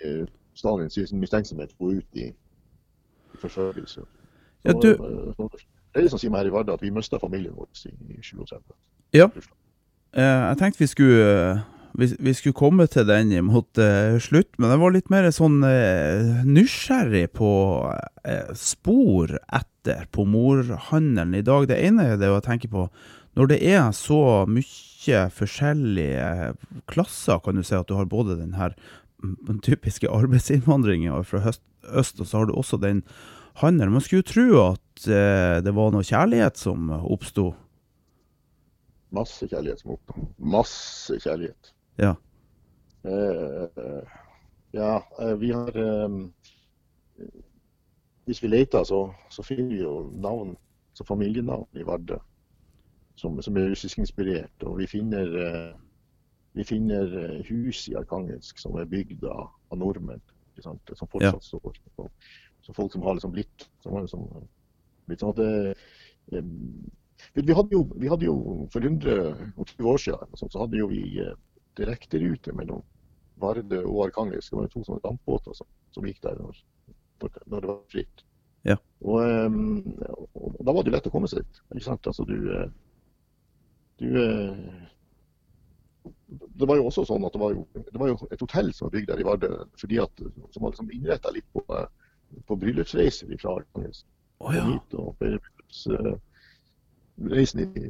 eh, 0.05 0.27
Stalin 0.55 0.91
mistenksomhet 1.21 1.73
går 1.79 1.99
ut 2.01 2.07
i, 2.23 2.29
i 3.35 3.37
forfølgelse. 3.41 4.01
Ja, 4.65 4.73
du- 4.73 4.97
så 5.37 5.49
det 5.95 6.01
er 6.01 6.01
det 6.03 6.11
som 6.11 6.19
sier 6.19 6.31
meg 6.31 6.41
her 6.45 6.51
i 6.51 6.53
Vardø 6.53 6.73
at 6.75 6.83
vi 6.83 6.91
mista 6.91 7.17
familien 7.19 7.55
vår 7.57 7.69
i, 7.87 7.95
i 8.19 8.23
37. 8.23 8.61
Ja. 9.15 9.29
Jeg 10.15 10.57
tenkte 10.59 10.79
vi 10.79 10.87
skulle, 10.87 11.63
vi, 11.97 12.11
vi 12.19 12.35
skulle 12.37 12.57
komme 12.57 12.87
til 12.91 13.07
den 13.09 13.33
mot 13.47 13.81
uh, 13.81 14.19
slutt, 14.23 14.51
men 14.59 14.73
jeg 14.75 14.83
var 14.83 14.95
litt 14.95 15.13
mer 15.13 15.29
sånn 15.35 15.61
uh, 15.65 16.43
nysgjerrig 16.47 17.29
på 17.39 17.53
uh, 17.89 18.51
spor 18.59 19.39
etter 19.47 20.05
på 20.13 20.27
morhandelen 20.29 21.39
i 21.39 21.45
dag. 21.47 21.69
Det 21.71 21.79
ene 21.81 22.13
er 22.13 22.21
det 22.21 22.33
å 22.33 22.43
tenke 22.45 22.71
på 22.73 22.89
når 23.39 23.53
det 23.53 23.59
er 23.71 23.93
så 23.95 24.45
mye 24.51 25.21
forskjellige 25.31 26.55
klasser, 26.91 27.39
kan 27.45 27.55
du 27.59 27.63
si 27.63 27.77
at 27.77 27.87
du 27.87 27.95
har 27.95 28.09
både 28.11 28.35
den 28.41 28.57
her 28.59 28.75
mm, 29.23 29.37
den 29.47 29.61
typiske 29.63 30.11
arbeidsinnvandringen 30.11 31.23
fra 31.29 31.45
høst, 31.45 31.63
øst, 31.87 32.19
og 32.19 32.27
så 32.27 32.41
har 32.41 32.49
du 32.49 32.57
også 32.59 32.81
den 32.83 33.05
handelen. 33.63 33.95
Man 33.95 34.03
skulle 34.03 34.25
jo 34.25 34.33
tro 34.33 34.49
at 34.65 35.07
eh, 35.07 35.63
det 35.63 35.75
var 35.77 35.95
noe 35.95 36.07
kjærlighet 36.07 36.59
som 36.59 36.91
oppsto. 36.99 37.53
Masse 39.15 39.47
kjærlighet 39.47 39.85
som 39.85 39.95
oppsto. 39.95 40.27
Masse 40.39 41.21
kjærlighet. 41.23 41.73
Ja. 41.99 42.15
Eh, 43.03 44.03
ja, 44.71 45.09
eh, 45.21 45.35
vi 45.35 45.51
har 45.53 45.77
eh, 45.77 46.09
Hvis 48.25 48.43
vi 48.43 48.49
leter, 48.49 48.85
så, 48.85 49.15
så 49.31 49.43
finner 49.43 49.69
vi 49.69 49.83
jo 49.83 50.11
navn, 50.15 50.57
så 50.93 51.05
familienavn 51.05 51.67
i 51.81 51.85
Vardø 51.87 52.19
som, 53.17 53.43
som 53.43 53.57
er 53.57 53.71
russiskinspirert. 53.71 54.67
Og 54.69 54.77
vi 54.79 54.87
finner, 54.87 55.33
vi 56.53 56.65
finner 56.65 57.09
hus 57.49 57.87
i 57.89 57.97
Arkangelsk 57.97 58.61
som 58.61 58.77
er 58.77 58.85
bygd 58.85 59.25
av, 59.25 59.49
av 59.73 59.81
nordmenn. 59.81 60.21
Som 60.61 60.79
fortsatt 61.09 61.41
står. 61.43 61.81
Og, 61.97 62.11
så 62.63 62.77
folk 62.77 62.93
som 62.93 63.03
har 63.03 63.17
liksom 63.17 63.33
blitt 63.33 63.65
som 63.81 63.97
har 63.97 64.05
liksom, 64.05 64.29
blitt 65.09 65.25
sånn 65.25 65.33
at 65.33 65.41
det, 65.41 66.53
vi 67.33 67.57
hadde, 67.57 67.73
jo, 67.73 67.83
vi 67.97 68.13
hadde 68.13 68.29
jo 68.29 68.69
for 68.73 68.85
120 68.85 69.89
år 69.89 70.05
siden 70.05 70.37
så 70.37 70.61
hadde 70.61 70.83
jo 70.83 70.93
vi 70.93 71.03
direkterute 71.79 72.55
mellom 72.57 72.83
Vardø 73.39 73.83
og 73.87 74.09
Arkhangelsk. 74.09 74.51
Det 74.51 74.59
var 74.59 74.73
to 74.73 74.85
sånne 74.87 75.05
dampbåter 75.05 75.57
som, 75.57 75.69
som 75.95 76.07
gikk 76.09 76.21
der 76.25 76.41
når, 76.41 76.59
når, 77.23 77.39
det 77.55 77.71
var 77.71 77.79
fritt. 77.93 78.25
Ja. 78.67 78.77
Og, 79.07 79.23
og, 79.23 80.29
og 80.59 80.61
da 80.67 80.75
var 80.75 80.87
det 80.87 80.95
lett 80.97 81.09
å 81.09 81.15
komme 81.15 81.31
seg 81.31 81.47
dit. 81.47 81.63
Ikke 81.75 81.87
sant? 81.87 82.11
Altså, 82.11 82.27
du, 82.29 82.37
eh, 82.55 82.69
du 84.03 84.09
eh, 84.23 84.85
Det 86.59 86.69
var 86.69 86.81
jo 86.81 86.89
også 86.91 87.07
sånn 87.09 87.27
at 87.27 87.35
det 87.35 87.43
var 87.43 87.55
jo, 87.55 87.65
det 87.79 88.01
var 88.01 88.11
jo 88.11 88.19
et 88.35 88.43
hotell 88.43 88.73
som 88.75 88.89
var 88.89 88.97
bygd 88.97 89.13
der 89.13 89.23
i 89.23 89.27
Vardø, 89.29 89.53
fordi 89.81 90.01
at, 90.03 90.25
som 90.55 90.65
var 90.65 90.75
liksom 90.75 90.91
innretta 90.95 91.33
litt 91.35 91.47
på, 91.55 91.63
eh, 91.79 92.43
på 92.49 92.59
bryllupsreiser 92.59 93.31
fra 93.39 93.59
Arkhangelsk. 93.61 94.07
Oh, 94.39 94.55
ja. 94.55 94.67
Hit 94.67 94.99
og 94.99 95.15
feire 95.19 95.39
eh, 95.95 96.19
reisen 97.31 97.65
i, 97.65 97.89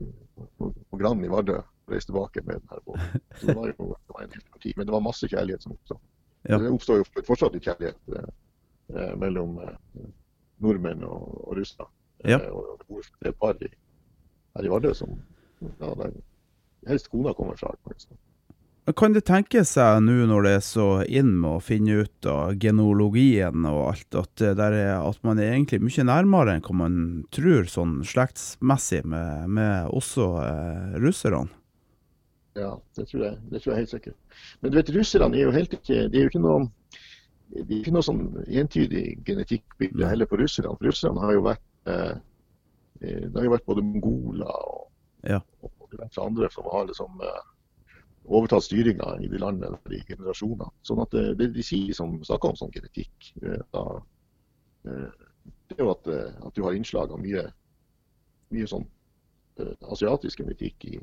på, 0.56 0.70
på 0.72 1.00
Grand 1.00 1.24
i 1.24 1.32
Vardø 1.32 1.58
reiste 1.92 2.12
tilbake 2.12 2.42
med 2.44 2.60
den 2.60 2.70
her 2.70 2.84
båten. 2.86 3.24
Så 3.40 3.46
det 3.46 3.56
var 3.56 3.72
jo 3.72 3.88
det 3.94 4.14
var 4.14 4.22
en 4.24 4.36
helt 4.36 4.50
parti, 4.52 4.72
men 4.76 4.86
det 4.86 4.94
var 4.94 5.04
masse 5.04 5.28
kjærlighet 5.28 5.66
som 5.66 5.74
oppstod. 5.76 6.00
Ja. 6.42 6.58
Det 6.58 6.70
oppstår 6.70 7.02
jo 7.02 7.24
fortsatt 7.26 7.56
litt 7.56 7.66
kjærlighet 7.66 8.14
eh, 8.14 8.30
eh, 8.94 9.14
mellom 9.20 9.58
eh, 9.64 10.06
nordmenn 10.64 11.04
og, 11.06 11.26
og 11.44 11.58
russere. 11.58 11.88
Ja. 12.24 12.38
Eh, 12.38 12.50
og 12.52 12.78
det 12.78 12.88
bor 12.88 13.10
et 13.30 13.40
par 13.42 13.60
i, 13.62 13.70
her 14.56 14.66
i 14.66 14.72
Vardø 14.72 14.94
som 14.96 15.18
ja, 15.60 15.92
der, 15.92 16.16
helst 16.88 17.10
kona 17.12 17.34
kommer 17.34 17.58
fra. 17.58 17.74
Liksom. 17.90 18.18
Kan 18.96 19.12
det 19.12 19.26
tenke 19.28 19.60
seg 19.68 20.00
nå 20.00 20.14
når 20.30 20.46
det 20.46 20.52
er 20.56 20.62
så 20.64 20.86
inn 21.04 21.34
med 21.42 21.58
å 21.58 21.64
finne 21.64 22.06
ut 22.06 22.28
av 22.30 22.54
genologien 22.62 23.66
og 23.68 23.82
alt, 23.90 24.16
at, 24.16 24.40
er, 24.40 24.78
at 24.96 25.18
man 25.26 25.40
er 25.42 25.52
egentlig 25.52 25.82
mye 25.84 26.06
nærmere 26.08 26.54
enn 26.56 26.64
hva 26.64 26.76
man 26.86 26.96
tror 27.34 27.68
sånn 27.68 27.98
slektsmessig 28.08 29.02
med, 29.04 29.50
med 29.52 29.92
også 29.92 30.30
eh, 30.40 30.96
russerne? 31.04 31.52
Ja, 32.58 32.70
det 32.96 33.06
tror, 33.10 33.24
jeg, 33.24 33.38
det 33.52 33.60
tror 33.62 33.72
jeg 33.74 33.82
helt 33.84 33.92
sikkert. 33.92 34.16
Men 34.60 34.72
du 34.72 34.78
vet, 34.80 34.92
russerne 34.96 35.36
er 35.38 35.44
jo 35.46 35.54
helt 35.54 35.74
ikke 35.76 35.98
Det 36.10 36.18
er 36.18 36.24
jo 36.26 36.30
ikke 36.32 36.42
noe, 36.42 36.64
det 37.52 37.66
er 37.66 37.76
ikke 37.80 37.94
noe 37.94 38.06
sånn 38.06 38.22
entydig 38.48 39.04
genetikkbilde 39.28 40.08
heller 40.10 40.28
på 40.30 40.38
russerne. 40.40 40.74
For 40.78 40.90
russerne 40.90 41.22
har 41.24 41.36
jo 41.36 41.44
vært 41.46 41.64
eh, 41.92 42.16
det 43.00 43.36
har 43.36 43.46
jo 43.46 43.52
vært 43.54 43.68
både 43.68 43.84
mongoler 43.86 44.48
og, 44.50 44.88
Ja. 45.28 45.38
og 45.62 45.86
diverse 45.92 46.20
andre 46.22 46.48
som 46.50 46.66
har 46.72 46.88
liksom 46.88 47.20
eh, 47.22 47.46
overtatt 48.28 48.64
styringa 48.66 49.14
i 49.22 49.28
de 49.30 49.38
landene 49.40 49.78
i 49.94 50.02
generasjoner. 50.08 50.68
Sånn 50.82 51.00
at 51.04 51.14
det, 51.14 51.24
det 51.38 51.52
de 51.54 51.62
sier 51.64 51.94
som 51.96 52.16
snakker 52.26 52.52
om 52.52 52.58
sånn 52.58 52.74
genetikk, 52.74 53.30
eh, 53.42 53.62
da, 53.74 53.84
eh, 54.90 55.28
det 55.68 55.78
er 55.78 55.84
jo 55.84 55.92
at, 55.94 56.10
eh, 56.12 56.34
at 56.46 56.54
du 56.58 56.62
har 56.66 56.76
innslag 56.76 57.14
av 57.14 57.22
mye, 57.22 57.46
mye 58.54 58.68
sånn 58.68 58.84
eh, 59.62 59.72
asiatisk 59.94 60.42
genetikk 60.42 60.88
i, 60.90 60.98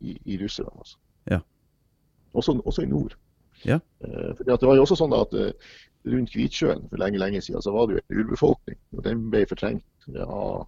i, 0.00 0.16
i 0.24 0.38
Russland. 0.42 0.76
Altså. 0.78 0.98
Ja. 1.30 1.40
Også, 2.32 2.54
også 2.64 2.82
i 2.82 2.90
nord. 2.90 3.16
Ja. 3.64 3.78
Eh, 4.04 4.30
at 4.30 4.60
det 4.60 4.68
var 4.68 4.76
jo 4.76 4.84
også 4.84 4.98
sånn 4.98 5.14
at 5.16 5.34
eh, 5.36 5.52
rundt 6.08 6.32
Kvitsjøen 6.32 6.86
for 6.88 7.00
lenge 7.02 7.20
lenge 7.20 7.40
siden 7.44 7.62
så 7.62 7.72
var 7.74 7.88
det 7.88 7.98
jo 7.98 8.02
en 8.02 8.20
urbefolkning. 8.20 8.78
og 8.96 9.02
Den 9.04 9.24
ble 9.32 9.46
fortrengt 9.48 10.10
av 10.24 10.66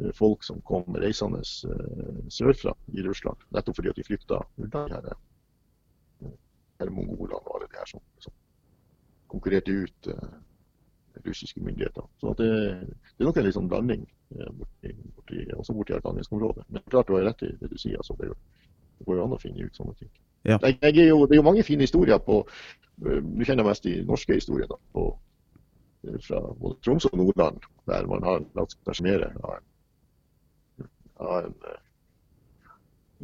eh, 0.00 0.12
folk 0.16 0.44
som 0.46 0.62
kom 0.68 0.86
reisende 0.96 1.42
eh, 1.42 2.20
sørfra 2.32 2.74
i 2.94 3.04
Russland. 3.06 3.42
Nettopp 3.56 3.80
fordi 3.80 3.92
at 3.92 4.00
de 4.00 4.06
flykta 4.06 4.40
unna 4.60 4.86
de 4.86 4.94
her, 4.94 5.10
eh, 6.24 6.36
her 6.80 6.94
mongolene 6.94 7.42
og 7.42 7.58
alle 7.58 7.68
de 7.68 7.82
her 7.82 7.90
som, 7.90 8.04
som 8.24 8.36
konkurrerte 9.30 9.76
ut 9.84 10.10
eh, 10.14 10.38
russiske 11.26 11.60
myndigheter. 11.60 12.06
Så 12.22 12.32
det, 12.38 12.48
det 13.18 13.24
er 13.24 13.28
nok 13.28 13.36
en 13.36 13.52
sånn 13.52 13.68
blanding 13.68 14.06
borti, 14.30 14.92
borti, 15.16 15.40
også 15.58 15.74
borti 15.74 15.94
Arkhangelsk-området. 15.96 16.64
Men 16.70 16.84
klart 16.86 17.10
du 17.10 17.16
har 17.16 17.26
rett 17.26 17.42
i 17.44 17.50
det 17.60 17.68
du 17.72 17.76
sier. 17.76 17.98
Altså, 17.98 18.14
det, 18.16 18.28
er 18.28 18.30
jo, 18.30 18.36
det 19.00 19.06
går 19.08 19.16
jo 19.16 19.24
an 19.24 19.32
å 19.32 19.40
finne 19.40 19.64
ut 19.64 19.78
sånne 19.78 19.94
ting. 19.96 20.10
Ja. 20.44 20.58
Jeg, 20.60 20.76
jeg 20.82 21.06
er 21.06 21.08
jo, 21.08 21.24
det 21.24 21.36
er 21.36 21.40
jo 21.40 21.46
mange 21.48 21.64
fine 21.64 21.84
historier 21.84 22.20
på 22.24 22.38
eh, 22.44 23.20
Du 23.24 23.44
kjenner 23.44 23.64
mest 23.64 23.84
de 23.84 23.94
norske 24.08 24.36
historiene 24.36 24.76
på, 24.92 25.06
eh, 26.04 26.18
fra 26.26 26.40
både 26.60 26.76
Troms 26.84 27.08
og 27.08 27.16
Nordland, 27.16 27.64
der 27.88 28.08
man 28.08 28.24
har 28.28 28.44
latt 28.58 28.76
seg 28.76 29.00
sjarmere 29.00 29.32
av 29.40 29.56
en, 29.56 29.66
av 31.20 31.48
en 31.48 31.56
uh, 31.64 31.80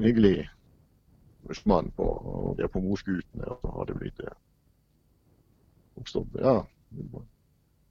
hyggelig 0.04 0.48
mann 1.68 1.92
på, 1.96 2.08
og 2.08 2.56
de 2.56 2.64
er 2.64 2.72
på 2.72 2.82
morskutene, 2.82 3.44
og 3.46 3.60
så 3.60 3.72
har 3.76 3.88
det 3.88 4.00
blitt 4.00 4.24
oppstått 6.00 6.40
ja, 6.42 6.56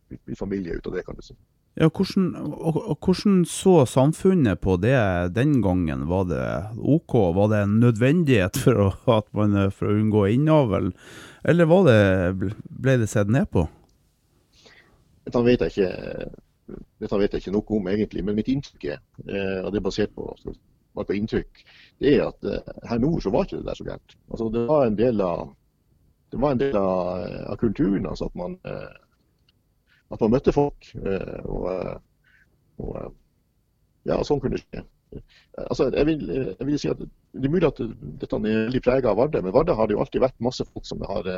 blitt 0.10 0.40
familie 0.42 0.76
ut 0.76 0.90
av 0.90 0.98
det, 0.98 1.06
kan 1.06 1.16
du 1.18 1.24
si. 1.24 1.38
Ja, 1.76 1.90
hvordan, 1.92 2.30
og, 2.40 2.78
og 2.80 2.98
hvordan 3.04 3.42
så 3.52 3.82
samfunnet 3.90 4.62
på 4.64 4.78
det 4.80 4.96
den 5.36 5.58
gangen? 5.64 6.06
Var 6.08 6.28
det 6.30 6.44
OK? 6.80 7.16
Var 7.36 7.50
det 7.52 7.64
en 7.66 7.80
nødvendighet 7.82 8.60
for 8.64 8.80
å, 8.80 8.88
at 9.18 9.28
man, 9.36 9.58
for 9.76 9.92
å 9.92 9.98
unngå 10.00 10.24
innavl, 10.38 10.94
eller 11.44 11.68
var 11.68 11.90
det, 11.90 12.54
ble 12.70 12.96
det 13.02 13.10
sett 13.12 13.28
ned 13.28 13.52
på? 13.52 13.66
Dette 15.28 15.42
vet 15.44 15.66
jeg 15.66 15.74
ikke, 15.76 16.80
dette 17.04 17.20
vet 17.20 17.36
jeg 17.36 17.44
ikke 17.44 17.56
noe 17.58 17.78
om 17.78 17.92
egentlig, 17.92 18.24
men 18.24 18.40
mitt 18.40 18.52
inntrykk 18.54 18.90
er, 18.94 19.04
eh, 19.28 19.60
og 19.66 19.74
det 19.74 19.82
er 19.82 19.86
basert 19.90 20.16
på, 20.16 20.32
på 20.96 21.20
inntrykk, 21.20 21.64
det 22.00 22.16
er 22.16 22.28
at 22.30 22.48
eh, 22.48 22.76
her 22.88 23.02
nord 23.04 23.24
så 23.26 23.34
var 23.36 23.50
ikke 23.50 23.60
det 23.60 23.68
der 23.68 23.80
så 23.82 23.88
gærent. 23.90 24.16
Altså, 24.30 24.48
det 24.54 24.68
var 24.70 24.86
en 24.88 25.00
del 25.00 25.24
av, 25.26 25.50
det 26.32 26.40
var 26.40 26.56
en 26.56 26.62
del 26.62 26.78
av, 26.80 27.26
av 27.52 27.60
kulturen, 27.60 28.08
altså 28.08 28.30
at 28.32 28.40
man, 28.40 28.56
eh, 28.64 28.94
at 30.14 30.22
man 30.22 30.34
møtte 30.36 30.54
folk. 30.56 30.90
eh, 30.96 31.40
Og, 31.46 31.70
eh, 31.72 31.96
og 32.84 32.98
eh, 33.02 33.10
ja, 34.12 34.20
sånn 34.24 34.42
kunne 34.44 34.58
det 34.60 34.66
skje. 34.66 34.84
Altså, 35.58 35.88
jeg, 35.94 36.06
vil, 36.10 36.24
jeg 36.28 36.66
vil 36.68 36.80
si 36.82 36.90
at 36.92 37.00
Det 37.00 37.46
er 37.48 37.54
mulig 37.54 37.68
at 37.70 37.78
dette 38.20 38.40
er 38.50 38.72
litt 38.74 38.84
preget 38.84 39.08
av 39.08 39.16
Vardø, 39.18 39.40
men 39.42 39.54
Vardø 39.56 39.76
har 39.78 39.88
det 39.88 39.96
jo 39.96 40.02
alltid 40.04 40.22
vært 40.22 40.44
masse 40.44 40.66
folk 40.68 40.86
som 40.88 41.02
har, 41.08 41.30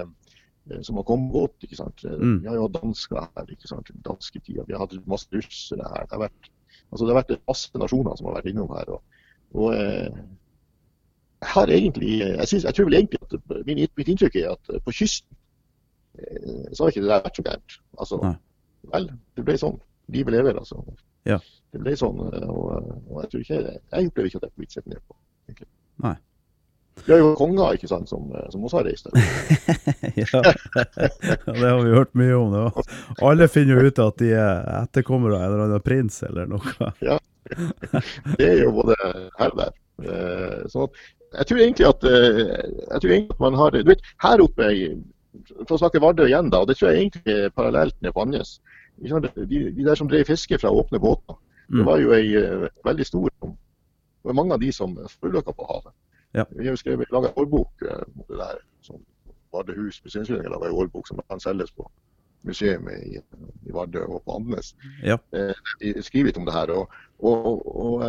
som 0.82 0.97
har 0.97 1.05
kommet 1.05 1.32
båt. 1.36 1.53
ikke 1.63 1.78
sant? 1.78 2.01
Mm. 2.03 2.39
Vi 2.41 2.49
har 2.49 2.57
jo 2.57 2.65
hatt 2.65 2.80
dansker 2.80 3.22
her, 3.22 3.51
ikke 3.53 3.70
sant? 3.70 3.91
dansketida. 4.07 4.65
Vi 4.68 4.74
har 4.74 4.82
hatt 4.84 4.95
masse 5.05 5.30
russere 5.34 5.86
her. 5.93 6.07
Det 6.07 6.15
har 6.15 6.24
vært, 6.26 6.49
altså, 6.91 7.03
det 7.05 7.13
har 7.13 7.20
vært 7.22 7.47
masse 7.51 7.84
nasjoner 7.84 8.18
som 8.18 8.30
har 8.32 8.39
vært 8.39 8.49
innom 8.51 8.74
her. 8.74 8.89
og, 8.97 9.22
og 9.53 9.76
eh, 9.76 10.20
jeg 11.38 11.49
har 11.53 11.70
egentlig, 11.78 12.13
jeg, 12.20 12.47
synes, 12.47 12.63
jeg 12.65 12.74
tror 12.74 12.89
vel 12.89 12.97
egentlig 12.97 13.20
at 13.22 13.65
min, 13.68 13.84
mitt 13.99 14.07
inntrykk 14.09 14.36
er 14.41 14.55
at 14.55 14.72
på 14.84 14.95
kysten 14.95 15.38
så 16.74 16.84
har 16.84 16.89
ikke 16.89 17.03
det 17.05 17.11
der 17.11 17.26
vært 17.28 17.38
så 17.38 17.43
gærent. 17.45 17.76
Altså, 18.01 18.18
Nei. 18.24 18.36
Vel, 18.94 19.10
det 19.36 19.46
ble 19.48 19.58
sånn. 19.62 19.80
Livet 20.14 20.34
lever, 20.38 20.58
altså. 20.62 20.80
Ja. 21.28 21.40
Det 21.74 21.82
ble 21.84 21.96
sånn, 22.00 22.20
eh, 22.32 22.48
og, 22.48 22.88
og 23.12 23.22
jeg 23.24 23.30
tror 23.32 23.42
ikke, 23.44 23.60
jeg 23.92 24.08
opplever 24.12 24.30
ikke 24.30 24.40
at 24.40 24.48
jeg 24.48 24.52
er 24.54 24.62
blitt 24.62 24.76
sett 24.78 24.88
ned 24.88 25.02
på. 25.04 25.16
egentlig. 25.50 25.68
Nei. 26.06 26.16
Vi 27.06 27.12
har 27.14 27.20
jo 27.22 27.34
konger 27.38 27.76
ikke 27.78 27.88
sant, 27.92 28.10
som, 28.10 28.24
eh, 28.34 28.48
som 28.54 28.64
også 28.66 28.80
har 28.80 28.88
reist 28.88 29.06
der. 29.06 29.18
ja, 30.24 30.42
det 31.46 31.68
har 31.70 31.82
vi 31.84 31.92
hørt 31.94 32.16
mye 32.18 32.38
om. 32.40 32.56
Det. 32.56 32.86
Alle 33.22 33.48
finner 33.52 33.78
jo 33.78 33.92
ut 33.92 34.00
at 34.02 34.18
de 34.24 34.32
er 34.34 34.64
etterkommere 34.82 35.38
av 35.38 35.44
en 35.44 35.52
eller 35.52 35.66
annen 35.68 35.84
prins 35.86 36.18
eller 36.26 36.50
noe. 36.50 36.90
ja, 37.06 37.20
Det 38.40 38.48
er 38.48 38.64
jo 38.64 38.72
både 38.80 38.98
her 39.38 39.52
og 39.54 39.62
der. 39.62 39.76
Eh, 40.08 40.58
Så 40.74 40.88
jeg 41.38 41.46
tror 41.50 41.62
egentlig 41.62 41.88
at, 41.92 42.04
eh, 42.08 42.42
jeg 42.88 43.00
tror 43.04 43.14
egentlig 43.14 43.36
at 43.36 43.40
man 43.46 43.56
har 43.60 43.72
Du 43.78 43.90
vet, 43.92 44.02
her 44.24 44.42
oppe 44.48 44.68
For 45.68 45.76
å 45.76 45.80
snakke 45.82 46.02
Vardø 46.02 46.26
igjen, 46.28 46.50
da, 46.54 46.60
og 46.64 46.68
det 46.70 46.78
tror 46.80 46.92
jeg 46.92 47.02
egentlig 47.06 47.34
er 47.34 47.50
parallelt 47.56 47.96
med 48.02 48.14
på 48.14 48.22
Andenes. 48.24 48.60
De, 48.98 49.30
de 49.46 49.84
der 49.86 49.96
som 49.96 50.08
drev 50.10 50.26
fiske 50.26 50.58
fra 50.60 50.72
åpne 50.74 51.00
båter, 51.00 51.36
det 51.68 51.82
Mm. 51.82 51.86
var 51.86 51.98
jo 52.00 52.14
ei 52.16 52.30
eh, 52.40 52.70
veldig 52.86 53.06
stor 53.06 53.30
Det 53.42 54.24
var 54.24 54.34
mange 54.34 54.54
av 54.54 54.60
de 54.62 54.72
som 54.72 54.94
forulykka 55.22 55.52
på 55.52 55.66
havet. 55.68 55.94
Ja. 56.34 56.46
Vi 56.52 56.64
har 56.64 56.72
jo 56.72 56.80
skrevet 56.80 57.12
laga 57.12 57.34
årbok 57.36 57.82
eh, 57.84 58.04
om 58.16 58.24
det 58.30 58.38
der. 58.40 58.62
Som 58.82 59.02
Vardøhus 59.54 60.00
museumsforening 60.04 60.52
laga 60.52 60.68
ei 60.70 60.72
årbok 60.72 61.08
som 61.08 61.20
kan 61.30 61.40
selges 61.40 61.72
på 61.72 61.90
museum 62.44 62.88
i, 62.90 63.20
i 63.68 63.72
Vardø 63.76 64.06
og 64.08 64.24
på 64.24 64.36
Andenes. 64.40 64.74
Ja. 65.04 65.18
Eh, 65.36 65.54
de 65.82 66.04
skriver 66.04 66.30
litt 66.32 66.38
om 66.38 66.46
det 66.48 66.54
her. 66.56 66.72
Og, 66.72 66.90
og, 67.20 67.76
og 67.76 68.04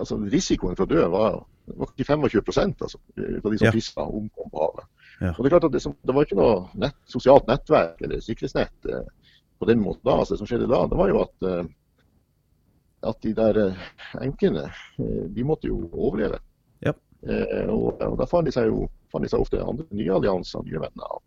altså, 0.00 0.16
risikoen 0.32 0.76
for 0.76 0.86
å 0.86 0.92
dø 0.92 1.04
var, 1.12 1.38
var 1.76 1.92
ikke 1.92 2.08
25 2.08 2.74
altså, 2.80 2.98
av 3.44 3.50
de 3.52 3.58
som 3.58 3.66
Ja. 3.68 3.72
fiska, 3.76 4.02
omkom 4.08 4.50
på 4.52 4.64
havet. 4.66 4.88
Ja. 5.22 5.30
Og 5.36 5.44
Det 5.44 5.48
er 5.48 5.54
klart 5.54 5.68
at 5.68 5.74
det, 5.76 5.82
som, 5.84 5.94
det 6.02 6.14
var 6.16 6.26
ikke 6.26 6.38
noe 6.40 6.54
nett, 6.82 6.96
sosialt 7.10 7.46
nettverk 7.50 8.00
eller 8.02 8.22
sikkerhetsnett 8.24 8.88
eh, 8.90 9.04
på 9.62 9.68
den 9.70 9.82
måten 9.82 10.02
da. 10.08 10.16
Altså, 10.18 10.34
det 10.34 10.42
som 10.42 10.48
skjedde 10.50 10.70
da, 10.70 10.80
det 10.90 10.98
var 10.98 11.12
jo 11.12 11.20
at, 11.22 11.46
eh, 11.46 11.68
at 13.12 13.20
de 13.22 13.34
der 13.38 13.60
eh, 13.66 13.84
enkene, 14.26 14.64
eh, 14.98 15.20
de 15.36 15.44
måtte 15.46 15.70
jo 15.70 15.84
overleve. 15.92 16.40
Ja. 16.82 16.94
Eh, 17.22 17.68
og, 17.70 18.02
og 18.02 18.18
da 18.18 18.26
fant 18.26 18.50
de 18.50 18.54
seg 18.54 18.72
jo 18.72 18.88
fant 19.12 19.22
de 19.22 19.30
seg 19.30 19.44
ofte 19.44 19.60
andre 19.62 19.86
nye 19.94 20.16
allianser, 20.16 20.64
nye 20.66 20.82
venner 20.82 21.14
å, 21.14 21.22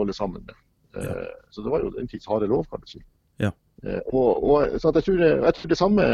holde 0.00 0.16
sammen 0.16 0.42
med. 0.48 0.58
Eh, 0.98 1.30
Så 1.54 1.62
det 1.62 1.70
var 1.70 1.84
jo 1.84 1.92
en 2.00 2.10
tids 2.10 2.26
harde 2.26 2.48
lov, 2.50 2.66
kan 2.72 2.82
du 2.82 2.90
si. 2.90 3.02
Ja. 3.38 3.52
Eh, 3.84 4.00
og, 4.10 4.42
og, 4.42 4.78
så 4.80 4.90
jeg, 4.96 5.04
tror, 5.06 5.22
jeg 5.22 5.54
tror 5.54 5.70
det 5.70 5.78
samme, 5.78 6.06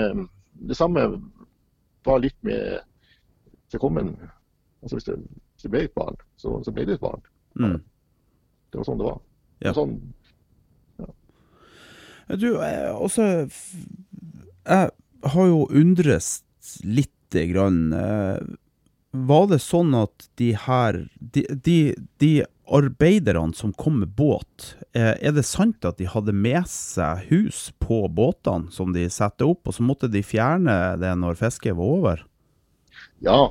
det 0.68 0.76
samme 0.76 1.06
var 2.04 2.20
litt 2.20 2.36
med 2.44 2.82
til 3.72 3.80
kommen. 3.80 4.12
Altså 4.82 4.98
hvis 4.98 5.08
det, 5.08 5.16
det 5.64 5.72
ble 5.72 5.84
et 5.88 5.94
barn, 5.96 6.16
så, 6.40 6.58
så 6.64 6.72
ble 6.74 6.84
det 6.88 6.98
et 6.98 7.02
barn. 7.04 7.22
Mm. 7.58 7.78
Det 8.70 8.80
var 8.80 8.86
sånn 8.88 9.00
det 9.00 9.08
var. 9.08 9.20
Ja. 9.64 9.70
Og 9.72 9.76
Sånn, 9.78 9.94
ja. 11.00 11.08
Du, 12.40 12.48
jeg, 12.56 12.90
også, 12.94 13.26
jeg 14.64 14.90
har 15.34 15.46
jo 15.50 15.62
undres 15.70 16.42
lite 16.84 17.46
grann. 17.52 17.92
eh, 17.92 18.40
Var 19.14 19.46
det 19.52 19.60
sånn 19.62 19.94
at 19.98 20.28
de 20.40 20.52
her 20.66 21.04
De, 21.20 21.44
de, 21.64 21.78
de 22.22 22.32
arbeiderne 22.64 23.52
som 23.54 23.74
kom 23.76 23.98
med 24.00 24.14
båt, 24.16 24.70
eh, 24.96 25.12
er 25.20 25.34
det 25.36 25.44
sant 25.44 25.84
at 25.84 25.98
de 26.00 26.06
hadde 26.08 26.32
med 26.32 26.64
seg 26.70 27.26
hus 27.28 27.66
på 27.82 28.06
båtene 28.08 28.72
som 28.72 28.94
de 28.96 29.04
satte 29.12 29.44
opp, 29.44 29.68
og 29.68 29.76
så 29.76 29.84
måtte 29.84 30.08
de 30.08 30.22
fjerne 30.24 30.96
det 31.02 31.10
når 31.20 31.36
fisket 31.42 31.76
var 31.76 31.92
over? 31.98 32.24
ja, 33.24 33.38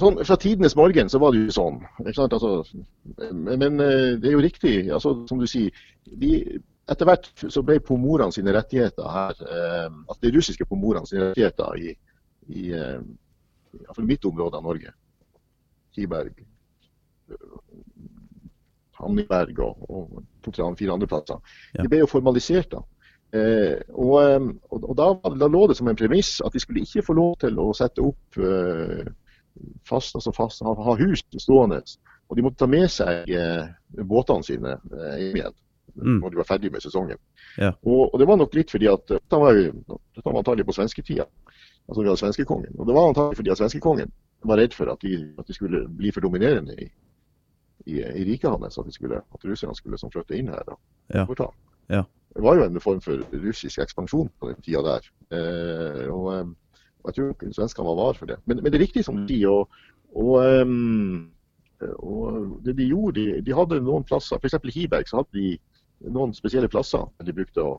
sånn, 0.00 0.20
fra 0.26 0.36
tidenes 0.40 0.76
morgen 0.78 1.08
så 1.10 1.18
var 1.22 1.34
det 1.34 1.44
jo 1.46 1.54
sånn. 1.56 1.80
Altså, 2.06 2.56
men, 3.32 3.80
eh, 3.82 4.14
det 4.20 4.30
er 4.30 4.36
jo 4.36 4.42
riktig, 4.44 4.74
altså, 4.94 5.14
som 5.28 5.40
du 5.42 5.46
sier. 5.50 5.74
De, 6.06 6.60
etter 6.86 7.08
hvert 7.08 7.28
så 7.50 7.62
ble 7.66 7.80
pomorene 7.82 8.34
sine 8.34 8.54
rettigheter 8.54 9.08
her, 9.10 9.38
eh, 9.42 9.86
altså 10.06 10.20
de 10.22 10.34
russiske 10.36 10.68
pomorene 10.70 11.08
sine 11.10 11.30
rettigheter 11.32 11.80
i, 11.82 11.94
i 12.54 12.68
eh, 12.78 13.00
mitt 14.06 14.24
område 14.28 14.60
av 14.60 14.66
Norge, 14.68 14.92
Kiberg, 15.96 16.44
Hamniberg 18.96 19.58
og, 19.60 19.82
og 19.90 20.20
to-tre-fire 20.44 20.94
andre 20.94 21.08
plasser, 21.10 21.40
Ja. 21.74 21.82
de 21.82 21.90
ble 21.92 22.04
jo 22.04 22.10
formalisert 22.10 22.70
da. 22.72 22.84
Eh, 23.34 23.82
og, 23.92 24.14
eh, 24.22 24.46
og, 24.70 24.84
og 24.92 24.96
da, 24.96 25.08
da 25.42 25.48
lå 25.50 25.66
det 25.68 25.76
som 25.76 25.88
en 25.90 25.98
premiss 25.98 26.36
at 26.46 26.54
de 26.54 26.62
skulle 26.62 26.84
ikke 26.86 27.02
få 27.04 27.16
lov 27.18 27.34
til 27.42 27.58
å 27.58 27.72
sette 27.76 28.04
opp 28.04 28.38
eh, 28.38 29.02
fast, 29.88 30.16
altså 30.18 30.32
fast, 30.36 30.62
ha, 30.66 30.74
ha 30.74 30.96
hus 31.00 31.24
stående. 31.38 31.82
Og 32.26 32.36
de 32.36 32.42
måtte 32.42 32.58
ta 32.64 32.66
med 32.70 32.88
seg 32.90 33.30
eh, 33.30 33.68
båtene 34.02 34.46
sine 34.46 34.76
eh, 34.76 35.16
hjem 35.22 35.40
igjen 35.42 35.62
Mm. 35.96 36.18
når 36.20 36.30
de 36.30 36.36
var 36.36 36.44
ferdig 36.44 36.68
med 36.72 36.82
sesongen. 36.84 37.16
Ja. 37.56 37.70
Og, 37.88 38.10
og 38.12 38.18
det 38.20 38.26
var 38.28 38.36
nok 38.36 38.52
litt 38.54 38.68
fordi 38.68 38.88
at 38.90 39.10
eh, 39.10 39.16
Dette 39.22 39.38
var 39.40 39.56
dette 39.56 40.24
var 40.26 40.36
antagelig 40.42 40.66
på 40.68 40.74
svensketida, 40.76 41.24
altså 41.88 42.02
vi 42.02 42.08
hadde 42.10 42.20
svenskekongen. 42.20 42.74
Og 42.76 42.86
det 42.88 42.96
var 42.96 43.08
antagelig 43.08 43.38
fordi 43.40 43.52
at 43.54 43.60
svenskekongen 43.62 44.12
var 44.44 44.60
redd 44.60 44.76
for 44.76 44.92
at 44.92 45.00
de, 45.00 45.32
at 45.38 45.48
de 45.48 45.56
skulle 45.56 45.86
bli 45.88 46.12
for 46.12 46.26
dominerende 46.26 46.76
i, 46.76 46.90
i, 47.86 47.96
i 48.02 48.26
riket 48.28 48.50
hans. 48.50 48.76
At, 48.78 48.92
skulle, 48.92 49.22
at 49.22 49.48
russerne 49.48 49.74
skulle 49.78 49.98
som 49.98 50.12
flytte 50.12 50.36
inn 50.36 50.52
her. 50.52 50.68
og 50.68 50.78
Ja. 51.14 51.24
Ja. 51.88 52.02
Det 52.36 52.42
var 52.44 52.58
jo 52.58 52.64
en 52.66 52.80
form 52.80 53.00
for 53.00 53.22
russisk 53.32 53.78
ekspansjon 53.80 54.28
på 54.40 54.50
den 54.50 54.60
tida 54.60 54.82
der. 54.84 55.06
Eh, 55.32 56.02
og, 56.12 56.26
eh, 56.34 56.44
og 56.44 56.65
jeg 57.06 57.16
tror 57.16 57.32
ikke 57.32 57.54
svenskene 57.54 57.88
var 57.88 57.98
var 58.00 58.18
for 58.18 58.30
det. 58.30 58.36
Men, 58.44 58.60
men 58.62 58.72
det 58.72 58.78
er 58.78 58.86
riktig 58.86 59.04
som 59.06 59.22
du 59.22 59.30
sier. 59.30 59.50
Og, 59.52 59.68
og, 60.16 60.36
um, 60.62 61.32
og 62.00 62.60
det 62.64 62.76
de 62.78 62.88
gjorde, 62.90 63.20
de, 63.20 63.40
de 63.46 63.56
hadde 63.56 63.82
noen 63.84 64.06
plasser, 64.06 64.40
f.eks. 64.40 64.58
i 64.62 64.74
Hiberg 64.78 65.10
så 65.10 65.20
hadde 65.20 65.36
de 65.36 66.12
noen 66.12 66.34
spesielle 66.36 66.70
plasser 66.72 67.04
de 67.24 67.34
brukte 67.36 67.64
å, 67.64 67.74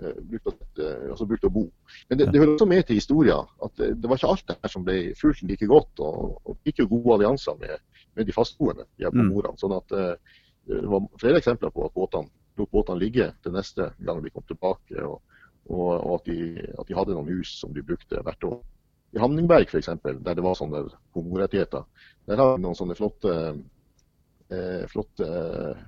uh, 0.00 0.18
brukte, 0.30 0.54
eh, 0.80 1.06
altså 1.10 1.28
brukte 1.28 1.50
å 1.50 1.54
bo. 1.54 1.66
Men 2.08 2.20
det, 2.20 2.30
det 2.32 2.42
hører 2.42 2.54
også 2.54 2.68
med 2.70 2.84
til 2.88 3.00
historien 3.00 3.48
at 3.64 3.80
det, 3.80 3.92
det 4.02 4.10
var 4.10 4.20
ikke 4.20 4.34
alt 4.34 4.48
det 4.50 4.58
her 4.62 4.74
som 4.74 4.86
ble 4.86 4.98
fulgt 5.18 5.46
like 5.48 5.70
godt. 5.70 6.04
Og, 6.04 6.36
og 6.44 6.60
fikk 6.68 6.84
jo 6.84 6.90
gode 6.96 7.18
allianser 7.18 7.58
med, 7.60 7.80
med 8.18 8.28
de 8.28 8.36
fastboende 8.36 8.88
de 8.98 9.08
Mm. 9.08 9.32
Sånn 9.60 9.76
at 9.76 9.96
uh, 9.96 10.36
det 10.68 10.84
var 10.84 11.06
flere 11.20 11.40
eksempler 11.40 11.72
på 11.72 11.86
at 11.86 11.94
båtene 11.96 12.28
lot 12.58 12.70
båtene 12.74 13.00
ligge 13.00 13.30
til 13.42 13.54
neste 13.54 13.92
gang 14.04 14.20
de 14.22 14.32
kom 14.34 14.44
tilbake. 14.48 15.04
Og, 15.06 15.20
og, 15.68 15.88
og 15.98 16.12
at, 16.18 16.28
de, 16.28 16.66
at 16.80 16.88
de 16.88 16.96
hadde 16.96 17.16
noen 17.16 17.30
hus 17.38 17.54
som 17.60 17.72
de 17.76 17.84
brukte 17.84 18.20
hvert 18.24 18.44
år. 18.48 18.58
I 19.16 19.20
Hamningberg 19.22 19.68
f.eks., 19.70 19.88
der 20.04 20.36
det 20.36 20.44
var 20.44 20.56
sånne 20.58 20.84
homorettigheter, 21.16 21.84
der 22.28 22.40
har 22.40 22.56
vi 22.56 22.64
noen 22.64 22.76
sånne 22.76 22.96
flotte, 22.98 23.34
eh, 24.52 24.82
flotte 24.92 25.28
eh, 25.28 25.84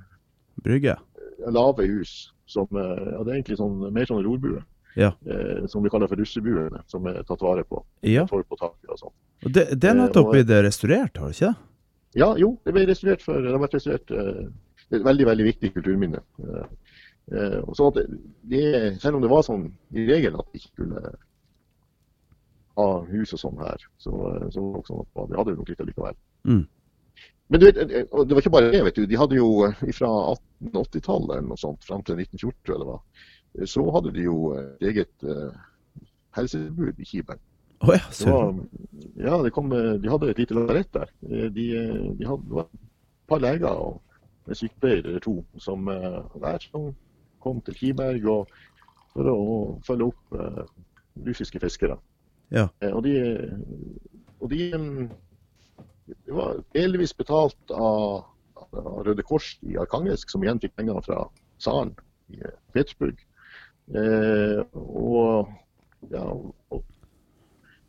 Brygge. 0.64 0.96
lave 1.48 1.86
hus. 1.88 2.32
Som, 2.50 2.66
eh, 2.74 3.12
ja, 3.12 3.20
det 3.22 3.30
er 3.30 3.36
egentlig 3.38 3.58
sånn, 3.60 3.76
mer 3.94 4.08
sånn 4.08 4.24
rorbuer. 4.24 4.62
Ja. 4.98 5.12
Eh, 5.26 5.66
som 5.70 5.84
vi 5.84 5.90
kaller 5.92 6.10
for 6.10 6.18
russebuene, 6.18 6.80
som 6.90 7.04
er 7.06 7.20
tatt 7.28 7.44
vare 7.44 7.62
på. 7.68 7.82
Ja. 8.02 8.24
På 8.26 8.42
taket 8.58 8.90
og 8.90 8.98
sånn. 9.04 9.14
Og 9.44 9.52
det, 9.54 9.68
det 9.78 9.88
er 9.92 9.94
Eh, 9.94 10.00
nettopp 10.02 10.32
blitt 10.32 10.50
restaurert, 10.66 11.16
har 11.20 11.30
det 11.30 11.36
ikke 11.38 11.52
det? 11.52 11.66
Ja, 12.18 12.32
jo, 12.36 12.56
det 12.66 12.72
ble 12.74 12.88
restaurert 12.88 13.22
for 13.22 13.38
Det 13.38 13.52
har 13.54 13.60
vært 13.62 13.76
restaurert 13.76 14.10
eh, 14.10 14.48
Det 14.90 14.96
er 14.96 14.98
et 14.98 15.06
veldig, 15.06 15.26
veldig 15.28 15.44
viktig 15.46 15.70
kulturminne. 15.76 16.20
Eh, 16.42 16.89
sånn 17.28 17.90
at 17.92 17.98
det, 18.50 18.62
selv 19.02 19.18
om 19.18 19.22
det 19.22 19.30
var 19.30 19.44
sånn 19.46 19.68
i 19.94 20.06
regelen 20.08 20.40
at 20.40 20.48
vi 20.50 20.58
ikke 20.58 20.72
skulle 20.72 21.02
ha 22.80 22.88
hus 23.10 23.34
og 23.36 23.42
sånn 23.42 23.60
her, 23.60 23.86
så, 24.00 24.12
eh, 24.34 24.46
så 24.54 24.62
var 24.62 24.72
det 24.76 24.82
også 24.82 24.92
sånn 24.94 25.24
at 25.24 25.32
vi 25.32 25.40
hadde 25.40 25.56
nok 25.58 25.72
litt 25.72 25.82
allikevel. 25.84 26.16
Mm. 26.48 26.62
Men 27.50 27.60
du 27.60 27.66
vet, 27.66 27.80
eh, 27.82 28.06
det 28.06 28.34
var 28.36 28.42
ikke 28.42 28.54
bare 28.54 28.70
det, 28.72 28.82
vet 28.86 28.98
du. 29.00 29.06
De 29.10 29.18
hadde 29.20 29.38
jo 29.38 29.50
eh, 29.66 29.84
fra 29.96 30.10
1880-tallet 30.32 31.36
eller 31.36 31.48
noe 31.50 31.60
sånt 31.60 31.86
fram 31.86 32.04
til 32.06 32.20
1914, 32.22 32.56
tror 32.64 32.76
jeg 32.76 32.82
det 32.84 32.90
var, 32.92 33.00
eh, 33.58 33.70
så 33.74 33.86
hadde 33.96 34.14
de 34.16 34.26
jo 34.26 34.36
eh, 34.54 34.66
et 34.78 34.90
eget 34.92 35.26
eh, 35.26 35.62
helsetilbud 36.38 37.00
i 37.02 37.08
Kiberg. 37.08 37.42
Oh, 37.80 37.94
ja, 37.96 38.04
Det 38.12 38.28
var, 38.28 38.54
ja, 39.24 39.36
det 39.42 39.50
kom, 39.56 39.70
de 39.72 40.10
hadde 40.12 40.30
et 40.30 40.40
lite 40.42 40.56
lasarett 40.56 40.90
der. 40.92 41.12
Eh, 41.30 41.46
De, 41.48 41.66
de 42.18 42.28
hadde 42.28 42.48
det 42.48 42.58
var 42.58 42.68
et 42.68 42.88
par 43.30 43.40
leger 43.40 43.70
og 43.86 44.00
en 44.50 44.58
sykepleier 44.58 45.04
eller 45.06 45.22
to 45.24 45.38
som 45.62 45.88
eh, 45.88 46.20
der 46.42 46.66
som 46.66 46.90
kom 47.42 47.60
til 47.66 47.76
Kiberg 47.78 48.28
og, 48.30 48.54
for 49.14 49.30
å 49.32 49.40
følge 49.86 50.10
opp 50.10 50.38
eh, 50.38 50.62
russiske 51.26 51.60
fiskere. 51.62 51.96
Ja. 52.54 52.68
Eh, 52.82 52.92
og 52.92 53.04
de, 53.06 53.16
og 54.40 54.52
de 54.52 54.70
det 56.10 56.34
var 56.34 56.60
delvis 56.74 57.12
betalt 57.14 57.74
av, 57.74 58.24
av 58.58 59.02
Røde 59.06 59.22
Kors 59.26 59.52
i 59.62 59.76
Arkangelsk, 59.78 60.30
som 60.30 60.42
igjen 60.44 60.60
fikk 60.62 60.74
penger 60.78 61.02
fra 61.06 61.24
tsaren 61.62 61.92
i 62.34 62.40
eh, 62.42 62.56
Petersburg. 62.74 63.20
Eh, 63.94 64.62
og, 64.74 65.50
ja, 66.10 66.24
og 66.70 66.84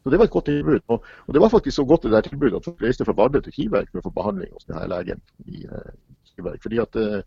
så 0.02 0.10
Det 0.10 0.18
var 0.18 0.26
et 0.26 0.34
godt 0.34 0.45
tilbud. 0.49 0.80
Og, 0.88 1.04
og 1.28 1.34
det 1.34 1.41
var 1.41 1.52
faktisk 1.54 1.76
så 1.76 1.84
godt 1.86 2.04
det 2.04 2.12
der 2.12 2.22
tilbudet 2.26 2.56
at 2.58 2.66
folk 2.66 2.82
reiste 2.82 3.06
fra 3.06 3.14
Vardø 3.14 3.41
til 3.41 3.54
Kiberg 3.54 3.91
for 3.91 4.02
å 4.02 4.08
få 4.08 4.14
behandling 4.16 4.49
hos 4.54 4.66
denne 4.66 4.88
legen 4.89 5.22
i 5.45 5.62
eh, 5.68 5.91
Kiberg. 6.32 6.58
Fordi 6.64 6.80
at 6.82 6.97
eh, 6.97 7.20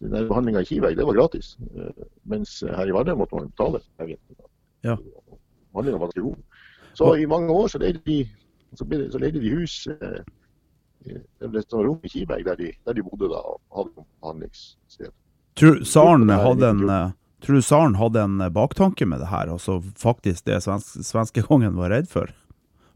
den 0.00 0.28
behandlinga 0.28 0.60
i 0.60 0.64
Kiberg 0.68 0.96
det 0.96 1.06
var 1.08 1.14
gratis. 1.16 1.56
Eh, 1.76 2.04
mens 2.28 2.58
her 2.66 2.86
i 2.88 2.92
Vardø 2.94 3.14
måtte 3.16 3.34
man 3.38 3.48
betale. 3.50 3.80
Ja. 4.84 4.96
Behandlinga 5.72 5.98
var 5.98 6.06
ganske 6.10 6.20
god. 6.26 6.36
Så 6.96 7.14
i 7.20 7.26
mange 7.28 7.52
år 7.52 7.68
så 7.68 7.78
leide 7.80 8.00
de, 8.06 8.18
så 8.76 8.84
ble 8.88 8.98
det, 9.04 9.12
så 9.12 9.20
leide 9.20 9.40
de 9.40 9.50
hus 9.52 9.86
eller 9.90 10.24
i- 11.06 11.20
det 11.40 11.60
et 11.60 11.72
rom 11.72 12.00
i 12.02 12.08
Kiberg 12.08 12.44
der 12.44 12.56
de, 12.56 12.72
der 12.86 12.92
de 12.92 13.02
bodde 13.02 13.28
da 13.30 13.38
og 13.40 13.60
hadde 13.76 14.04
behandlingssted. 14.20 15.12
Tror 15.56 15.84
Saren 15.84 16.26
det 16.28 16.36
her 16.36 16.44
hadde 16.50 16.70
en 16.70 16.88
eh, 16.90 17.10
Tror 17.44 17.54
du 17.54 17.62
Saren 17.62 17.94
hadde 17.94 18.22
en 18.24 18.40
eh, 18.40 18.48
baktanke 18.50 19.06
med 19.06 19.20
det 19.20 19.28
her, 19.28 19.50
altså 19.52 19.80
faktisk 20.00 20.44
det 20.48 20.62
svenske, 20.64 21.04
svenskekongen 21.04 21.76
var 21.76 21.90
redd 21.92 22.08
for? 22.08 22.32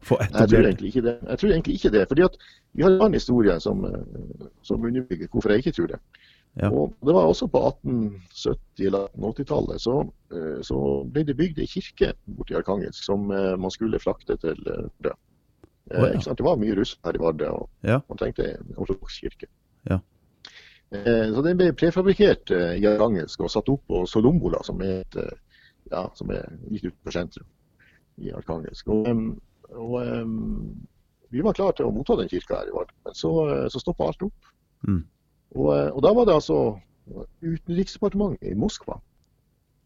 Jeg 0.09 0.49
tror 0.49 0.65
egentlig 0.65 0.87
ikke 0.89 1.03
det. 1.05 1.19
Jeg 1.29 1.37
tror 1.39 1.51
egentlig 1.51 1.73
ikke 1.77 1.91
det, 1.93 2.07
fordi 2.09 2.21
at 2.25 2.37
Vi 2.73 2.83
har 2.83 2.89
en 2.91 3.01
annen 3.01 3.13
historie 3.19 3.59
som, 3.61 3.85
eh, 3.85 4.47
som 4.63 4.81
underbygger 4.83 5.27
hvorfor 5.29 5.49
jeg 5.53 5.57
ikke 5.61 5.71
tror 5.77 5.87
det. 5.93 5.99
Ja. 6.59 6.67
Og 6.67 6.93
Det 6.99 7.13
var 7.15 7.29
også 7.31 7.47
på 7.47 7.59
1870- 7.63 8.87
eller 8.87 9.07
1880-tallet 9.15 9.81
så, 9.81 9.93
eh, 10.35 10.57
så 10.67 10.77
ble 11.07 11.23
det 11.23 11.37
bygd 11.39 11.61
ei 11.63 11.67
kirke 11.71 12.11
borti 12.27 12.57
Arkangelsk 12.59 13.05
som 13.05 13.29
eh, 13.31 13.53
man 13.57 13.71
skulle 13.71 13.99
frakte 14.03 14.35
til 14.41 14.59
eh, 14.67 14.87
Vardø. 14.99 15.13
Oh, 15.91 16.07
ja. 16.11 16.33
Det 16.35 16.43
var 16.45 16.59
mye 16.59 16.75
russ 16.75 16.97
her 17.05 17.15
i 17.15 17.21
Vardø, 17.21 17.47
og 17.55 17.69
Ja. 17.87 18.01
man 18.09 18.19
trengte 18.19 18.49
en 18.51 18.75
ortodoks 18.77 19.19
kirke. 19.23 19.47
Ja. 19.89 19.99
Så 20.91 21.41
den 21.43 21.55
ble 21.59 21.69
prefabrikkert 21.71 22.51
i 22.51 22.83
Arkangelsk 22.87 23.39
og 23.39 23.51
satt 23.51 23.69
opp 23.71 23.85
på 23.87 24.01
Solombola, 24.07 24.59
som 24.63 24.81
et, 24.83 25.15
ja, 25.91 26.01
som 26.19 26.31
er 26.35 26.49
litt 26.67 26.83
utenfor 26.83 27.15
sentrum 27.15 27.47
i 28.19 28.31
Arkangelsk. 28.35 28.87
Og, 28.91 29.07
og 29.71 29.95
vi 31.31 31.43
var 31.43 31.55
klare 31.55 31.75
til 31.79 31.87
å 31.87 31.93
motta 31.95 32.17
den 32.19 32.27
kirka 32.31 32.59
her 32.59 32.71
i 32.71 32.75
Vardø, 32.75 32.95
men 33.07 33.15
så, 33.15 33.31
så 33.71 33.79
stoppa 33.83 34.09
alt 34.11 34.27
opp. 34.27 34.51
Mm. 34.87 35.01
Og, 35.55 35.69
eh, 35.75 35.89
og 35.91 36.01
da 36.05 36.13
var 36.15 36.25
det 36.29 36.37
altså 36.39 36.57
Utenriksdepartementet 37.41 38.51
i 38.51 38.55
Moskva 38.55 38.99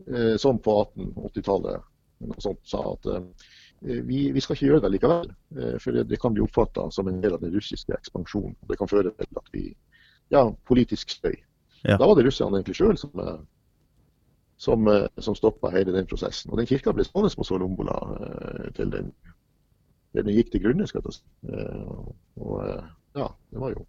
eh, 0.08 0.36
som 0.42 0.60
på 0.62 0.76
1880-tallet 0.84 1.92
sa 2.66 2.82
at 2.92 3.10
eh, 3.12 3.24
vi, 4.06 4.32
vi 4.34 4.42
skal 4.42 4.56
ikke 4.56 4.70
gjøre 4.70 4.84
det 4.86 4.92
likevel. 4.96 5.32
eh, 5.58 5.76
For 5.84 5.96
det, 5.96 6.06
det 6.12 6.20
kan 6.22 6.34
bli 6.36 6.44
oppfatta 6.46 6.88
som 6.94 7.10
en 7.12 7.22
del 7.24 7.36
av 7.38 7.42
den 7.44 7.54
russiske 7.56 7.94
ekspansjonen. 7.98 8.56
Det 8.70 8.78
kan 8.80 8.92
føre 8.92 9.12
til 9.20 9.42
at 9.42 9.52
vi 9.54 9.66
Ja, 10.34 10.48
politisk 10.66 11.12
støy. 11.14 11.36
Ja. 11.86 12.00
Da 12.02 12.08
var 12.10 12.16
det 12.18 12.24
russerne 12.26 12.58
egentlig 12.58 12.80
sjøl 12.80 12.98
som, 12.98 13.12
eh, 13.22 13.42
som, 14.58 14.88
eh, 14.90 15.08
som 15.22 15.36
stoppa 15.38 15.70
hele 15.70 15.94
den 15.94 16.08
prosessen. 16.10 16.50
Og 16.52 16.58
den 16.58 16.66
kirka 16.70 16.94
ble 16.94 17.06
stående 17.06 17.30
på 17.38 17.46
Solombola 17.46 17.98
eh, 18.16 18.72
til 18.74 18.90
den, 18.94 19.12
den 20.18 20.32
gikk 20.34 20.50
til 20.54 20.64
grunne, 20.64 20.88
skal 20.90 21.04
jeg 21.06 21.20
si. 21.20 21.26
Eh, 21.52 22.00
Og 22.42 22.56
eh, 22.66 22.88
ja, 23.22 23.28
det 23.52 23.62
var 23.62 23.76
jo 23.76 23.86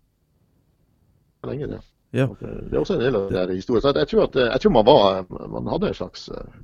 lenge, 1.45 1.67
det. 1.67 1.83
Ja. 2.13 2.27
Det 2.41 2.71
det 2.71 2.75
er 2.77 2.81
også 2.81 2.95
en 2.97 3.05
del 3.05 3.17
av 3.19 3.29
det 3.33 3.57
historien. 3.59 3.83
Så 3.83 3.93
jeg, 3.99 4.09
tror 4.09 4.23
at, 4.25 4.35
jeg 4.41 4.61
tror 4.63 4.73
man 4.73 4.87
var 4.87 5.27
Man 5.51 5.67
hadde 5.69 5.89
en 5.89 5.95
slags 5.99 6.29
eh, 6.29 6.57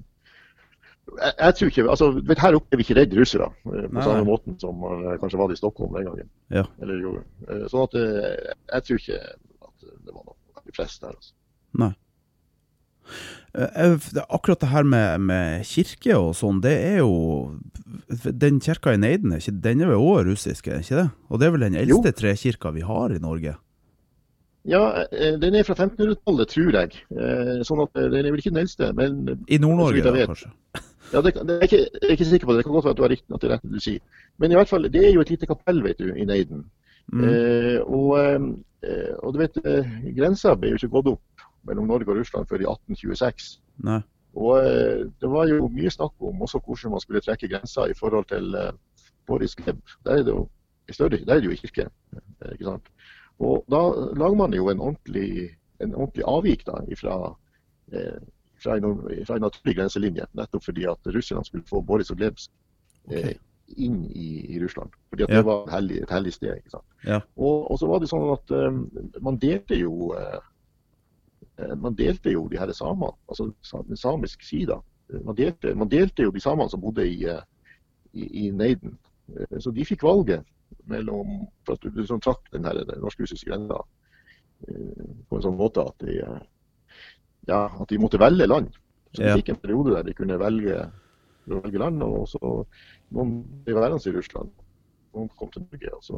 jeg, 1.18 1.32
jeg 1.38 1.54
tror 1.54 1.68
ikke, 1.72 1.84
altså, 1.90 2.10
vet, 2.28 2.38
Her 2.38 2.56
oppe 2.56 2.72
er 2.72 2.80
vi 2.80 2.86
ikke 2.86 2.98
redd 3.00 3.16
russere, 3.18 3.48
eh, 3.66 3.88
på 3.88 3.96
Nei, 3.98 4.04
samme 4.06 4.22
nei. 4.22 4.28
måten 4.30 4.58
som 4.62 4.78
man 4.80 5.04
eh, 5.10 5.18
kanskje 5.20 5.40
var 5.40 5.50
det 5.50 5.58
i 5.58 5.62
Stockholm 5.62 5.96
den 5.98 6.06
gangen. 6.08 6.30
Ja. 6.54 6.64
Eller. 6.80 7.18
Eh, 7.48 7.66
Sånn 7.72 7.84
at 7.88 7.98
eh, 7.98 8.54
jeg 8.72 8.86
tror 8.86 9.02
ikke 9.02 9.20
at 9.66 9.90
det 10.06 10.14
var 10.14 10.22
noe 10.22 10.62
de 10.62 10.76
fleste 10.76 11.06
der. 11.06 11.18
Altså. 11.18 11.34
Eh, 13.52 13.84
eh, 13.84 14.22
Akkurat 14.28 14.60
det 14.62 14.70
her 14.72 14.86
med, 14.88 15.20
med 15.20 15.66
kirke 15.68 16.16
og 16.16 16.32
sånn, 16.38 16.62
det 16.64 16.72
er 16.72 17.02
jo 17.02 17.58
Den 18.22 18.60
kirka 18.62 18.94
i 18.94 19.00
Neiden, 19.00 19.34
den 19.60 19.82
er 19.82 19.90
vel 19.92 20.00
òg 20.00 20.24
russisk, 20.30 20.70
er 20.70 20.80
ikke 20.80 21.02
det? 21.02 21.08
Og 21.28 21.40
det 21.40 21.48
er 21.48 21.54
vel 21.56 21.66
den 21.66 21.78
eldste 21.82 22.14
trekirka 22.16 22.72
vi 22.72 22.86
har 22.86 23.12
i 23.12 23.20
Norge? 23.20 23.56
Ja, 24.68 24.82
eh, 25.10 25.34
den 25.42 25.54
er 25.58 25.66
fra 25.66 25.74
1500-tallet, 25.74 26.48
tror 26.48 26.76
jeg. 26.78 26.98
Eh, 27.10 27.62
Sånn 27.66 27.82
at 27.82 27.96
eh, 27.98 28.08
Den 28.12 28.26
er 28.26 28.30
vel 28.30 28.42
ikke 28.42 28.52
den 28.52 28.62
eldste, 28.62 28.92
men 28.94 29.24
I 29.50 29.58
Nord-Norge, 29.58 30.04
da, 30.06 30.12
kanskje? 30.30 30.52
ja, 31.12 31.22
det, 31.24 31.32
det 31.34 31.56
er 31.56 31.66
ikke, 31.66 31.80
jeg 31.82 32.06
er 32.06 32.14
ikke 32.14 32.28
sikker 32.30 32.46
på 32.46 32.54
det. 32.54 32.62
Det 32.62 32.68
kan 32.68 32.76
godt 32.76 32.86
være 32.86 32.94
at 32.94 33.00
du 33.00 33.06
har 33.06 33.12
riktig, 33.14 33.34
at 33.34 33.42
det 33.42 33.48
er 33.48 33.54
rett 33.56 33.66
det 33.66 33.80
du 33.80 33.82
sier. 33.82 34.22
Men 34.38 34.54
i 34.54 34.58
hvert 34.60 34.70
fall, 34.70 34.86
det 34.94 35.02
er 35.02 35.10
jo 35.10 35.24
et 35.24 35.32
lite 35.34 35.48
kapell 35.50 35.82
vet 35.84 35.98
du, 35.98 36.12
i 36.14 36.28
Neiden. 36.28 36.62
Mm. 37.12 37.24
Eh, 37.26 37.80
og, 37.82 38.14
eh, 38.86 39.10
og 39.18 39.34
du 39.34 39.42
vet, 39.42 39.58
grensa 40.16 40.54
ble 40.54 40.72
jo 40.72 40.78
ikke 40.78 40.92
gått 40.94 41.10
opp 41.16 41.46
mellom 41.66 41.90
Norge 41.90 42.10
og 42.10 42.20
Russland 42.20 42.46
før 42.50 42.62
i 42.62 42.68
1826. 42.70 43.50
Nei. 43.88 44.00
Og 44.38 44.62
eh, 44.62 45.02
det 45.20 45.30
var 45.30 45.50
jo 45.50 45.66
mye 45.74 45.90
snakk 45.92 46.14
om 46.22 46.46
også 46.46 46.62
hvordan 46.62 46.94
man 46.94 47.02
skulle 47.02 47.20
trekke 47.24 47.50
grensa 47.50 47.88
i 47.90 47.98
forhold 47.98 48.30
til 48.30 48.54
Boris 49.26 49.58
Gleb. 49.58 49.82
Der 50.06 50.20
er 50.20 50.22
det 50.22 50.36
jo 50.36 50.46
i 50.88 50.94
større, 50.94 51.18
der 51.18 51.34
er 51.34 51.42
det 51.42 51.50
jo 51.50 51.56
i 51.56 51.60
kirke. 51.60 51.90
ikke 52.52 52.64
sant? 52.70 52.88
Og 53.42 53.64
da 53.72 53.80
lager 54.14 54.38
man 54.38 54.54
jo 54.54 54.68
en 54.70 54.80
ordentlig, 54.80 55.50
en 55.82 55.94
ordentlig 55.94 56.24
avvik 56.30 56.66
da, 56.68 56.78
ifra, 56.94 57.16
eh, 57.92 58.20
fra, 58.62 58.76
en, 58.78 59.00
fra 59.26 59.38
en 59.38 59.42
naturlig 59.48 59.74
grenselinje, 59.80 60.28
nettopp 60.38 60.64
fordi 60.68 60.84
at 60.90 61.10
russerne 61.16 61.42
skulle 61.48 61.66
få 61.66 61.80
Boris 61.82 62.12
og 62.14 62.20
Glebs 62.20 62.46
eh, 63.10 63.34
inn 63.82 64.04
i, 64.14 64.28
i 64.54 64.60
Russland. 64.62 64.94
Fordi 65.10 65.26
at 65.26 65.30
Ja. 65.34 65.40
det 65.40 65.48
var 65.48 65.66
et 65.66 65.74
hellig, 65.74 65.98
et 66.04 66.14
hellig 66.14 66.32
sted. 66.36 66.54
ikke 66.60 66.70
sant? 66.76 66.86
Ja. 67.06 67.20
Og, 67.36 67.70
og 67.70 67.78
så 67.80 67.90
var 67.90 67.98
det 68.02 68.10
sånn 68.12 68.30
at 68.36 68.54
eh, 68.54 69.20
man 69.26 69.40
delte 69.42 69.78
jo 69.80 70.12
eh, 70.18 70.38
eh, 71.58 71.74
man 71.76 71.98
delte 71.98 72.30
jo 72.34 72.46
de 72.52 72.60
her 72.62 72.70
samene, 72.76 73.10
altså 73.28 73.50
den 73.88 73.96
samiske 73.96 74.46
sida. 74.46 74.78
Man 75.24 75.36
delte, 75.36 75.74
man 75.74 75.90
delte 75.92 76.22
jo 76.24 76.30
de 76.32 76.40
samene 76.40 76.70
som 76.70 76.80
bodde 76.80 77.04
i, 77.08 77.24
eh, 77.26 77.42
i, 78.12 78.46
i 78.46 78.50
Neiden. 78.50 78.98
Så 79.60 79.70
de 79.72 79.84
fikk 79.86 80.02
valget 80.04 80.42
mellom 80.90 81.46
for 81.66 81.74
at 81.74 81.80
du 81.84 81.90
liksom 81.90 82.20
trakk 82.20 82.50
den 82.52 82.64
her 82.64 82.74
den 82.84 83.00
norsk-russiske 83.00 83.48
grensa 83.50 83.78
eh, 84.68 85.04
på 85.28 85.36
en 85.38 85.42
sånn 85.44 85.56
måte 85.58 85.84
at 85.86 85.98
de, 86.02 86.18
eh, 86.20 86.40
ja, 87.48 87.64
at 87.80 87.88
de 87.88 87.98
måtte 87.98 88.18
velge 88.22 88.46
land. 88.48 88.70
Så 89.14 89.22
de 89.22 89.36
gikk 89.42 89.50
en 89.52 89.60
periode 89.62 89.94
der 89.94 90.02
de 90.08 90.14
kunne 90.16 90.38
velge, 90.40 90.90
velge 91.46 91.78
land, 91.78 92.02
og 92.02 92.26
så 92.30 92.38
noen 93.12 93.42
ble 93.64 93.74
værende 93.76 94.00
i 94.08 94.14
Russland. 94.16 94.50
Noen 95.14 95.28
kom 95.36 95.50
til 95.52 95.62
Norge. 95.66 95.90
og 95.96 96.02
så 96.02 96.14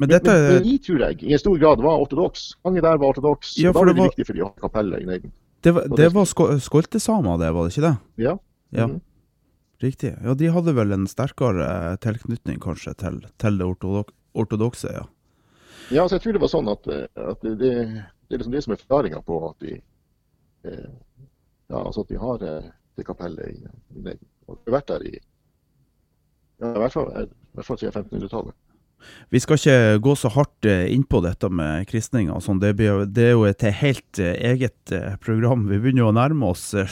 Men 0.00 0.08
men, 0.08 0.08
dette 0.08 0.32
men, 0.32 0.62
de 0.64 0.78
tror 0.78 0.98
jeg 1.04 1.22
i 1.22 1.32
en 1.32 1.38
stor 1.38 1.58
grad 1.60 1.82
var 1.84 2.00
ortodoks. 2.00 2.54
Mange 2.64 2.80
der 2.80 2.96
var 2.98 3.12
ortodoks. 3.12 3.56
Ja, 3.58 3.70
da 3.70 3.72
ble 3.72 3.78
var 3.80 3.86
det 3.94 3.98
var- 4.00 4.08
viktig 4.08 4.26
for 4.26 4.32
de 4.32 4.40
å 4.42 4.48
ha 4.48 4.68
kapellet 4.68 5.02
i 5.02 5.04
Neiden. 5.06 5.32
Det 5.62 5.74
var, 5.74 5.82
det 5.82 5.96
det- 5.96 6.12
var 6.14 6.24
sko 6.24 6.46
skoltesamer, 6.58 7.38
det, 7.38 7.52
var 7.52 7.68
det 7.68 7.76
ikke 7.76 7.86
det? 7.88 7.98
Ja. 8.24 8.38
Ja. 8.72 8.86
Mhm. 8.86 9.00
Riktig. 9.80 10.14
Ja, 10.20 10.34
de 10.36 10.50
hadde 10.52 10.74
vel 10.76 10.92
en 10.92 11.06
sterkere 11.08 11.66
eh, 11.66 11.98
tilknytning 12.04 12.60
kanskje 12.60 12.92
til, 13.00 13.22
til 13.40 13.60
det 13.60 13.68
ortodok 13.68 14.12
ortodokse, 14.32 14.92
ja. 14.94 15.06
ja, 15.90 16.08
så 16.08 16.16
jeg 16.16 16.22
tror 16.24 16.36
det 16.36 16.42
var 16.44 16.52
sånn 16.52 16.70
at, 16.70 16.86
eh, 16.86 17.06
at 17.18 17.40
det, 17.42 17.56
det, 17.58 17.72
det 18.28 18.36
er 18.36 18.42
liksom 18.42 18.54
det 18.54 18.62
som 18.66 18.74
er 18.74 18.82
forklaringa 18.82 19.22
på 19.26 19.38
at 19.48 19.64
de 19.64 19.76
eh, 20.68 20.88
ja, 21.70 21.80
altså 21.80 22.04
at 22.04 22.12
de 22.12 22.20
har 22.20 22.46
eh, 22.46 22.70
det 22.98 23.06
kapellet 23.06 23.54
i, 23.56 23.74
i. 24.04 24.16
Og 24.50 24.58
har 24.66 24.80
vært 24.80 24.90
der 24.92 25.06
i 25.08 25.14
ja, 25.16 26.74
i 26.74 26.80
hvert 26.82 26.92
fall, 26.92 27.08
i 27.16 27.56
hvert 27.56 27.66
fall 27.66 27.78
siden 27.80 27.94
1500-tallet. 28.04 28.56
Vi 29.32 29.40
skal 29.40 29.56
ikke 29.56 30.00
gå 30.04 30.12
så 30.18 30.28
hardt 30.34 30.66
inn 30.68 31.06
på 31.08 31.22
dette 31.24 31.48
med 31.48 31.86
kristninga. 31.88 32.34
sånn. 32.44 32.58
Det, 32.60 32.74
det 33.16 33.30
er 33.30 33.32
jo 33.32 33.46
et 33.48 33.64
helt 33.78 34.20
eget 34.20 34.92
program. 35.24 35.62
Vi 35.70 35.78
begynner 35.80 36.04
jo 36.04 36.10
å 36.10 36.18
nærme 36.18 36.50
oss 36.52 36.66
eh, 36.76 36.84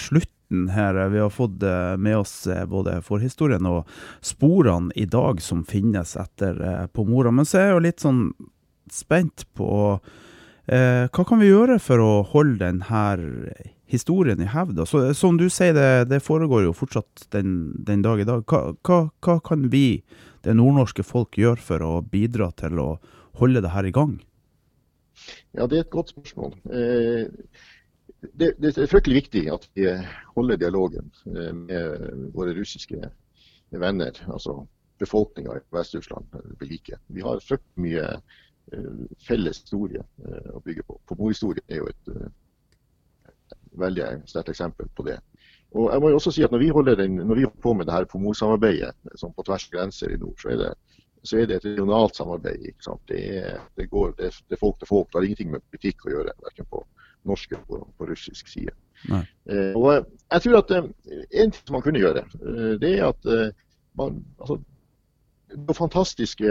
slutten 0.49 0.69
her. 0.69 1.09
Vi 1.09 1.19
har 1.19 1.31
fått 1.31 1.63
eh, 1.63 1.97
med 1.97 2.19
oss 2.19 2.47
eh, 2.47 2.67
både 2.67 3.03
forhistorien 3.03 3.67
og 3.67 3.87
sporene 4.21 4.93
i 4.97 5.07
dag 5.07 5.41
som 5.41 5.65
finnes 5.65 6.17
etter 6.17 6.89
Pomora. 6.93 7.31
Men 7.31 7.45
så 7.45 7.59
er 7.59 7.67
jeg 7.67 7.75
jo 7.75 7.87
litt 7.87 8.01
sånn 8.01 8.33
spent 8.91 9.47
på 9.55 10.01
eh, 10.67 11.09
hva 11.09 11.25
kan 11.25 11.41
vi 11.41 11.51
gjøre 11.51 11.79
for 11.79 11.99
å 12.01 12.23
holde 12.23 12.65
denne 12.65 13.53
historien 13.87 14.41
i 14.41 14.49
hevd? 14.49 14.87
Som 15.15 15.39
du 15.39 15.49
sier, 15.49 15.75
det, 15.75 16.09
det 16.09 16.21
foregår 16.21 16.65
jo 16.65 16.73
fortsatt 16.77 17.29
den, 17.31 17.75
den 17.85 18.03
dag 18.03 18.21
i 18.21 18.25
dag. 18.27 18.45
Hva, 18.47 18.75
hva, 18.83 19.11
hva 19.21 19.41
kan 19.41 19.69
vi 19.71 20.03
det 20.45 20.55
nordnorske 20.55 21.03
folk 21.03 21.37
gjøre 21.37 21.61
for 21.61 21.83
å 21.83 22.01
bidra 22.03 22.51
til 22.57 22.79
å 22.79 22.99
holde 23.39 23.61
det 23.61 23.75
her 23.75 23.85
i 23.85 23.93
gang? 23.93 24.19
Ja, 25.53 25.67
det 25.67 25.77
er 25.77 25.83
et 25.83 25.91
godt 25.91 26.13
spørsmål. 26.15 26.55
Eh, 26.71 27.27
det, 28.21 28.55
det 28.59 28.73
er 28.75 28.91
fryktelig 28.91 29.23
viktig 29.23 29.45
at 29.53 29.69
vi 29.79 29.87
holder 30.35 30.59
dialogen 30.59 31.13
eh, 31.27 31.53
med 31.55 32.33
våre 32.35 32.55
russiske 32.57 32.99
venner, 33.71 34.19
altså 34.27 34.65
befolkninga 34.99 35.55
i 35.59 35.65
Vest-Russland, 35.75 36.27
eh, 36.35 36.67
like. 36.67 36.99
Vi 37.07 37.23
har 37.23 37.45
fryktelig 37.45 37.85
mye 37.85 38.09
eh, 38.17 39.07
felles 39.27 39.63
historie 39.63 40.03
å 40.55 40.63
bygge 40.65 40.87
på. 40.89 40.99
Pomorhistorien 41.07 41.65
er 41.69 41.83
jo 41.83 41.91
et 41.93 42.13
veldig 43.79 44.11
sterkt 44.27 44.51
eksempel 44.51 44.91
på 44.97 45.07
det. 45.07 45.21
Og 45.77 45.91
jeg 45.93 46.01
må 46.01 46.11
jo 46.11 46.17
også 46.17 46.33
si 46.33 46.43
at 46.43 46.51
Når 46.51 46.63
vi 46.63 46.69
holder, 46.73 46.95
den, 46.97 47.17
når 47.21 47.37
vi 47.37 47.45
holder 47.45 47.63
på 47.63 47.73
med 47.77 47.87
det 47.87 47.93
her 47.93 48.07
pomorsamarbeidet 48.09 49.19
som 49.21 49.35
på 49.37 49.45
tvers 49.45 49.67
av 49.69 49.75
grenser 49.77 50.15
i 50.15 50.21
nord, 50.21 50.39
så 50.41 50.55
er 50.55 50.63
det 50.63 50.71
så 51.27 51.37
er 51.37 51.49
det 51.51 51.57
et 51.59 51.65
regionalt 51.67 52.17
samarbeid. 52.17 52.79
Det 53.11 53.19
er, 53.37 53.59
det 53.77 53.89
går, 53.91 54.13
det 54.17 54.31
er 54.31 54.61
folk 54.61 54.79
til 54.79 54.89
folk. 54.89 55.09
Det 55.11 55.19
har 55.19 55.27
ingenting 55.27 55.51
med 55.51 55.65
politikk 55.71 56.07
å 56.07 56.13
gjøre, 56.13 56.35
verken 56.45 56.69
på 56.71 56.85
norsk 57.29 57.53
eller 57.53 57.67
på, 57.69 57.81
på 57.99 58.09
russisk 58.09 58.49
side. 58.49 58.75
Eh, 59.07 59.77
og 59.77 59.93
eh, 59.95 60.05
jeg 60.33 60.43
tror 60.43 60.59
at 60.59 60.71
eh, 60.71 60.89
En 61.41 61.53
ting 61.53 61.67
som 61.67 61.77
man 61.77 61.85
kunne 61.85 62.03
gjøre, 62.03 62.25
eh, 62.43 62.75
det 62.83 62.93
er 62.99 63.07
at 63.09 63.31
eh, 63.31 63.53
man 63.99 64.25
altså, 64.41 64.59
Det 65.49 65.77
fantastiske 65.77 66.45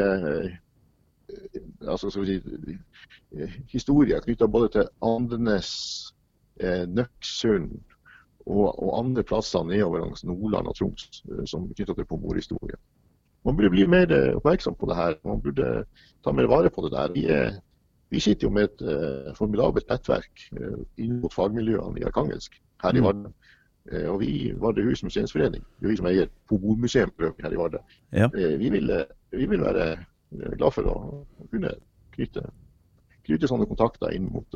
altså, 1.88 2.10
skal 2.10 2.24
vi 2.24 2.38
si, 2.40 2.78
historier 3.70 4.24
knytta 4.24 4.48
både 4.48 4.70
til 4.74 4.88
Andenes, 5.06 5.72
eh, 6.60 6.88
Nøksund 6.90 7.76
og, 8.48 8.80
og 8.80 9.00
andre 9.00 9.24
plasser 9.24 9.64
nedover 9.64 10.00
langs 10.00 10.24
Nordland 10.26 10.72
og 10.72 10.76
Troms 10.76 11.22
som 11.46 11.68
knytta 11.76 11.94
til 11.94 12.08
pomorhistorie. 12.10 12.80
Man 13.46 13.58
burde 13.58 13.70
bli 13.70 13.86
mer 13.86 14.10
oppmerksom 14.36 14.76
på 14.76 14.90
det 14.90 14.96
her. 14.96 15.20
Man 15.24 15.42
burde 15.44 15.84
ta 16.24 16.32
mer 16.32 16.48
vare 16.50 16.72
på 16.74 16.88
det 16.88 16.92
der. 16.96 17.12
Vi, 17.14 17.26
er, 17.28 17.60
vi 18.10 18.20
sitter 18.24 18.48
jo 18.48 18.54
med 18.56 18.70
et 18.70 18.82
eh, 18.88 19.34
formidabelt 19.36 19.90
nettverk 19.92 20.46
eh, 20.56 20.78
inn 21.04 21.18
mot 21.22 21.34
fagmiljøene 21.34 22.00
i 22.02 22.06
Arkangelsk 22.08 22.60
her 22.84 22.96
i 22.96 23.02
Mm. 23.02 23.08
Vardø. 23.08 23.32
Eh, 23.92 24.06
og 24.12 24.20
vi, 24.22 24.54
Vardø 24.60 24.84
Hus 24.90 25.04
museumsforening, 25.04 25.64
det 25.80 25.86
er 25.88 25.90
vi 25.92 25.98
som 25.98 26.08
eier 26.08 26.30
Pomormuseum 26.50 27.12
her 27.20 27.52
i 27.52 27.60
Vardø, 27.60 27.78
Ja. 28.14 28.30
eh, 28.36 28.58
vi, 28.60 28.70
vil, 28.70 28.90
eh, 28.90 29.06
vi 29.32 29.46
vil 29.46 29.62
være 29.62 29.92
eh, 29.92 30.56
glad 30.58 30.72
for 30.72 30.84
å 30.84 30.96
kunne 31.52 31.72
knytte, 32.16 32.44
knytte 33.28 33.48
sånne 33.48 33.68
kontakter 33.68 34.12
inn 34.16 34.30
mot 34.32 34.56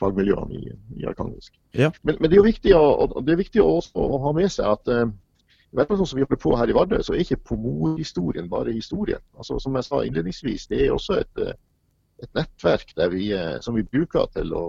fagmiljøene 0.00 0.54
i, 0.54 0.72
i 1.00 1.04
Arkangelsk. 1.06 1.52
Ja. 1.74 1.90
Men, 2.02 2.16
men 2.20 2.30
det 2.30 2.36
er 2.36 2.42
jo 2.42 2.48
viktig 2.48 2.74
å, 2.76 2.84
er 3.20 3.36
viktig 3.36 3.62
å 3.62 3.80
å 3.94 4.18
ha 4.24 4.32
med 4.32 4.48
seg 4.52 4.64
at 4.66 4.88
i 4.88 5.76
hvert 5.76 5.88
fall 5.90 5.98
sånn 6.00 6.08
som 6.08 6.16
vi 6.16 6.24
holder 6.24 6.40
på 6.40 6.56
her 6.56 6.70
i 6.70 6.76
Vardø, 6.76 7.02
så 7.04 7.12
er 7.12 7.20
ikke 7.20 7.36
pomorhistorien 7.50 8.48
bare 8.48 8.72
historien. 8.72 9.20
Altså, 9.36 9.58
som 9.60 9.74
jeg 9.76 9.84
sa 9.84 10.00
innledningsvis, 10.06 10.66
det 10.70 10.86
er 10.86 10.94
også 10.94 11.18
et, 11.20 11.42
et 12.22 12.34
nettverk 12.34 12.94
vi, 13.12 13.32
eh, 13.36 13.58
som 13.64 13.76
vi 13.78 13.86
bruker 13.86 14.26
til 14.34 14.54
å 14.56 14.64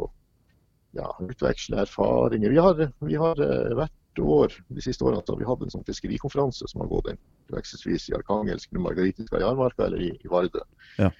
ja, 0.97 1.09
utveksle 1.21 1.81
erfaringer. 1.85 2.49
Vi 2.49 2.61
har, 2.61 2.83
vi 3.05 3.17
har 3.19 3.41
eh, 3.45 3.73
hvert 3.77 3.95
år 4.19 4.53
de 4.67 4.83
siste 4.83 5.05
årene 5.05 5.23
har 5.27 5.39
vi 5.39 5.47
hatt 5.47 5.63
en 5.63 5.73
sånn 5.73 5.87
fiskerikonferanse 5.87 6.67
som 6.67 6.83
har 6.83 6.91
gått 6.91 7.11
inn 7.13 7.19
vekselsvis 7.53 8.09
i 8.09 8.15
Arkangelsk, 8.17 8.71
Margaritiska 8.77 9.39
i 9.39 9.45
Armarka 9.45 9.87
eller 9.87 10.01
i, 10.03 10.11
i 10.17 10.31
Vardø. 10.31 10.63
Ja. 10.99 11.11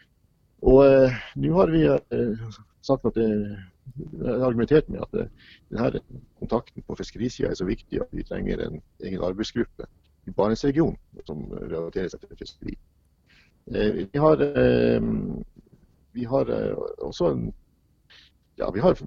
Og 0.68 0.82
eh, 0.86 1.20
nå 1.40 1.54
har 1.56 1.72
vi 1.74 1.86
eh, 1.88 2.48
sagt 2.86 3.08
at 3.08 3.18
det, 3.18 3.30
argumentert 4.20 4.90
med 4.92 5.02
at 5.02 5.16
det, 5.16 5.26
denne 5.72 6.02
kontakten 6.40 6.86
på 6.86 6.98
fiskerisida 7.00 7.50
er 7.50 7.58
så 7.58 7.68
viktig 7.68 8.02
at 8.04 8.12
vi 8.14 8.26
trenger 8.28 8.62
en 8.66 8.82
egen 9.02 9.24
arbeidsgruppe 9.26 9.88
i 10.28 10.34
Barentsregionen 10.36 11.26
som 11.26 11.46
relaterer 11.52 12.12
seg 12.12 12.26
til 12.26 12.42
fiskeri. 12.42 12.76
Eh, 13.74 14.04
vi 14.12 14.20
har, 14.20 14.42
eh, 14.42 15.00
vi 16.20 16.28
har 16.30 16.52
eh, 16.54 16.86
også 17.08 17.34
en 17.34 17.50
ja, 18.60 18.68
vi 18.76 18.82
har 18.84 18.98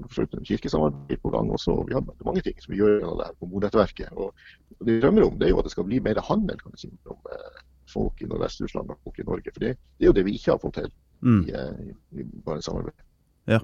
kirkesamarbeid 0.49 1.21
på 1.21 1.31
gang 1.31 1.51
også. 1.53 1.75
og 1.77 1.89
Vi 1.89 1.93
har 1.93 2.05
mange 2.25 2.41
ting 2.41 2.57
som 2.61 2.73
vi 2.73 2.79
gjør 2.81 2.95
gjennom 2.99 3.19
det 3.21 3.27
her 3.27 3.35
på. 3.37 3.49
Og 4.17 4.33
og 4.81 4.87
Det 4.87 4.95
vi 4.95 5.01
drømmer 5.01 5.27
om, 5.27 5.39
det 5.39 5.47
er 5.47 5.51
jo 5.51 5.59
at 5.61 5.69
det 5.69 5.73
skal 5.75 5.85
bli 5.85 6.01
mer 6.01 6.21
handel 6.25 6.57
kan 6.59 6.77
si, 6.77 6.89
mellom 6.89 7.21
eh, 7.31 7.59
folk 7.93 8.23
i 8.23 8.29
Nordvest-Russland 8.31 8.91
og 8.91 8.99
folk 9.05 9.19
i 9.19 9.27
Norge. 9.29 9.53
For 9.53 9.61
det, 9.61 9.77
det 9.99 10.07
er 10.07 10.11
jo 10.11 10.17
det 10.17 10.25
vi 10.25 10.39
ikke 10.39 10.55
har 10.55 10.63
fått 10.63 10.81
til 10.81 10.93
Mm. 11.23 11.45
i, 11.49 11.53
eh, 11.53 12.19
i, 12.19 12.25
bare 12.45 12.63
samarbeid. 12.63 12.95
Ja. 13.47 13.61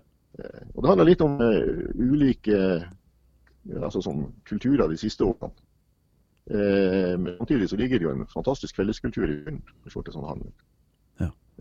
Og 0.74 0.82
Det 0.82 0.88
handler 0.88 1.04
litt 1.04 1.20
om 1.20 1.40
uh, 1.40 1.88
ulike 1.98 2.58
altså 3.82 4.02
sånn 4.04 4.28
kulturer 4.46 4.86
de 4.86 4.98
siste 5.00 5.26
årene. 5.26 5.50
Uh, 6.46 7.16
men 7.18 7.34
samtidig 7.40 7.68
så 7.72 7.76
ligger 7.80 7.98
det 7.98 8.06
jo 8.06 8.12
en 8.14 8.28
fantastisk 8.30 8.76
felleskultur 8.78 9.26
i 9.26 9.40
bunnen 9.48 10.54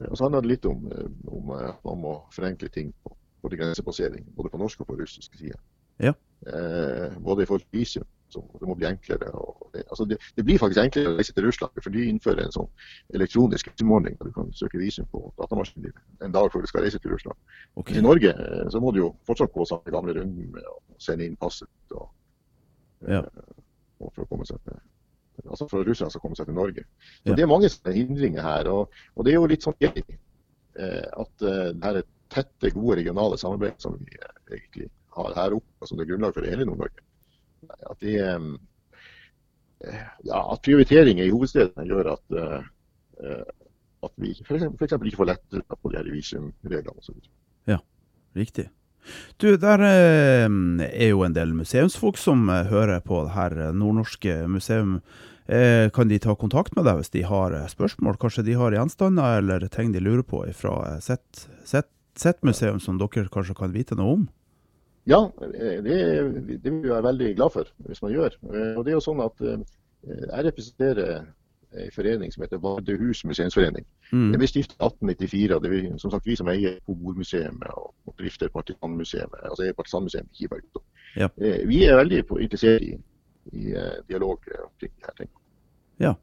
og 0.05 0.17
så 0.17 0.27
handler 0.27 0.45
det 0.45 0.51
litt 0.51 0.65
om, 0.69 0.85
eh, 0.91 1.09
om 1.33 1.49
eh, 1.55 1.69
at 1.71 1.85
man 1.85 2.03
må 2.03 2.13
forenkle 2.35 2.69
ting 2.73 2.93
på 3.03 3.15
både 3.41 3.57
grensepassering, 3.57 4.25
både 4.35 4.51
på 4.53 4.61
norsk 4.61 4.81
og 4.81 4.91
på 4.91 4.99
russisk 4.99 5.35
side. 5.39 5.57
Ja. 6.03 6.13
Eh, 6.45 7.17
både 7.19 7.43
i 7.43 7.45
forhold 7.49 7.63
til 7.65 7.79
visum, 7.79 8.05
så 8.29 8.43
det 8.59 8.67
må 8.67 8.75
bli 8.77 8.85
enklere. 8.85 9.31
Det, 9.73 9.83
altså 9.89 10.05
det, 10.05 10.17
det 10.35 10.45
blir 10.45 10.59
faktisk 10.61 10.81
enklere 10.83 11.13
å 11.13 11.17
reise 11.17 11.33
til 11.33 11.47
Russland, 11.47 11.79
for 11.81 11.95
de 11.95 12.03
innfører 12.11 12.43
en 12.43 12.53
sånn 12.53 12.69
elektronisk 13.17 13.71
visumordning 13.71 14.17
der 14.19 14.29
du 14.29 14.35
kan 14.35 14.51
søke 14.53 14.81
visum 14.81 15.07
på 15.11 15.23
datamaskinen 15.39 15.87
din 15.87 16.27
en 16.27 16.35
dag 16.35 16.51
før 16.53 16.65
du 16.65 16.69
skal 16.69 16.85
reise 16.85 17.01
til 17.01 17.15
Russland. 17.15 17.39
Okay. 17.79 17.97
I 17.97 18.05
Norge 18.05 18.33
eh, 18.33 18.67
så 18.73 18.81
må 18.83 18.93
du 18.93 19.01
jo 19.01 19.13
fortsatt 19.27 19.53
gå 19.55 19.65
samme 19.65 19.95
gamle 19.95 20.17
runden 20.19 20.51
med 20.53 20.69
å 20.69 20.77
sende 21.01 21.25
inn 21.25 21.39
passet. 21.39 21.71
Og, 21.91 22.09
eh, 23.07 23.17
Ja. 23.17 23.23
og 23.99 24.13
for 24.13 24.25
å 24.25 24.29
komme 24.29 24.45
seg 24.45 24.61
til 24.65 24.77
Altså 25.45 25.67
for 25.69 25.81
at 25.81 25.89
russerne 25.89 26.11
skal 26.13 26.23
komme 26.23 26.37
seg 26.39 26.49
til 26.49 26.57
Norge. 26.57 26.83
Så 27.23 27.31
Ja. 27.31 27.35
Det 27.35 27.43
er 27.43 27.51
mange 27.51 27.69
hindringer 27.93 28.41
her. 28.41 28.69
Og, 28.71 28.93
og 29.15 29.25
det 29.25 29.33
er 29.33 29.39
jo 29.39 29.49
litt 29.51 29.65
sånn 29.65 29.77
gøy 29.79 30.01
eh, 30.79 31.07
at 31.23 31.45
eh, 31.45 31.73
det 31.73 31.83
her 31.83 32.01
tette, 32.33 32.71
gode 32.75 32.97
regionale 33.01 33.37
samarbeidet 33.39 33.81
som 33.81 33.97
vi 33.99 34.17
eh, 34.17 34.39
egentlig 34.57 34.89
har 35.17 35.35
her 35.35 35.57
oppe, 35.57 35.87
som 35.87 35.97
det 35.97 36.05
er 36.05 36.11
grunnlag 36.11 36.33
for 36.35 36.45
i 36.45 36.51
hele 36.51 36.65
Nord-Norge, 36.69 37.05
at, 37.89 38.03
eh, 38.03 38.49
ja, 40.25 40.41
at 40.41 40.65
prioriteringer 40.65 41.25
i 41.25 41.33
hovedstedene 41.33 41.85
gjør 41.85 42.11
at, 42.15 42.37
at 44.03 44.13
vi 44.21 44.33
f.eks. 44.41 44.93
ikke 44.93 45.17
får 45.17 45.29
lettere 45.29 45.77
på 45.81 45.91
de 45.91 45.97
her 45.99 46.09
visumreglene 46.13 46.97
osv. 46.97 47.17
Riktig. 48.37 48.67
Du, 49.37 49.51
der 49.61 49.83
eh, 49.85 50.47
er 50.87 51.11
jo 51.11 51.23
en 51.25 51.35
del 51.35 51.53
museumsfolk 51.53 52.17
som 52.17 52.47
eh, 52.49 52.67
hører 52.71 53.03
på 53.05 53.21
det 53.27 53.35
her 53.35 53.55
eh, 53.67 53.73
nordnorske 53.75 54.43
museum. 54.51 54.99
Kan 55.47 56.09
de 56.09 56.17
ta 56.19 56.33
kontakt 56.35 56.73
med 56.75 56.83
deg 56.83 56.97
hvis 56.99 57.13
de 57.13 57.21
har 57.23 57.53
spørsmål? 57.71 58.17
Kanskje 58.19 58.43
de 58.43 58.57
har 58.59 58.73
gjenstander 58.75 59.37
eller 59.39 59.63
ting 59.71 59.93
de 59.93 60.01
lurer 60.03 60.25
på 60.27 60.41
fra 60.51 60.97
sitt, 60.99 61.45
sitt, 61.63 61.87
sitt 62.19 62.41
museum 62.43 62.81
som 62.83 62.97
dere 62.99 63.31
kanskje 63.31 63.55
kan 63.55 63.71
vite 63.71 63.95
noe 63.95 64.17
om? 64.17 64.25
Ja, 65.07 65.21
det, 65.39 65.85
det 65.85 66.01
er 66.03 66.27
vi 66.35 66.91
veldig 66.91 67.31
glad 67.37 67.55
for 67.55 67.71
hvis 67.87 68.03
man 68.03 68.11
gjør. 68.11 68.35
Og 68.75 68.81
det 68.83 68.91
er 68.91 68.97
jo 68.97 69.05
sånn 69.07 69.23
at 69.23 69.39
Jeg 69.39 70.43
representerer 70.49 71.23
en 71.85 71.91
forening 71.95 72.33
som 72.33 72.43
heter 72.43 72.61
Vardøhus 72.63 73.23
museumsforening. 73.25 73.85
Mm. 74.11 74.31
Den 74.31 74.41
ble 74.41 74.49
stiftet 74.49 74.77
1894. 74.79 75.55
og 75.55 75.63
Det 75.63 75.73
er 75.77 75.99
som 76.01 76.13
sagt 76.13 76.25
vi 76.25 76.35
som 76.35 76.49
eier 76.51 76.79
Pomormuseet 76.85 77.67
og, 77.73 77.93
og 78.05 78.15
drifter 78.19 78.49
Partisanmuseet. 78.53 79.37
Altså 79.43 79.71
Partisanmuseet 79.77 80.25
i 80.31 80.41
Kiberg. 80.41 80.81
Ja. 81.17 81.29
Vi 81.37 81.83
er 81.83 81.99
veldig 82.01 82.23
interessert 82.39 82.81
i 82.81 82.97
i 83.53 83.73
uh, 83.75 83.97
dialog 84.09 84.39
omkring 84.63 84.91
de 84.95 85.05
her 85.05 85.13
tingene. 85.17 85.39
Ja. 85.99 86.13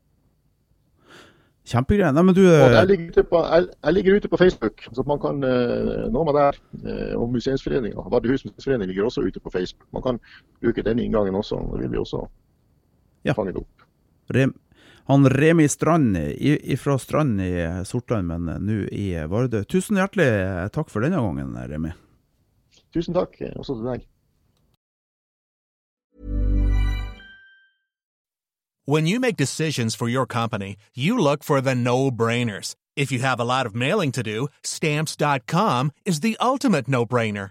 Kjempegreier. 1.65 2.13
Nei, 2.13 2.23
men 2.29 2.37
du 2.37 2.43
jeg 2.45 2.87
ligger, 2.91 3.23
på, 3.31 3.41
jeg, 3.41 3.69
jeg, 3.85 3.95
ligger 3.97 4.17
ute 4.17 4.29
på 4.29 4.37
Facebook, 4.37 4.85
så 4.93 5.05
man 5.09 5.21
kan 5.21 5.41
uh, 5.41 6.05
nå 6.13 6.25
meg 6.29 6.37
der. 6.37 6.59
Uh, 6.85 7.15
og 7.23 7.31
Museumsforeninga, 7.33 8.05
Vardøhus 8.13 8.45
museumsforening 8.45 8.91
ligger 8.91 9.09
også 9.09 9.25
ute 9.25 9.41
på 9.41 9.53
Facebook. 9.55 9.89
Man 9.93 10.05
kan 10.05 10.21
bruke 10.61 10.85
den 10.85 10.99
inngangen 10.99 11.35
også. 11.35 11.63
Det 11.73 11.81
vil 11.83 11.93
vi 11.97 12.03
også 12.03 12.27
ja. 13.25 13.33
fange 13.33 13.57
opp. 13.57 13.89
Rem, 14.35 14.55
han 15.07 15.29
Remi 15.29 15.69
Strand 15.69 16.17
fra 16.81 16.99
Strand 16.99 17.41
i 17.41 17.53
Sortland, 17.85 18.29
men 18.29 18.67
nå 18.67 18.81
i 18.89 19.13
Vardø. 19.29 19.65
Tusen 19.69 20.01
hjertelig 20.01 20.31
takk 20.73 20.89
for 20.93 21.05
denne 21.05 21.21
gangen, 21.21 21.53
Remi. 21.69 21.93
Tusen 22.95 23.15
takk, 23.15 23.37
også 23.57 23.77
til 23.77 23.89
deg. 23.93 24.09
When 28.87 29.07
you 29.07 29.19
make 29.19 29.37
decisions 29.37 29.95
for 29.95 30.09
your 30.09 30.27
company, 30.27 30.77
you 30.95 31.17
look 31.19 31.43
for 31.43 31.63
the 31.63 31.75
no-brainers. 31.75 32.75
If 32.97 33.11
you 33.11 33.21
have 33.21 33.41
a 33.41 33.45
lot 33.45 33.67
of 33.67 33.75
mailing 33.75 34.13
to 34.13 34.23
do, 34.23 34.49
stamps.com 34.63 35.91
is 36.05 36.21
the 36.21 36.37
ultimate 36.39 36.87
no-brainer. 36.87 37.51